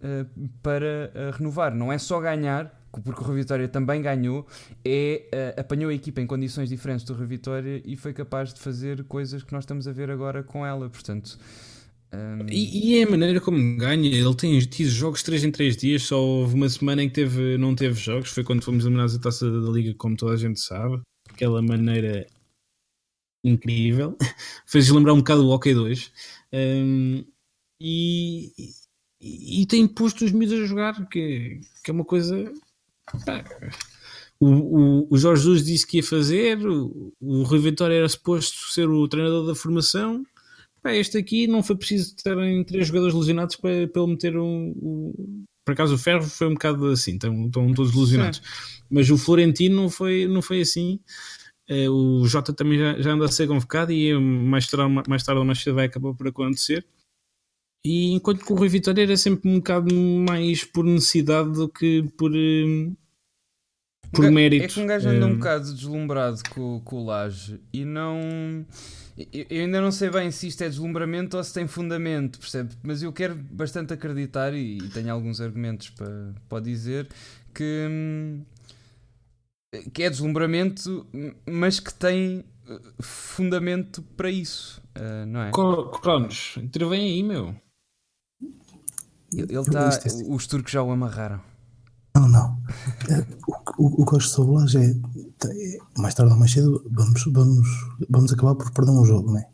[0.00, 1.74] uh, para uh, renovar.
[1.74, 2.74] Não é só ganhar,
[3.04, 4.46] porque o Rio Vitória também ganhou,
[4.82, 8.60] é uh, apanhou a equipa em condições diferentes do Rio Vitória e foi capaz de
[8.60, 10.88] fazer coisas que nós estamos a ver agora com ela.
[10.88, 11.38] Portanto,
[12.12, 12.46] um...
[12.50, 14.08] E, e, é a maneira como ganha.
[14.08, 16.02] Ele tem tido jogos 3 em 3 dias.
[16.02, 18.30] Só houve uma semana em que teve, não teve jogos.
[18.30, 21.00] Foi quando fomos eliminados da taça da Liga, como toda a gente sabe.
[21.28, 22.26] Aquela maneira
[23.44, 24.16] incrível.
[24.66, 26.12] Fez lembrar um bocado o Hockey 2.
[26.52, 27.24] Um,
[27.80, 28.52] e,
[29.20, 32.52] e, e, tem posto os miúdos a jogar, que, que é uma coisa.
[33.24, 33.44] Pá,
[34.38, 36.58] o, o, o, Jorge Jesus disse que ia fazer.
[36.66, 40.24] O, o Rui Vitória era suposto ser o treinador da formação
[40.82, 44.74] Pá, este aqui não foi preciso terem três jogadores lesionados para, para ele meter um,
[44.82, 45.44] um.
[45.64, 48.38] Por acaso o Ferro foi um bocado assim, estão, estão todos lesionados.
[48.38, 48.82] Sim.
[48.90, 50.98] Mas o Florentino não foi, não foi assim.
[51.70, 55.38] Uh, o Jota também já, já anda a ser convocado e mais tarde, mais tarde
[55.38, 56.84] ou mais cedo vai acabar por acontecer.
[57.84, 62.02] E enquanto que o Rui Vitória era sempre um bocado mais por necessidade do que
[62.16, 62.96] por, uh,
[64.12, 64.64] por um mérito.
[64.64, 68.66] É que um gajo anda um eh, bocado deslumbrado com, com o Laje e não
[69.32, 72.74] eu ainda não sei bem se isto é deslumbramento ou se tem fundamento, percebe?
[72.82, 77.08] Mas eu quero bastante acreditar e, e tenho alguns argumentos para, para dizer
[77.54, 78.44] que, hum,
[79.92, 81.06] que é deslumbramento,
[81.46, 85.50] mas que tem eh, fundamento para isso, uh, não é?
[85.50, 87.54] Cronos, intervém aí, meu.
[89.32, 89.88] Ele está.
[90.28, 91.40] Os turcos já o amarraram.
[92.16, 92.59] Não, não.
[93.78, 94.90] O, que eu acho sobre Laje é,
[95.46, 97.68] é, mais tarde ou mais cedo, vamos, vamos,
[98.08, 99.46] vamos acabar por perder um jogo, não é?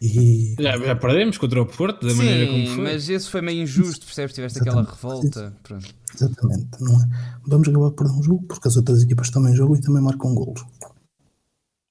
[0.00, 0.56] E...
[0.58, 2.84] Já, já perdemos contra o Porto, da Sim, maneira como foi.
[2.84, 4.34] mas esse foi meio injusto, percebes?
[4.34, 5.54] Tiveste aquela revolta.
[5.62, 5.94] Pronto.
[6.12, 7.08] Exatamente, não é?
[7.46, 10.34] Vamos acabar por perder um jogo porque as outras equipas também jogam e também marcam
[10.34, 10.64] golos.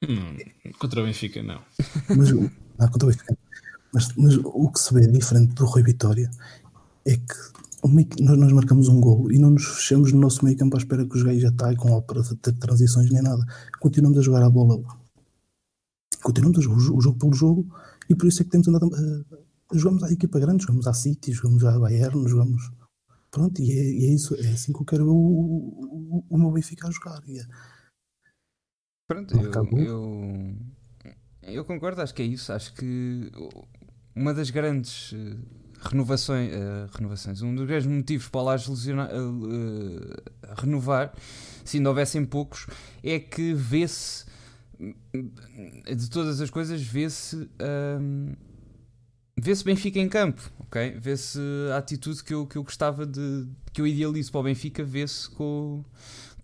[0.03, 0.35] Hum,
[0.77, 1.61] contra o Benfica, não.
[2.09, 3.37] Mas, não, contra o Benfica.
[3.93, 6.29] Mas, mas o que se vê diferente do Rui Vitória
[7.05, 7.35] é que
[7.83, 11.05] nós, nós, marcamos um gol e não nos fechamos no nosso meio campo à espera
[11.05, 13.43] que os gajos ataquem com para ter transições nem nada.
[13.79, 14.81] Continuamos a jogar a bola.
[16.21, 17.67] Continuamos a jogar o jogo pelo jogo
[18.09, 18.89] e por isso é que temos andado.
[18.93, 22.71] A, jogamos à equipa grande, jogamos à City, jogamos à Bayern, jogamos.
[23.31, 26.51] Pronto, e é, e é isso, é assim que eu quero o, o, o meu
[26.51, 27.23] Benfica a jogar.
[27.27, 27.43] E é,
[29.07, 30.55] Pronto, eu, eu,
[31.41, 32.53] eu concordo, acho que é isso.
[32.53, 33.29] Acho que
[34.15, 35.13] uma das grandes
[35.81, 37.41] renovações, uh, renovações.
[37.41, 40.23] Um dos grandes motivos para uh, uh,
[40.57, 41.13] renovar,
[41.65, 42.67] se ainda houvessem poucos,
[43.03, 44.25] é que vê-se
[45.95, 47.47] de todas as coisas vê-se
[47.99, 48.33] um,
[49.37, 50.97] vê-se Benfica em campo, ok?
[50.99, 51.39] Vê-se
[51.73, 55.29] a atitude que eu, que eu gostava de que eu idealizo para o Benfica, vê-se
[55.29, 55.83] com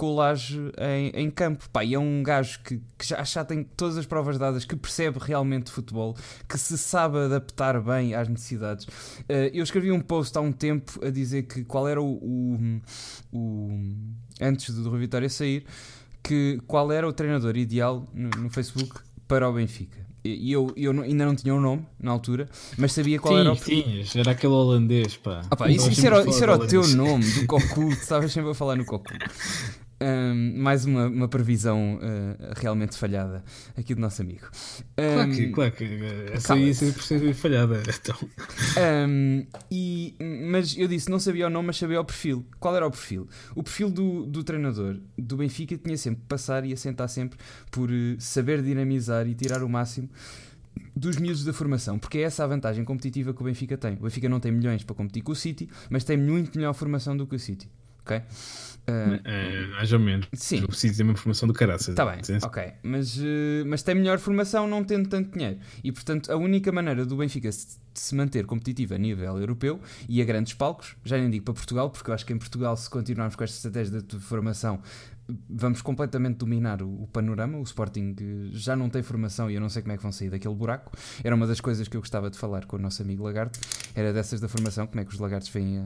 [0.06, 1.70] Laje em, em campo.
[1.70, 4.76] Pá, e é um gajo que, que já, já tem todas as provas dadas, que
[4.76, 6.16] percebe realmente futebol,
[6.48, 8.86] que se sabe adaptar bem às necessidades.
[8.86, 12.14] Uh, eu escrevi um post há um tempo a dizer que qual era o.
[12.14, 12.82] o,
[13.34, 13.96] o
[14.40, 15.66] antes do Rui Vitória sair,
[16.24, 20.08] que qual era o treinador ideal no, no Facebook para o Benfica.
[20.24, 23.54] E eu, eu ainda não tinha o um nome na altura, mas sabia qual era
[23.54, 25.42] o Tinhas, era aquele holandês, pá.
[25.50, 28.52] Ah, pá isso, isso, era, isso era o teu nome, do Cocu, tu estavas sempre
[28.52, 29.14] a falar no Cocu.
[30.00, 33.44] Um, mais uma, uma previsão uh, realmente falhada
[33.76, 34.46] aqui do nosso amigo.
[34.96, 36.00] Um, claro que, claro que
[36.34, 37.82] essa aí é 100% falhada.
[37.98, 38.16] Então.
[39.10, 40.16] Um, e,
[40.50, 42.46] mas eu disse, não sabia o nome, mas sabia o perfil.
[42.60, 43.28] Qual era o perfil?
[43.56, 47.40] O perfil do, do treinador do Benfica tinha sempre que passar e assentar sempre
[47.72, 50.10] por uh, saber dinamizar e tirar o máximo
[50.96, 53.96] dos miúdos da formação, porque é essa a vantagem competitiva que o Benfica tem.
[53.96, 57.18] O Benfica não tem milhões para competir com o City, mas tem muito melhor formação
[57.18, 57.68] do que o City.
[58.02, 58.22] ok
[58.90, 60.28] Uh, mais ou menos.
[60.34, 60.62] Sim.
[60.62, 61.90] Eu preciso ter uma formação do caraças.
[61.90, 62.74] Está bem, ok.
[62.84, 65.60] Mas, uh, mas tem melhor formação não tendo tanto dinheiro.
[65.84, 70.22] E portanto, a única maneira do Benfica se, se manter competitivo a nível europeu e
[70.22, 72.90] a grandes palcos, já nem digo para Portugal, porque eu acho que em Portugal, se
[72.90, 74.82] continuarmos com esta estratégia de formação,
[75.50, 77.58] vamos completamente dominar o, o, panorama.
[77.58, 78.16] O Sporting
[78.52, 80.92] já não tem formação e eu não sei como é que vão sair daquele buraco.
[81.24, 83.60] Era uma das coisas que eu gostava de falar com o nosso amigo Lagarto.
[83.94, 85.86] Era dessas da formação, como é que os lagartos vêm a.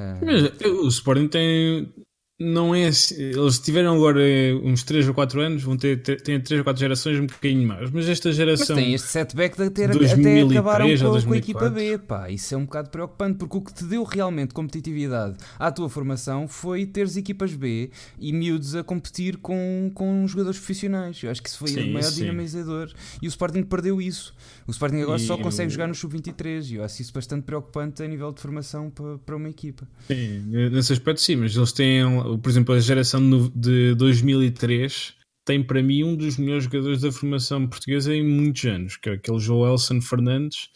[0.00, 0.18] a...
[0.24, 1.92] Mas, o Sporting tem
[2.40, 3.16] não é assim.
[3.16, 4.20] Eles tiveram agora
[4.62, 7.66] uns 3 ou 4 anos, vão ter, ter têm 3 ou 4 gerações um bocadinho
[7.66, 7.90] mais.
[7.90, 8.76] Mas esta geração.
[8.76, 12.30] Mas tem este setback de ter 2003, até acabaram com, com, a equipa B, pá.
[12.30, 16.46] Isso é um bocado preocupante, porque o que te deu realmente competitividade à tua formação
[16.46, 17.90] foi teres equipas B
[18.20, 21.20] e miúdos a competir com, com jogadores profissionais.
[21.20, 22.92] Eu acho que isso foi sim, o maior dinamizador.
[23.20, 24.32] E o Sporting perdeu isso.
[24.64, 25.70] O Sporting agora e só consegue eu...
[25.72, 29.34] jogar no sub-23 e eu acho isso bastante preocupante a nível de formação para, para
[29.34, 29.88] uma equipa.
[30.06, 35.14] Sim, nesse aspecto sim, mas eles têm por exemplo, a geração de 2003
[35.46, 39.12] tem para mim um dos melhores jogadores da formação portuguesa em muitos anos, que é
[39.14, 40.68] aquele Joelson Fernandes,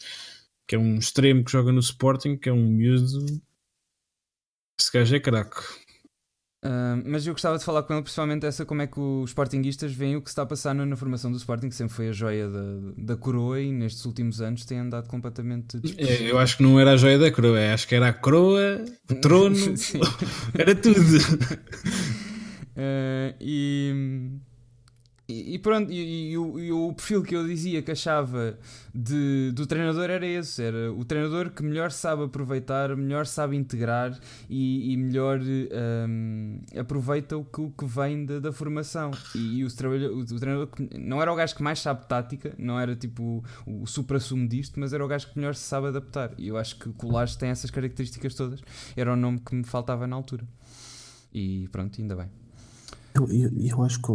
[0.67, 3.25] que é um extremo que joga no Sporting, que é um miúdo.
[4.79, 5.82] Esse gajo é craque.
[6.63, 9.91] Uh, mas eu gostava de falar com ele principalmente essa como é que os Sportinguistas
[9.91, 12.47] veem o que está a passar na, formação do Sporting, que sempre foi a joia
[12.47, 12.61] da,
[12.97, 16.93] da coroa e nestes últimos anos tem andado completamente é, Eu acho que não era
[16.93, 19.57] a joia da coroa, acho que era a coroa, o trono,
[20.57, 21.17] era tudo.
[22.77, 24.39] Uh, e
[25.25, 28.59] e, pronto, e, e, o, e, o, perfil que eu dizia que achava
[28.93, 34.19] de, do treinador era esse: era o treinador que melhor sabe aproveitar, melhor sabe integrar
[34.49, 39.11] e, melhor um, aproveita o que, o que vem da, da formação.
[39.33, 42.77] E, o, o, o, treinador que, não era o gajo que mais sabe tática, não
[42.77, 46.33] era tipo o, o supra-sumo disto, mas era o gajo que melhor se sabe adaptar.
[46.37, 48.61] E eu acho que o Colares tem essas características todas.
[48.93, 50.45] Era o nome que me faltava na altura.
[51.33, 52.42] E pronto, ainda bem.
[53.13, 54.11] Eu, eu, eu acho que.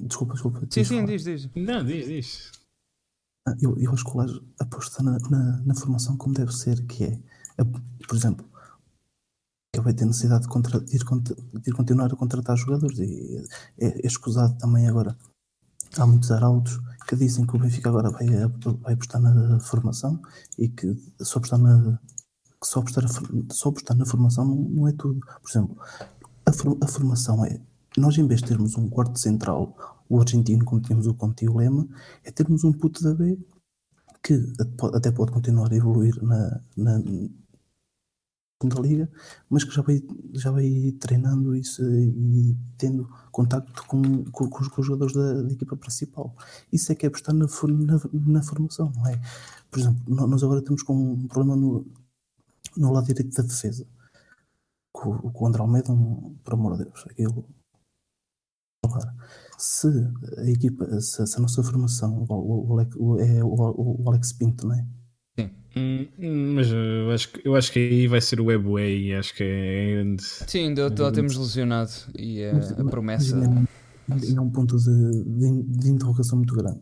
[0.00, 0.66] Desculpa, desculpa.
[0.70, 1.48] Sim, sim, diz, diz.
[1.54, 2.52] Não, diz, diz.
[3.46, 6.84] Ah, eu, eu acho que o Laje aposta na, na, na, formação como deve ser,
[6.86, 7.20] que é,
[7.58, 8.46] é por exemplo,
[9.74, 13.44] ele vai ter necessidade de, contra, de, ir, de ir continuar a contratar jogadores e
[13.78, 15.16] é, é escusado também agora.
[15.96, 18.26] Há muitos arautos que dizem que o Benfica agora vai,
[18.80, 20.22] vai apostar na formação
[20.56, 21.98] e que só apostar na,
[22.60, 23.04] que só apostar,
[23.50, 25.20] só apostar na formação não, não é tudo.
[25.20, 25.76] Por exemplo,
[26.46, 27.60] a, for, a formação é
[27.96, 29.76] nós, em vez de termos um quarto central,
[30.08, 31.88] o argentino, como tínhamos o Conte e o Lema,
[32.24, 33.38] é termos um puto da B
[34.22, 34.40] que
[34.94, 37.02] até pode continuar a evoluir na, na
[38.62, 39.10] segunda liga,
[39.50, 40.00] mas que já vai,
[40.34, 45.76] já vai treinando isso e tendo contacto com, com, com, os, jogadores da, da, equipa
[45.76, 46.34] principal.
[46.72, 49.20] Isso é que é apostar na, na, na, formação, não é?
[49.70, 51.84] Por exemplo, nós agora temos com um problema no,
[52.76, 53.86] no lado direito da defesa.
[54.92, 57.48] Com, com o André Almeida, um, por amor de Deus, aquilo
[59.58, 59.88] Se
[60.38, 64.66] a equipa, se, se a nossa formação o, o, o, é o, o, Alex Pinto,
[64.66, 64.86] não é?
[65.38, 65.50] Sim.
[65.76, 69.34] Hum, hum, mas eu acho, que, eu acho que aí vai ser o Webway, acho
[69.34, 70.22] que é grande.
[70.22, 73.36] Sim, de, lá temos lesionado e é mas, a promessa.
[73.38, 76.80] É, é um ponto de, de, de interrogação muito grande.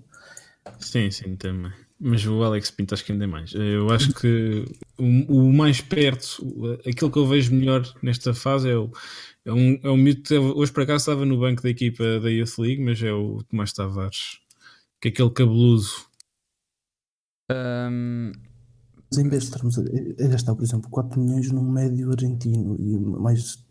[0.79, 1.73] Sim, sim, também.
[2.03, 3.53] Mas o Alex Pinto acho que ainda é mais.
[3.53, 4.65] Eu acho que
[4.99, 6.43] o, o mais perto,
[6.89, 8.91] aquilo que eu vejo melhor nesta fase é o,
[9.45, 10.35] é um, é um mito.
[10.35, 13.75] Hoje por acaso estava no banco da equipa da Youth League, mas é o Tomás
[13.75, 14.39] Tavares,
[14.99, 15.85] que é aquele cabeludo.
[17.51, 18.33] Um...
[19.11, 22.99] Mas em vez de estarmos a gastar, por exemplo, 4 milhões num médio argentino e
[22.99, 23.63] mais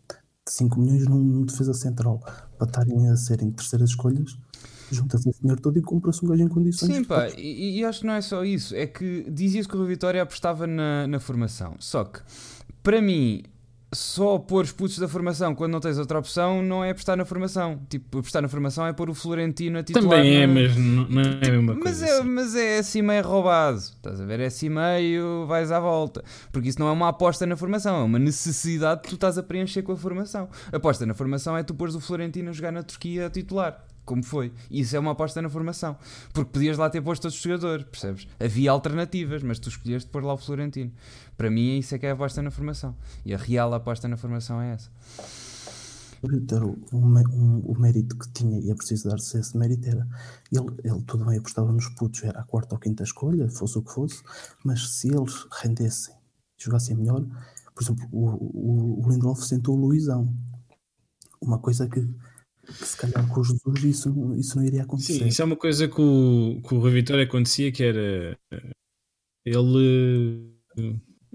[0.46, 2.20] 5 milhões num defesa central
[2.58, 4.38] para estarem a serem terceiras escolhas,
[4.94, 6.94] junta-se esse dinheiro todo e compra-se um gajo em condições.
[6.94, 8.74] Sim, pá, e, e, acho que não é só isso.
[8.74, 11.74] É que dizia-se que o Vitória apostava na, na formação.
[11.78, 12.20] Só que,
[12.82, 13.42] para mim,
[13.92, 17.24] só pôr os putos da formação quando não tens outra opção não é apostar na
[17.24, 17.80] formação.
[17.88, 20.18] Tipo, apostar na formação é pôr o Florentino a titular.
[20.18, 22.06] Também é, mas não, é a mesma mas coisa.
[22.06, 22.28] É, assim.
[22.28, 23.78] Mas é assim meio roubado.
[23.78, 24.40] Estás a ver?
[24.40, 26.22] É assim meio, vais à volta.
[26.52, 29.42] Porque isso não é uma aposta na formação, é uma necessidade que tu estás a
[29.42, 30.48] preencher com a formação.
[30.72, 33.84] A aposta na formação é tu pôres o Florentino a jogar na Turquia a titular.
[34.04, 34.52] Como foi.
[34.70, 35.96] E isso é uma aposta na formação.
[36.32, 38.26] Porque podias lá ter posto outro jogador, percebes?
[38.38, 40.92] Havia alternativas, mas tu escolheste pôr lá o Florentino.
[41.36, 42.96] Para mim, isso é que é a aposta na formação.
[43.24, 44.90] E a real aposta na formação é essa.
[46.22, 50.06] O, um, o mérito que tinha, e é preciso dar-se esse mérito, era
[50.52, 53.82] ele, ele tudo bem apostava nos putos, era a quarta ou quinta escolha, fosse o
[53.82, 54.22] que fosse,
[54.62, 56.14] mas se eles rendessem,
[56.58, 57.24] jogassem melhor,
[57.74, 60.36] por exemplo, o, o, o Lindelof sentou o Luizão,
[61.40, 62.06] uma coisa que,
[62.72, 65.14] que se calhar com Jesus isso, isso não iria acontecer.
[65.14, 68.38] Sim, isso é uma coisa que o, que o Rui Vitória acontecia que era
[69.44, 70.52] ele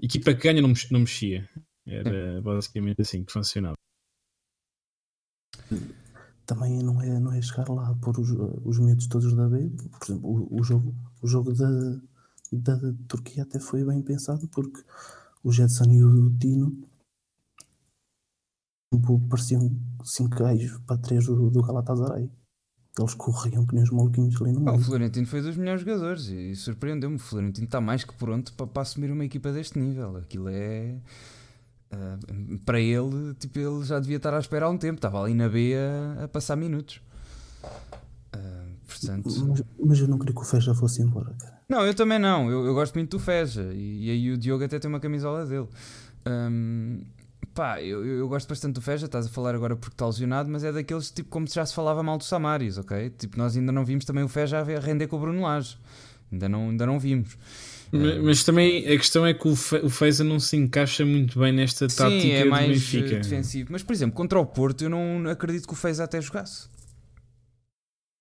[0.00, 1.48] equipa que ganha não, não mexia.
[1.86, 3.76] Era basicamente assim que funcionava
[6.46, 8.30] também não é, não é chegar lá por os,
[8.64, 9.70] os miúdos todos da B.
[9.98, 11.68] Por exemplo, o, o jogo, o jogo da,
[12.52, 14.80] da, da, Turquia até foi bem pensado porque
[15.42, 16.88] o Jetson e o Tino
[19.28, 19.70] pareciam
[20.04, 22.30] 5 gajos para 3 do, do Galatasaray.
[22.98, 24.78] Eles corriam que nem os maluquinhos ali no meio.
[24.78, 27.16] o Florentino foi dos melhores jogadores e surpreendeu-me.
[27.16, 30.16] O Florentino está mais que pronto para, para assumir uma equipa deste nível.
[30.16, 30.98] Aquilo é
[31.86, 35.34] Uh, para ele, tipo, ele já devia estar à espera há um tempo, estava ali
[35.34, 37.00] na B a, a passar minutos.
[38.34, 39.30] Uh, portanto...
[39.46, 41.60] mas, mas, eu não queria que o Feja fosse embora, cara.
[41.68, 42.50] Não, eu também não.
[42.50, 45.46] Eu, eu gosto muito do Feja e, e, aí o Diogo até tem uma camisola
[45.46, 45.68] dele.
[46.26, 47.02] Um,
[47.56, 49.06] pá, eu, eu gosto bastante do Feja.
[49.06, 51.74] Estás a falar agora porque está lesionado, mas é daqueles tipo como se já se
[51.74, 53.10] falava mal do Samaris, ok?
[53.18, 55.78] Tipo, nós ainda não vimos também o Feja a render com o Bruno Lage,
[56.30, 57.36] ainda não, ainda não vimos.
[57.90, 61.38] Mas, mas, também a questão é que o, Fe, o Feza não se encaixa muito
[61.38, 63.16] bem nesta Sim, tática é mais Benfica.
[63.20, 63.68] defensivo.
[63.70, 66.68] Mas, por exemplo, contra o Porto, eu não acredito que o Feza até jogasse.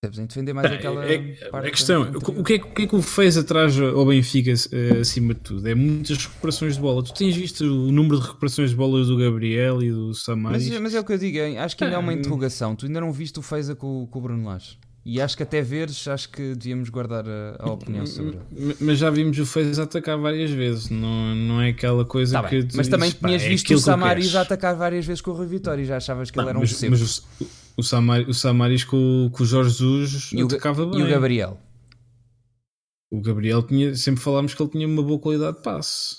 [0.09, 1.17] Defender mais é, aquela é,
[1.49, 1.67] parte.
[1.67, 5.01] A questão, o que, é, o que é que o Feza traz ao Benfica uh,
[5.01, 5.67] acima de tudo?
[5.67, 7.03] É muitas recuperações de bola.
[7.03, 10.69] Tu tens visto o número de recuperações de bola do Gabriel e do Samaris?
[10.69, 12.75] Mas, mas é o que eu digo, acho que ainda é uma interrogação.
[12.75, 14.77] Tu ainda não viste o Feza com, com o Bruno Lage.
[15.05, 18.39] E acho que até veres, acho que devíamos guardar a, a opinião sobre.
[18.81, 22.63] Mas já vimos o Fez atacar várias vezes, não, não é aquela coisa tá que.
[22.63, 25.45] Bem, mas também tinhas é visto o Samaris a atacar várias vezes com o Rui
[25.45, 27.45] Vitória e já achavas que não, ele era um mas, mas o,
[27.77, 30.59] o, Samar, o Samaris com, com o Jorge Jesus e o, bem.
[30.99, 31.59] E o Gabriel?
[33.11, 36.15] O Gabriel tinha, sempre falámos que ele tinha uma boa qualidade de passe.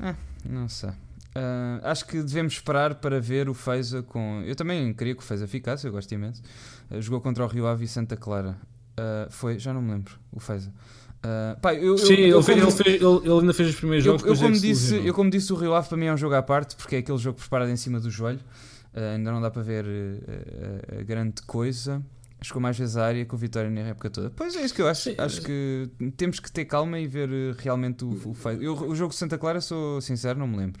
[0.00, 0.90] Ah, não sei.
[0.90, 4.42] Uh, acho que devemos esperar para ver o Feza com.
[4.44, 6.42] Eu também queria que o Feza ficasse, eu gosto imenso.
[6.90, 8.58] Uh, jogou contra o Rio Ave e Santa Clara.
[8.98, 10.72] Uh, foi, já não me lembro, o Feza.
[11.60, 14.24] Pá, eu, Sim, eu, ele, fez, ele, fez, ele, ainda fez os primeiros jogos.
[14.24, 16.42] Eu, como disse, eu, como disse, o Rio Ave para mim é um jogo à
[16.42, 18.40] parte, porque é aquele jogo preparado em cima do joelho.
[18.94, 19.84] Ainda não dá para ver
[21.06, 22.02] grande coisa.
[22.40, 24.30] Chegou mais vezes à área com o Vitória na época toda.
[24.30, 25.10] Pois é isso que eu acho.
[25.10, 27.28] Sim, acho que temos que ter calma e ver
[27.58, 28.62] realmente o, o Feza.
[28.62, 30.80] o jogo de Santa Clara, sou sincero, não me lembro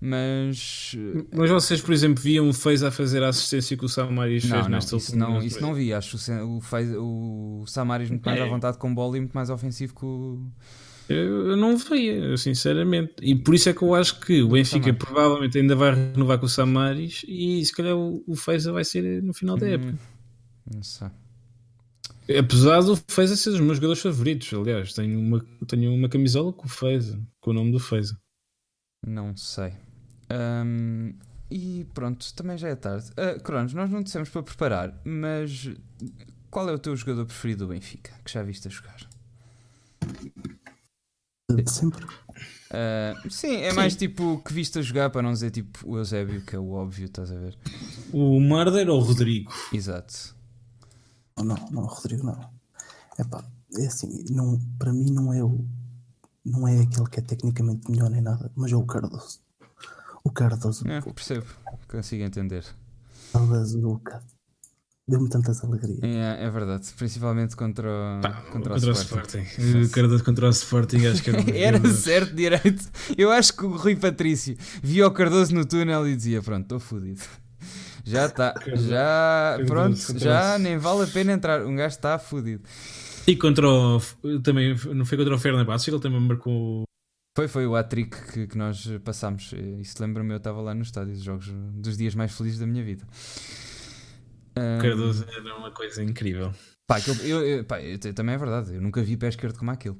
[0.00, 0.94] mas
[1.34, 4.50] mas vocês por exemplo viam o Fez a fazer a assistência que o Samaris não,
[4.50, 8.38] fez não, nesta isso não isso não vi acho o, Fez, o Samaris muito mais
[8.38, 8.42] é.
[8.42, 10.46] à vontade com bola e muito mais ofensivo que o
[11.08, 13.14] eu, eu não via, sinceramente.
[13.22, 16.46] E por isso é que eu acho que o Benfica provavelmente ainda vai renovar com
[16.46, 19.98] o Samaris e se calhar o, o Feza vai ser no final da hum, época.
[20.74, 21.08] Não sei.
[22.38, 26.66] Apesar do Feza ser dos meus jogadores favoritos, aliás, tenho uma, tenho uma camisola com
[26.66, 28.18] o Feza, com o nome do Feza.
[29.06, 29.72] Não sei.
[30.28, 31.14] Um,
[31.48, 33.10] e pronto, também já é tarde.
[33.12, 35.70] Uh, Cronos, nós não dissemos para preparar, mas
[36.50, 38.96] qual é o teu jogador preferido do Benfica que já viste a jogar?
[41.48, 42.04] De sempre.
[42.04, 43.76] Uh, sim, é sim.
[43.76, 46.70] mais tipo que viste a jogar para não dizer tipo o Eusébio, que é o
[46.72, 47.56] óbvio, estás a ver?
[48.12, 49.52] O Marder ou o Rodrigo?
[49.72, 50.34] Exato.
[51.38, 52.50] Não, não, o Rodrigo não.
[53.18, 53.44] Epá,
[53.78, 55.64] é assim, não, para mim não é o
[56.44, 59.40] não é aquele que é tecnicamente melhor nem nada, mas é o Cardoso.
[60.22, 60.86] O Cardoso.
[60.88, 61.46] É, percebo,
[61.88, 62.64] consigo entender.
[63.32, 64.00] Cardoso,
[65.08, 66.02] Deu-me tantas alegrias.
[66.02, 69.38] É, é, verdade, principalmente contra, Pá, contra, contra, o Sporting.
[69.42, 69.82] Sporting.
[69.84, 71.44] O Cardoso contra o Sporting, acho que era.
[71.56, 72.90] era certo, direito.
[73.16, 76.80] Eu acho que o Rui Patrício via o Cardoso no túnel e dizia: Pronto, estou
[76.80, 77.22] fodido.
[78.04, 81.64] Já está, já, pronto, já nem vale a pena entrar.
[81.64, 82.64] Um gajo está fodido.
[83.28, 84.00] E contra o.
[84.42, 86.82] Também não foi contra o Fenerbahçe, ele também marcou.
[87.36, 89.52] Foi, foi o hat-trick que, que, nós passámos.
[89.78, 92.82] Isso lembra-me, eu estava lá no estádio, os jogos dos dias mais felizes da minha
[92.82, 93.06] vida.
[94.56, 96.52] Um, Cardoso era uma coisa incrível.
[96.86, 99.70] Pá, eu, eu, eu, pá, eu, também é verdade, eu nunca vi pé esquerdo como
[99.70, 99.96] aquele.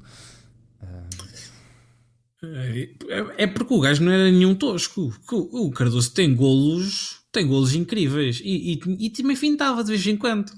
[2.43, 5.13] É, é porque o gajo não era nenhum tosco.
[5.31, 10.17] O Cardoso tem golos, tem golos incríveis e, e, e também fintava de vez em
[10.17, 10.53] quando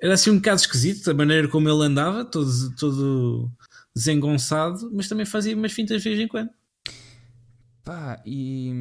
[0.00, 3.50] era assim um bocado esquisito a maneira como ele andava, todo, todo
[3.94, 6.50] desengonçado, mas também fazia umas fintas de vez em quando.
[7.84, 8.72] Pá, e.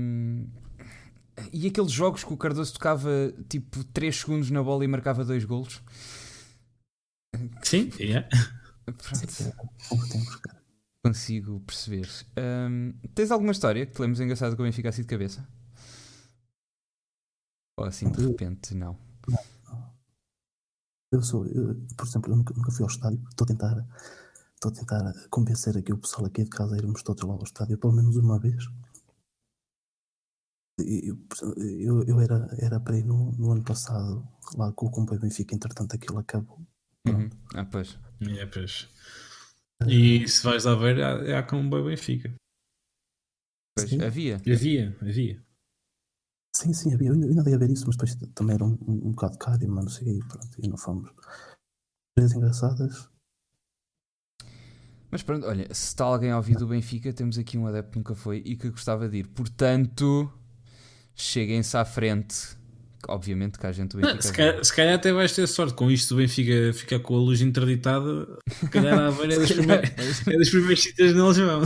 [1.54, 3.10] e aqueles jogos que o Cardoso tocava
[3.48, 5.82] tipo 3 segundos na bola e marcava 2 golos?
[7.62, 8.28] Sim, yeah.
[8.86, 9.54] Pronto.
[11.06, 12.10] Consigo perceber.
[12.38, 15.48] Um, tens alguma história que te lembres engraçada com o Benfica assim de cabeça?
[17.78, 18.98] Ou assim de repente, não?
[19.28, 19.94] Não.
[21.12, 23.22] Eu sou, eu, por exemplo, eu nunca, nunca fui ao estádio.
[23.30, 23.88] Estou a tentar,
[24.56, 27.44] estou a tentar convencer aqui o pessoal aqui de casa a irmos todos lá ao
[27.44, 28.64] estádio, pelo menos uma vez.
[30.80, 31.20] Eu,
[31.58, 34.28] eu, eu era, era para ir no, no, ano passado
[34.58, 36.66] lá com o comboio Benfica, entretanto aquilo acabou.
[37.08, 37.30] Uhum.
[37.54, 38.00] Ah, pois.
[38.22, 38.90] É, pois.
[39.88, 42.34] E se vais a ver, há, há comboio Benfica.
[43.78, 44.02] Pois, sim.
[44.02, 44.38] havia.
[44.38, 45.46] Havia, havia.
[46.56, 47.10] Sim, sim, havia.
[47.10, 49.86] Eu ainda ia ver isso, mas depois também era um, um, um bocado caro, mas
[49.86, 51.12] não sei, pronto, e não fomos.
[52.16, 53.10] Coisas engraçadas.
[55.12, 57.98] Mas pronto, olha, se está alguém a ouvir do Benfica, temos aqui um adepto que
[57.98, 59.28] nunca foi e que gostava de ir.
[59.28, 60.32] Portanto,
[61.16, 62.36] cheguem-se à frente.
[63.08, 64.16] Obviamente que a gente do Benfica.
[64.16, 66.14] Não, se, calhar, se, calhar, até vais ter sorte com isto.
[66.14, 68.28] O Benfica ficar com a luz interditada.
[68.48, 71.64] Se calhar a Aveiro é das primeiras, é das primeiras citas neles vão.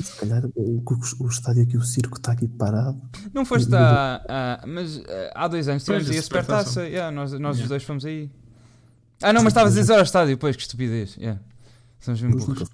[0.00, 0.82] Se calhar o,
[1.20, 3.02] o, estádio aqui, o circo está aqui parado.
[3.34, 4.62] Não foste há.
[4.64, 6.86] mas eh, há dois anos tivemos aí a supertaça.
[6.86, 7.62] Yeah, nós nós yeah.
[7.62, 8.30] os dois fomos aí.
[9.20, 11.16] Ah, não, mas estavas a dizer ao estádio, pois, que estupidez.
[11.16, 11.40] Yeah.
[11.98, 12.68] Somos mesmo burros.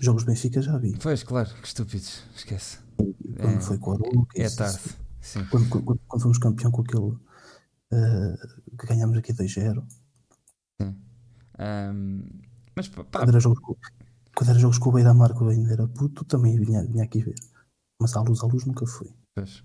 [0.00, 0.96] Jogos Benfica já vi.
[1.00, 2.81] Pois, claro, que estúpidos, esquece.
[2.96, 4.80] Quando é, foi com a Aruca, É tarde.
[5.20, 5.44] Sim.
[5.50, 9.84] Quando, quando, quando, fomos campeão com aquele uh, que ganhámos aqui 2-0.
[10.80, 10.96] Sim.
[11.58, 12.24] Um,
[12.74, 13.60] mas pá, quando, era jogos,
[14.34, 17.34] quando era jogos com o Beira Marco ainda era puto, também vinha, vinha aqui ver.
[18.00, 19.08] Mas à luz, à luz nunca fui.
[19.34, 19.62] Pois.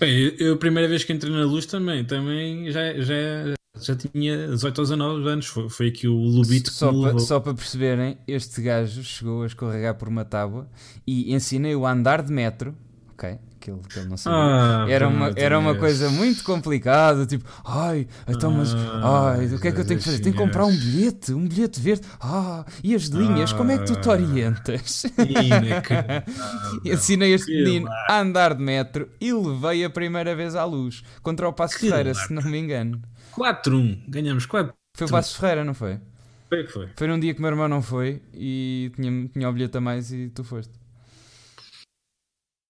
[0.00, 4.48] Bem, eu, a primeira vez que entrei na luz também, também já, já, já tinha
[4.48, 5.46] 18 ou 19 anos.
[5.46, 9.94] Foi, foi aqui o Lubito só para, só para perceberem, este gajo chegou a escorregar
[9.94, 10.68] por uma tábua
[11.06, 12.74] e ensinei-o a andar de metro.
[13.12, 13.38] Ok?
[13.58, 14.38] que ele, que ele não sabia.
[14.38, 19.60] Ah, era uma, era uma coisa muito complicada, tipo, ai, então, mas, ah, ai, o
[19.60, 20.20] que é que eu tenho que fazer?
[20.20, 22.02] Tenho que comprar um bilhete, um bilhete verde.
[22.20, 25.04] Ah, e as linhas, ah, como é que tu te orientas?
[26.84, 31.48] Ensinei este menino a andar de metro e levei a primeira vez à luz contra
[31.48, 33.00] o Passo Ferreira, se não me engano.
[33.38, 36.00] 4-1, ganhamos 4 Foi o Passo Ferreira, não foi?
[36.48, 36.88] Foi, foi.
[36.96, 39.80] Foi num dia que o meu irmão não foi e tinha, tinha o bilhete a
[39.80, 40.72] mais e tu foste.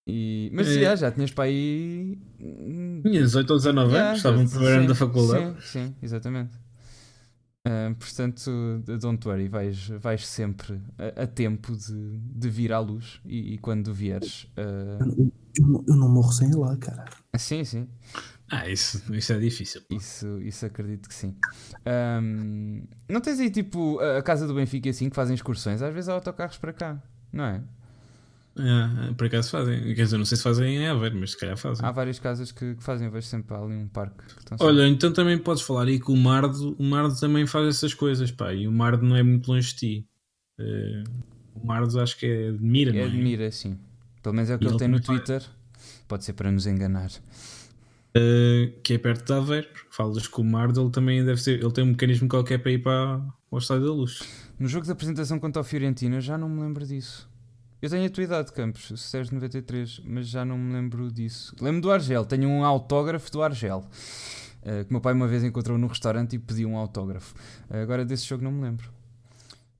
[0.06, 0.80] E, mas é.
[0.80, 2.18] já, já tinhas para aí.
[2.38, 5.62] Tinha 18 ou 19 anos, estava no primeiro ano da faculdade.
[5.62, 6.56] Sim, sim exatamente.
[7.66, 8.50] Uh, portanto,
[8.98, 13.58] don't worry, vais, vais sempre a, a tempo de, de, vir à luz e, e
[13.58, 14.44] quando vieres.
[14.56, 15.30] Uh...
[15.58, 17.04] Eu, eu, não morro sem ir lá, cara.
[17.36, 17.86] Sim, sim.
[18.50, 19.82] Ah, isso, isso é difícil.
[19.90, 21.36] Isso, isso acredito que sim.
[22.22, 25.82] Um, não tens aí tipo a casa do Benfica assim que fazem excursões?
[25.82, 27.02] Às vezes há autocarros para cá,
[27.32, 27.62] não é?
[28.58, 29.94] É, por acaso fazem.
[29.94, 31.86] Quer dizer, não sei se fazem em Aveiro, mas se calhar fazem.
[31.86, 34.24] Há várias casas que, que fazem, vejo sempre ali um parque.
[34.58, 34.90] Olha, sempre...
[34.90, 38.52] então também podes falar aí que o Mardo, o Mardo também faz essas coisas, pá,
[38.52, 40.08] e o Mardo não é muito longe de ti.
[40.58, 41.04] Uh,
[41.54, 43.08] o Mardo acho que é de Mira, é é?
[43.08, 43.78] de Mira, sim.
[44.22, 45.40] Pelo menos é o que ele, ele tem no Twitter.
[45.40, 45.58] Faz.
[46.08, 47.10] Pode ser para nos enganar.
[48.16, 49.68] Uh, que é perto de Aveiro.
[49.90, 51.60] Falas com o Mardo, ele também deve ser.
[51.60, 53.20] Ele tem um mecanismo qualquer para ir para
[53.50, 54.22] o Estádio da Luz.
[54.58, 57.28] No jogo de apresentação contra o Fiorentina, já não me lembro disso.
[57.80, 61.54] Eu tenho a tua idade, Campos, Sérgio 93, mas já não me lembro disso.
[61.60, 63.84] Lembro do Argel, tenho um autógrafo do Argel.
[64.62, 67.36] Uh, que meu pai uma vez encontrou no restaurante e pediu um autógrafo.
[67.70, 68.90] Uh, agora desse jogo não me lembro.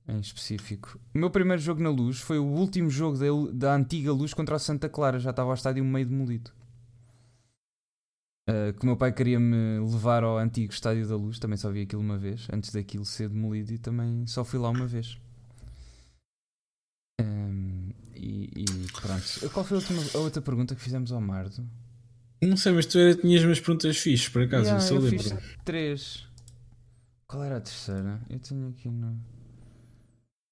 [0.07, 0.97] Em específico.
[1.13, 4.55] O meu primeiro jogo na luz foi o último jogo da, da antiga luz contra
[4.55, 5.19] a Santa Clara.
[5.19, 6.51] Já estava ao estádio meio demolido.
[8.49, 11.37] Uh, que o meu pai queria me levar ao antigo estádio da luz.
[11.37, 14.69] Também só vi aquilo uma vez, antes daquilo ser demolido, e também só fui lá
[14.69, 15.19] uma vez.
[17.21, 18.65] Um, e, e,
[18.99, 19.49] pronto.
[19.51, 21.63] Qual foi a, última, a, outra pergunta que fizemos ao Mardo?
[22.41, 25.19] Não sei, mas tu era, tinhas umas perguntas fixas, por acaso, yeah, eu, eu lembro.
[25.19, 26.27] Fiz três.
[27.27, 28.19] Qual era a terceira?
[28.29, 29.19] Eu tenho aqui no.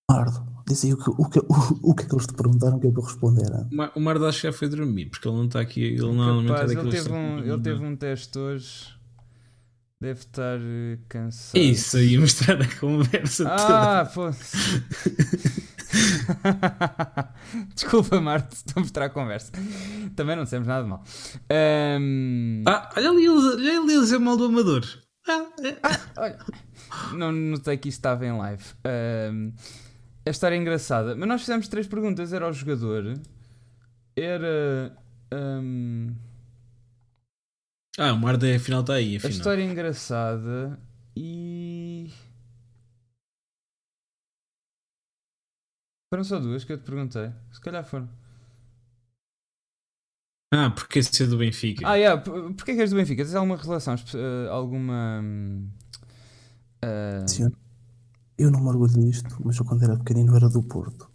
[0.10, 2.80] Mardo, diz aí o que, o, que, o, o que é que eles te perguntaram
[2.80, 3.52] que é para responder.
[3.94, 5.84] O Mardo acho que já foi dormir, porque ele não está aqui.
[5.84, 8.98] Ele normalmente Capaz, é ele teve, um, ele teve um teste hoje.
[10.00, 11.60] Deve estar eh, cansado.
[11.60, 14.02] Isso aí, mostrar a conversa ah, toda.
[14.02, 14.30] Ah, pô.
[17.74, 19.52] Desculpa, Marte, estou a mostrar a conversa.
[20.16, 21.04] Também não dissemos nada de mal.
[22.00, 22.62] Um...
[22.68, 24.86] Ah, olha ali, olha ali dizer mal do Amador.
[25.28, 25.76] Ah, é.
[25.82, 26.38] ah, olha.
[27.14, 28.64] Não notei que isto estava em live.
[28.86, 29.52] Um,
[30.28, 31.16] a história é engraçada.
[31.16, 32.34] Mas nós fizemos três perguntas.
[32.34, 33.20] Era o jogador.
[34.16, 34.96] Era.
[35.34, 36.16] Um...
[37.98, 39.18] Ah, o Marda afinal está aí.
[39.18, 39.32] Afinal.
[39.32, 40.80] A história é engraçada
[41.16, 42.12] e.
[46.14, 47.32] Foram só duas que eu te perguntei.
[47.52, 48.10] Se calhar foram.
[50.54, 51.88] Ah, porque esse é do Benfica.
[51.88, 52.22] Ah, yeah.
[52.22, 53.24] Porquê que és do Benfica?
[53.24, 53.96] Tens alguma relação?
[53.96, 55.22] Uh, alguma.
[56.84, 57.28] Uh...
[57.28, 57.52] Sim,
[58.38, 61.10] eu não me orgulho disto, mas eu quando era pequenino era do Porto.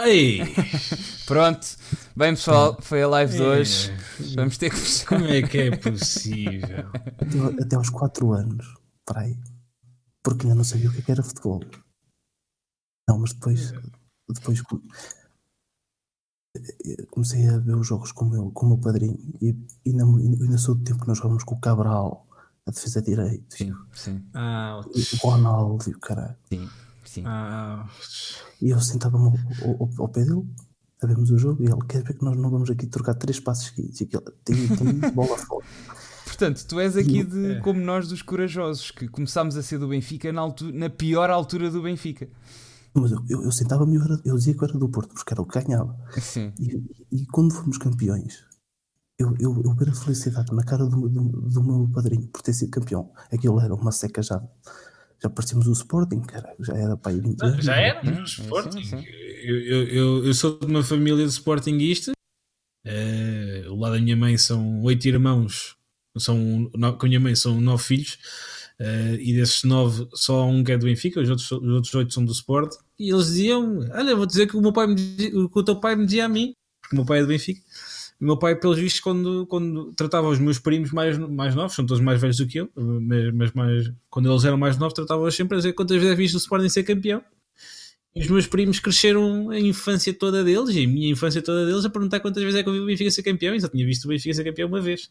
[0.00, 0.40] Ei!
[1.26, 1.66] Pronto,
[2.16, 3.92] bem pessoal, foi a live de hoje.
[4.34, 5.08] Vamos ter que fechar.
[5.08, 6.88] Como é que é possível?
[7.18, 8.74] Até, até aos 4 anos,
[9.04, 9.38] para aí,
[10.22, 11.60] porque ainda não sabia o que é era futebol.
[13.08, 13.72] Não, mas depois,
[14.28, 14.62] depois
[17.10, 19.54] comecei a ver os jogos com o meu, com o meu padrinho e
[19.86, 22.26] ainda, ainda sou do tempo que nós jogamos com o Cabral,
[22.70, 23.56] a defesa direito.
[23.56, 24.22] Sim, sim.
[24.32, 26.36] Ah, o Ronaldo e o caralho.
[26.48, 26.68] Sim,
[27.04, 27.22] sim.
[27.26, 27.86] Ah,
[28.62, 29.26] e eu sentava-me
[29.62, 30.46] ao, ao, ao, pé dele,
[31.02, 33.38] a vermos o jogo, e ele quer ver que nós não vamos aqui trocar três
[33.38, 34.00] passos seguidos.
[34.00, 35.66] E aquilo, tem, tem bola fora.
[36.24, 37.60] Portanto, tu és aqui de, é.
[37.60, 41.70] como nós dos corajosos, que começámos a ser do Benfica na, altura, na pior altura
[41.70, 42.28] do Benfica.
[42.94, 45.46] Mas eu, eu, eu sentava-me eu, eu dizia que era do Porto, porque era o
[45.46, 45.96] que ganhava.
[46.20, 46.52] Sim.
[46.58, 46.82] E,
[47.12, 48.42] e quando fomos campeões,
[49.20, 52.54] eu, eu, eu ver a felicidade na cara do, do, do, meu padrinho por ter
[52.54, 53.12] sido campeão.
[53.30, 54.42] Aquilo era uma seca já.
[55.22, 56.54] Já parecíamos o Sporting, cara.
[56.58, 57.64] Já era para ir 20 anos.
[57.64, 59.04] Já era o Sporting.
[59.44, 62.12] Eu, eu, eu, eu, sou de uma família de Sportingista.
[62.86, 65.76] Uh, o lado da minha mãe são oito irmãos.
[66.16, 68.18] São, com a minha mãe são nove filhos.
[68.80, 72.14] Uh, e desses nove, só um que é do Benfica, os outros, os outros oito
[72.14, 72.72] são do Sport.
[72.98, 75.62] E eles diziam: Olha, vou dizer que o, meu pai me dizia, o que o
[75.62, 77.60] teu pai me dizia a mim, porque o meu pai é do Benfica.
[78.20, 81.86] O meu pai, pelos vistos, quando, quando tratava os meus primos mais, mais novos, são
[81.86, 82.70] todos mais velhos do que eu,
[83.32, 86.34] mas, mais, quando eles eram mais novos, tratava-os sempre a dizer quantas vezes é viste
[86.34, 87.22] o Sporting ser campeão.
[88.14, 91.84] E os meus primos cresceram a infância toda deles, e a minha infância toda deles,
[91.84, 93.86] a perguntar quantas vezes é que eu vi o Benfica ser campeão, e só tinha
[93.86, 95.10] visto o Benfica ser campeão uma vez.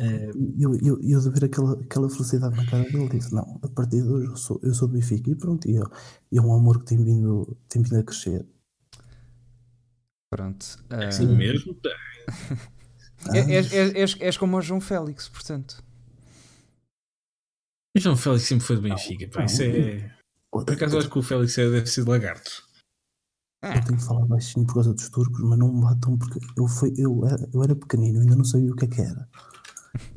[0.00, 0.30] É...
[0.58, 4.02] Eu, eu, eu de ver aquela, aquela felicidade na cara dele, disse: Não, a partir
[4.02, 5.68] de hoje eu sou, eu sou do Benfica e pronto.
[5.68, 5.88] E, eu,
[6.32, 8.44] e é um amor que tem vindo, tem vindo a crescer.
[10.30, 10.66] Pronto.
[10.90, 11.36] É assim uh...
[11.36, 11.76] mesmo?
[13.34, 15.82] é, és, és, és, és como o João Félix, portanto.
[17.96, 19.28] O João Félix sempre foi do Benfica.
[19.34, 20.14] Não, isso é.
[20.50, 22.68] Por acaso acho que o Félix é, deve ser de lagarto.
[23.62, 26.68] Eu tenho que falar baixinho por causa dos turcos, mas não me batam porque eu,
[26.68, 29.28] fui, eu, era, eu era pequenino, ainda não sabia o que é que era.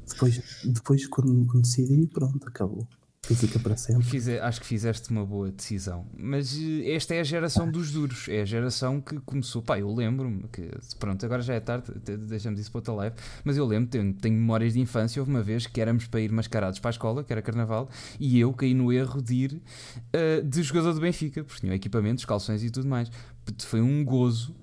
[0.07, 2.87] Depois, depois quando, quando decidi, pronto, acabou.
[3.23, 4.03] Fica para sempre.
[4.03, 6.07] Fize, acho que fizeste uma boa decisão.
[6.17, 8.27] Mas eh, esta é a geração dos duros.
[8.27, 9.61] É a geração que começou.
[9.61, 10.69] Pá, eu lembro-me que.
[10.97, 11.93] Pronto, agora já é tarde,
[12.27, 13.15] deixamos isso para outra live.
[13.43, 15.21] Mas eu lembro, tenho, tenho memórias de infância.
[15.21, 17.89] Houve uma vez que éramos para ir mascarados para a escola, que era carnaval,
[18.19, 22.25] e eu caí no erro de ir uh, de jogador do Benfica, porque tinha equipamentos,
[22.25, 23.11] calções e tudo mais.
[23.59, 24.55] Foi um gozo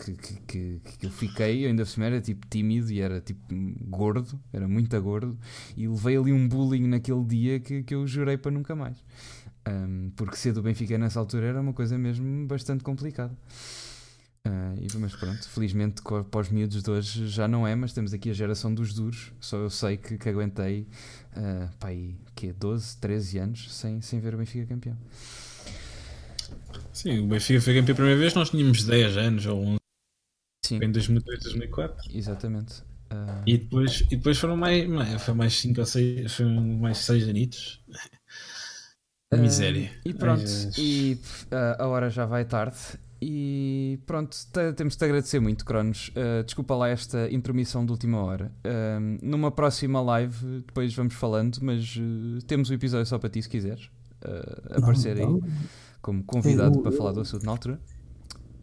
[0.00, 0.12] que,
[0.46, 3.42] que, que, eu fiquei, eu ainda por era tipo tímido e era tipo
[3.86, 5.38] gordo, era muito gordo,
[5.76, 8.96] e levei ali um bullying naquele dia que, que eu jurei para nunca mais.
[9.68, 13.36] Um, porque ser do Benfica nessa altura era uma coisa mesmo bastante complicada.
[14.46, 18.30] Uh, mas pronto, felizmente para os miúdos de hoje já não é, mas temos aqui
[18.30, 19.32] a geração dos duros.
[19.38, 20.86] Só eu sei que, que aguentei
[21.36, 24.96] uh, aí, que 12, 13 anos sem, sem ver o Benfica campeão.
[26.92, 29.79] Sim, o Benfica foi campeão a primeira vez, nós tínhamos 10 anos ou
[30.74, 30.78] 11.
[30.78, 30.84] Sim.
[30.84, 32.16] Em 2002, 2004.
[32.16, 32.82] Exatamente.
[33.12, 33.42] Uh...
[33.46, 37.28] E, depois, e depois foram mais, mais, foi mais 5 ou 6, foram mais 6
[37.28, 37.82] anitos.
[39.32, 39.90] Uh, Miséria.
[40.04, 40.76] E pronto, Mas...
[40.78, 41.18] e
[41.52, 42.76] uh, a hora já vai tarde.
[43.22, 44.34] E pronto,
[44.76, 46.08] temos de agradecer muito, Cronos.
[46.08, 48.50] Uh, desculpa lá esta intermissão de última hora.
[48.64, 53.28] Uh, numa próxima live, depois vamos falando, mas uh, temos o um episódio só para
[53.28, 53.90] ti se quiseres
[54.70, 55.40] aparecer aí
[56.02, 57.80] como convidado eu, para eu, falar do assunto na altura.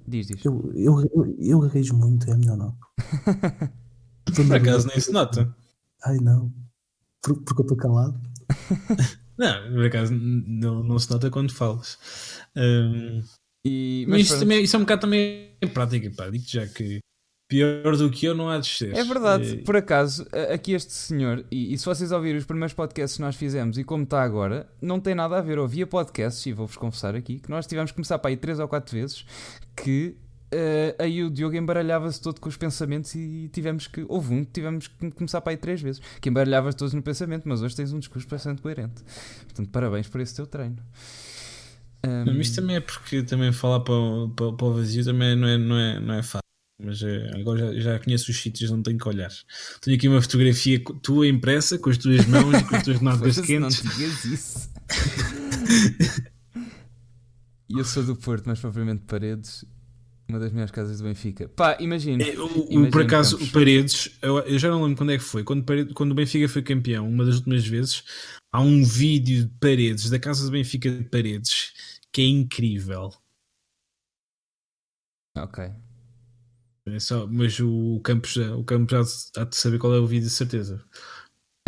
[0.07, 0.45] Diz, diz.
[0.45, 2.77] Eu, eu, eu, eu gaguejo muito, é melhor não.
[4.35, 5.53] Por acaso nem se nota.
[6.03, 6.53] Ai não.
[7.21, 8.19] Por, porque eu estou calado.
[9.37, 11.97] não, por acaso não, não se nota quando falas.
[12.55, 13.21] Um,
[13.65, 16.29] e, mas isso, também, isso é um bocado também prática, pá.
[16.29, 16.99] Digo já que
[17.47, 18.93] Pior do que eu não há de ser.
[18.93, 19.57] É verdade, e...
[19.63, 23.37] por acaso, aqui este senhor, e, e, se vocês ouvirem os primeiros podcasts que nós
[23.37, 25.57] fizemos e como está agora, não tem nada a ver.
[25.57, 28.67] Ouvia podcasts, e vou-vos confessar aqui, que nós tivemos que começar para aí três ou
[28.67, 29.25] quatro vezes,
[29.75, 30.17] que
[30.53, 34.51] uh, aí o Diogo embaralhava-se todo com os pensamentos e tivemos que, houve um que
[34.51, 37.93] tivemos que começar para aí três vezes, que embaralhavas todos no pensamento, mas hoje tens
[37.93, 39.03] um discurso bastante coerente.
[39.43, 40.77] Portanto, parabéns por esse teu treino.
[42.05, 42.25] Um...
[42.25, 43.95] Mas isto também é porque também falar para,
[44.35, 46.46] para, para o vazio também não é, não é, não é fácil.
[46.79, 49.31] Mas é, agora já, já, conheço os sítios, não tenho que olhar.
[49.81, 53.41] Tenho aqui uma fotografia tua impressa com as tuas mãos e com as tuas nádegas
[53.41, 53.83] quentes.
[53.83, 54.69] Não digas isso.
[57.67, 59.65] E eu sou do Porto, mas propriamente Paredes,
[60.29, 61.49] uma das minhas casas do Benfica.
[61.49, 62.23] Pá, imagina.
[62.23, 62.35] É,
[62.91, 65.43] por acaso, o Paredes, eu, eu, já não lembro quando é que foi.
[65.43, 68.03] Quando, Paredes, quando o Benfica foi campeão, uma das últimas vezes,
[68.51, 71.73] há um vídeo de Paredes, da casa do Benfica de Paredes,
[72.11, 73.11] que é incrível.
[75.35, 75.71] Ok.
[76.93, 80.33] É só, mas o Campos, o Campos há de saber qual é o vídeo, de
[80.33, 80.83] certeza.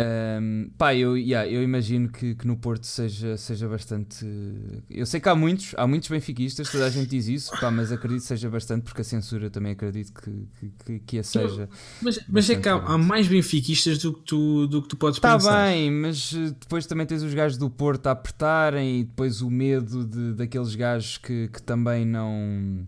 [0.00, 4.24] Um, pá, eu, yeah, eu imagino que, que, no Porto seja, seja bastante.
[4.88, 7.92] Eu sei que há muitos, há muitos benfiquistas, toda a gente diz isso, pá, mas
[7.92, 11.68] acredito que seja bastante, porque a censura também acredito que, que, que a seja.
[12.00, 15.20] Mas, mas é que há, há, mais benfiquistas do que tu, do que tu podes
[15.20, 15.50] tá pensar.
[15.50, 19.42] Está bem, mas eh, depois também tens os gajos do Porto a apertarem e depois
[19.42, 22.86] o medo de, daqueles gajos que, que também não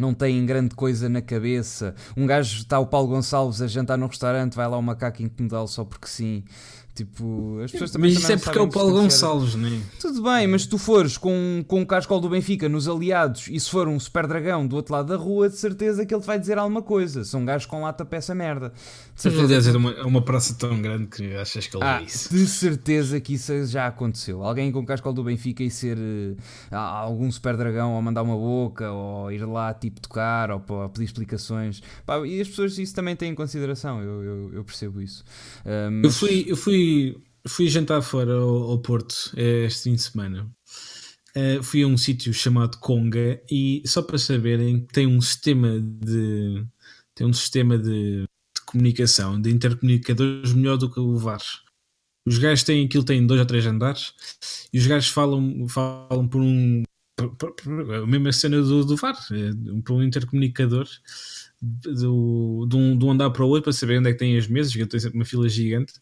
[0.00, 1.94] não têm grande coisa na cabeça.
[2.16, 5.68] Um gajo está o Paulo Gonçalves a jantar num restaurante, vai lá o macaco incomodá-lo
[5.68, 6.42] só porque sim.
[7.00, 8.12] Tipo, as pessoas também.
[8.12, 9.80] Mas isso é porque é o Paulo Gonçalves, não é?
[9.98, 13.58] Tudo bem, mas se tu fores com, com o cascol do Benfica nos aliados e
[13.58, 16.26] se for um super dragão do outro lado da rua, de certeza que ele te
[16.26, 17.24] vai dizer alguma coisa.
[17.24, 18.70] São gajos com lata peça merda.
[19.14, 19.70] De certeza.
[19.70, 22.34] é uma, é uma praça tão grande que achas que ele ah, é isso.
[22.34, 24.42] De certeza que isso já aconteceu.
[24.44, 28.36] Alguém com o cascol do Benfica e ser uh, algum super dragão ou mandar uma
[28.36, 31.82] boca ou ir lá tipo tocar ou, ou pedir explicações.
[32.04, 35.24] Pá, e as pessoas isso também têm em consideração, eu, eu, eu percebo isso.
[36.02, 36.89] Eu, fui, eu fui
[37.46, 40.50] fui, jantar fora ao, ao Porto eh, este fim de semana.
[41.36, 46.64] Uh, fui a um sítio chamado Conga e só para saberem tem um sistema de
[47.14, 51.42] tem um sistema de, de comunicação, de intercomunicadores melhor do que o VAR.
[52.26, 54.12] Os gajos têm aquilo, têm dois ou três andares
[54.72, 56.82] e os gajos falam, falam por um
[57.38, 57.54] por,
[58.02, 60.88] a mesma cena do, do VAR, eh, por um intercomunicador
[61.60, 64.36] do, de, um, de um andar para o outro para saber onde é que têm
[64.36, 65.94] as mesas, que eu tenho sempre uma fila gigante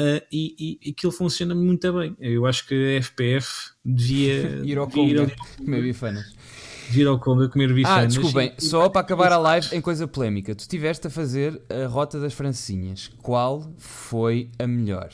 [0.00, 2.16] Uh, e, e aquilo funciona muito bem.
[2.18, 6.34] Eu acho que a FPF devia ir ao Conga comer bifanas.
[6.88, 8.04] Vir ao Conga comer bifanas.
[8.04, 8.64] Ah, desculpem, e...
[8.64, 10.54] só para acabar a live em coisa polémica.
[10.54, 13.10] Tu estiveste a fazer a rota das francinhas.
[13.22, 15.10] Qual foi a melhor?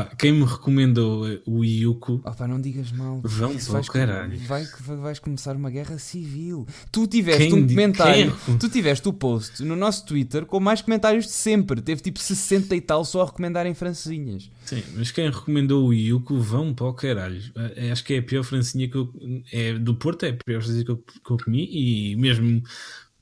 [0.00, 2.22] Pá, quem me recomendou o Iuko.
[2.24, 3.20] Oh, pá, não digas mal.
[3.22, 4.38] Vão Isso vais, caralho.
[4.40, 4.64] Vai,
[4.98, 6.66] vais começar uma guerra civil.
[6.90, 8.36] Tu tiveste quem um comentário.
[8.46, 8.58] Quem?
[8.58, 11.82] Tu tiveste o post no nosso Twitter com mais comentários de sempre.
[11.82, 14.50] Teve tipo 60 e tal só a recomendarem francesinhas.
[14.64, 17.42] Sim, mas quem recomendou o Iuko vão para o caralho.
[17.76, 19.12] É, acho que é a pior francinha que eu.
[19.52, 22.62] É, do Porto é a pior francinha que eu, que eu comi e mesmo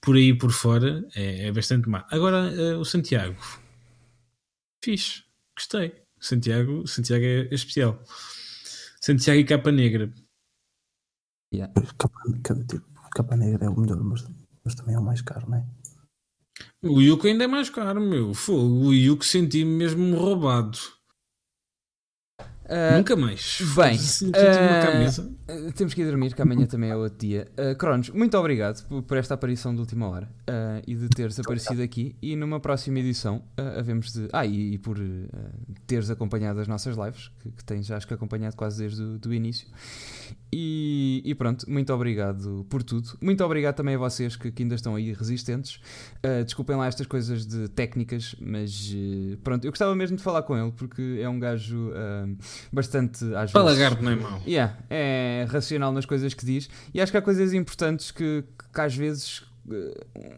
[0.00, 2.06] por aí por fora é, é bastante má.
[2.08, 3.36] Agora uh, o Santiago.
[4.80, 5.24] Fixe.
[5.56, 6.07] Gostei.
[6.20, 8.02] Santiago, Santiago é especial.
[9.00, 10.12] Santiago e Capa Negra.
[11.52, 11.72] Yeah.
[11.96, 12.20] Capa,
[12.68, 14.26] tipo, capa Negra é o melhor, mas,
[14.64, 15.66] mas também é o mais caro, não é?
[16.82, 18.34] O Yuko ainda é mais caro, meu.
[18.34, 18.86] Fogo.
[18.86, 20.78] O Yuko senti-me mesmo roubado.
[22.40, 23.60] Uh, Nunca mais.
[23.74, 25.37] Bem, uh,
[25.74, 27.48] temos que ir dormir, que amanhã também é outro dia.
[27.58, 31.38] Uh, Cronos, muito obrigado por, por, esta aparição de última hora uh, e de teres
[31.40, 32.14] aparecido aqui.
[32.20, 34.28] E numa próxima edição, uh, havemos de.
[34.32, 34.98] Ah, e, e por
[35.86, 39.66] teres acompanhado as nossas lives, que, que tens acho que acompanhado quase desde o início.
[40.52, 43.18] E, e, pronto, muito obrigado por tudo.
[43.20, 45.76] Muito obrigado também a vocês que, que ainda estão aí resistentes.
[46.24, 50.42] Uh, desculpem lá estas coisas de técnicas, mas uh, pronto, eu gostava mesmo de falar
[50.42, 52.36] com ele porque é um gajo uh,
[52.72, 53.24] bastante.
[53.34, 54.42] Às Palagardo não é mau.
[54.46, 56.68] Yeah, é racional nas coisas que diz.
[56.92, 59.48] E acho que há coisas importantes que, que às vezes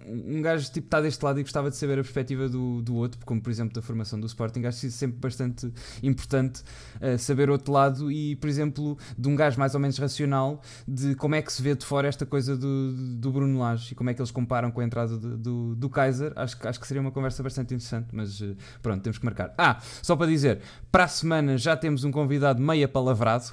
[0.06, 3.20] um gajo tipo está deste lado e gostava de saber a perspectiva do, do outro,
[3.24, 5.72] como por exemplo da formação do Sporting, acho isso sempre bastante
[6.02, 6.62] importante
[7.00, 11.14] uh, saber outro lado e por exemplo de um gajo mais ou menos racional de
[11.14, 14.10] como é que se vê de fora esta coisa do, do Bruno Lage e como
[14.10, 17.00] é que eles comparam com a entrada do, do, do Kaiser, acho, acho que seria
[17.00, 19.54] uma conversa bastante interessante, mas uh, pronto, temos que marcar.
[19.56, 20.60] Ah, só para dizer,
[20.90, 23.52] para a semana já temos um convidado meia palavrado,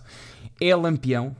[0.59, 1.35] é lampião,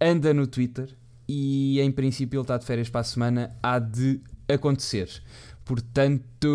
[0.00, 0.96] anda no Twitter
[1.28, 5.22] e em princípio ele está de férias para a semana, há de acontecer.
[5.64, 6.48] Portanto,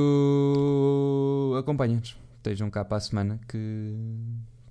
[1.58, 2.18] acompanhem-nos.
[2.38, 3.96] Estejam cá para a semana que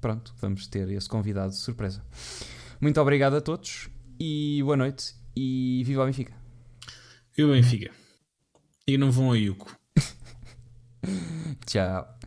[0.00, 2.04] pronto, vamos ter esse convidado de surpresa.
[2.80, 3.88] Muito obrigado a todos
[4.20, 6.34] e boa noite e viva o Benfica.
[7.34, 7.90] Viva o Benfica.
[8.86, 9.74] E não vão a Yuko.
[11.66, 12.18] Tchau.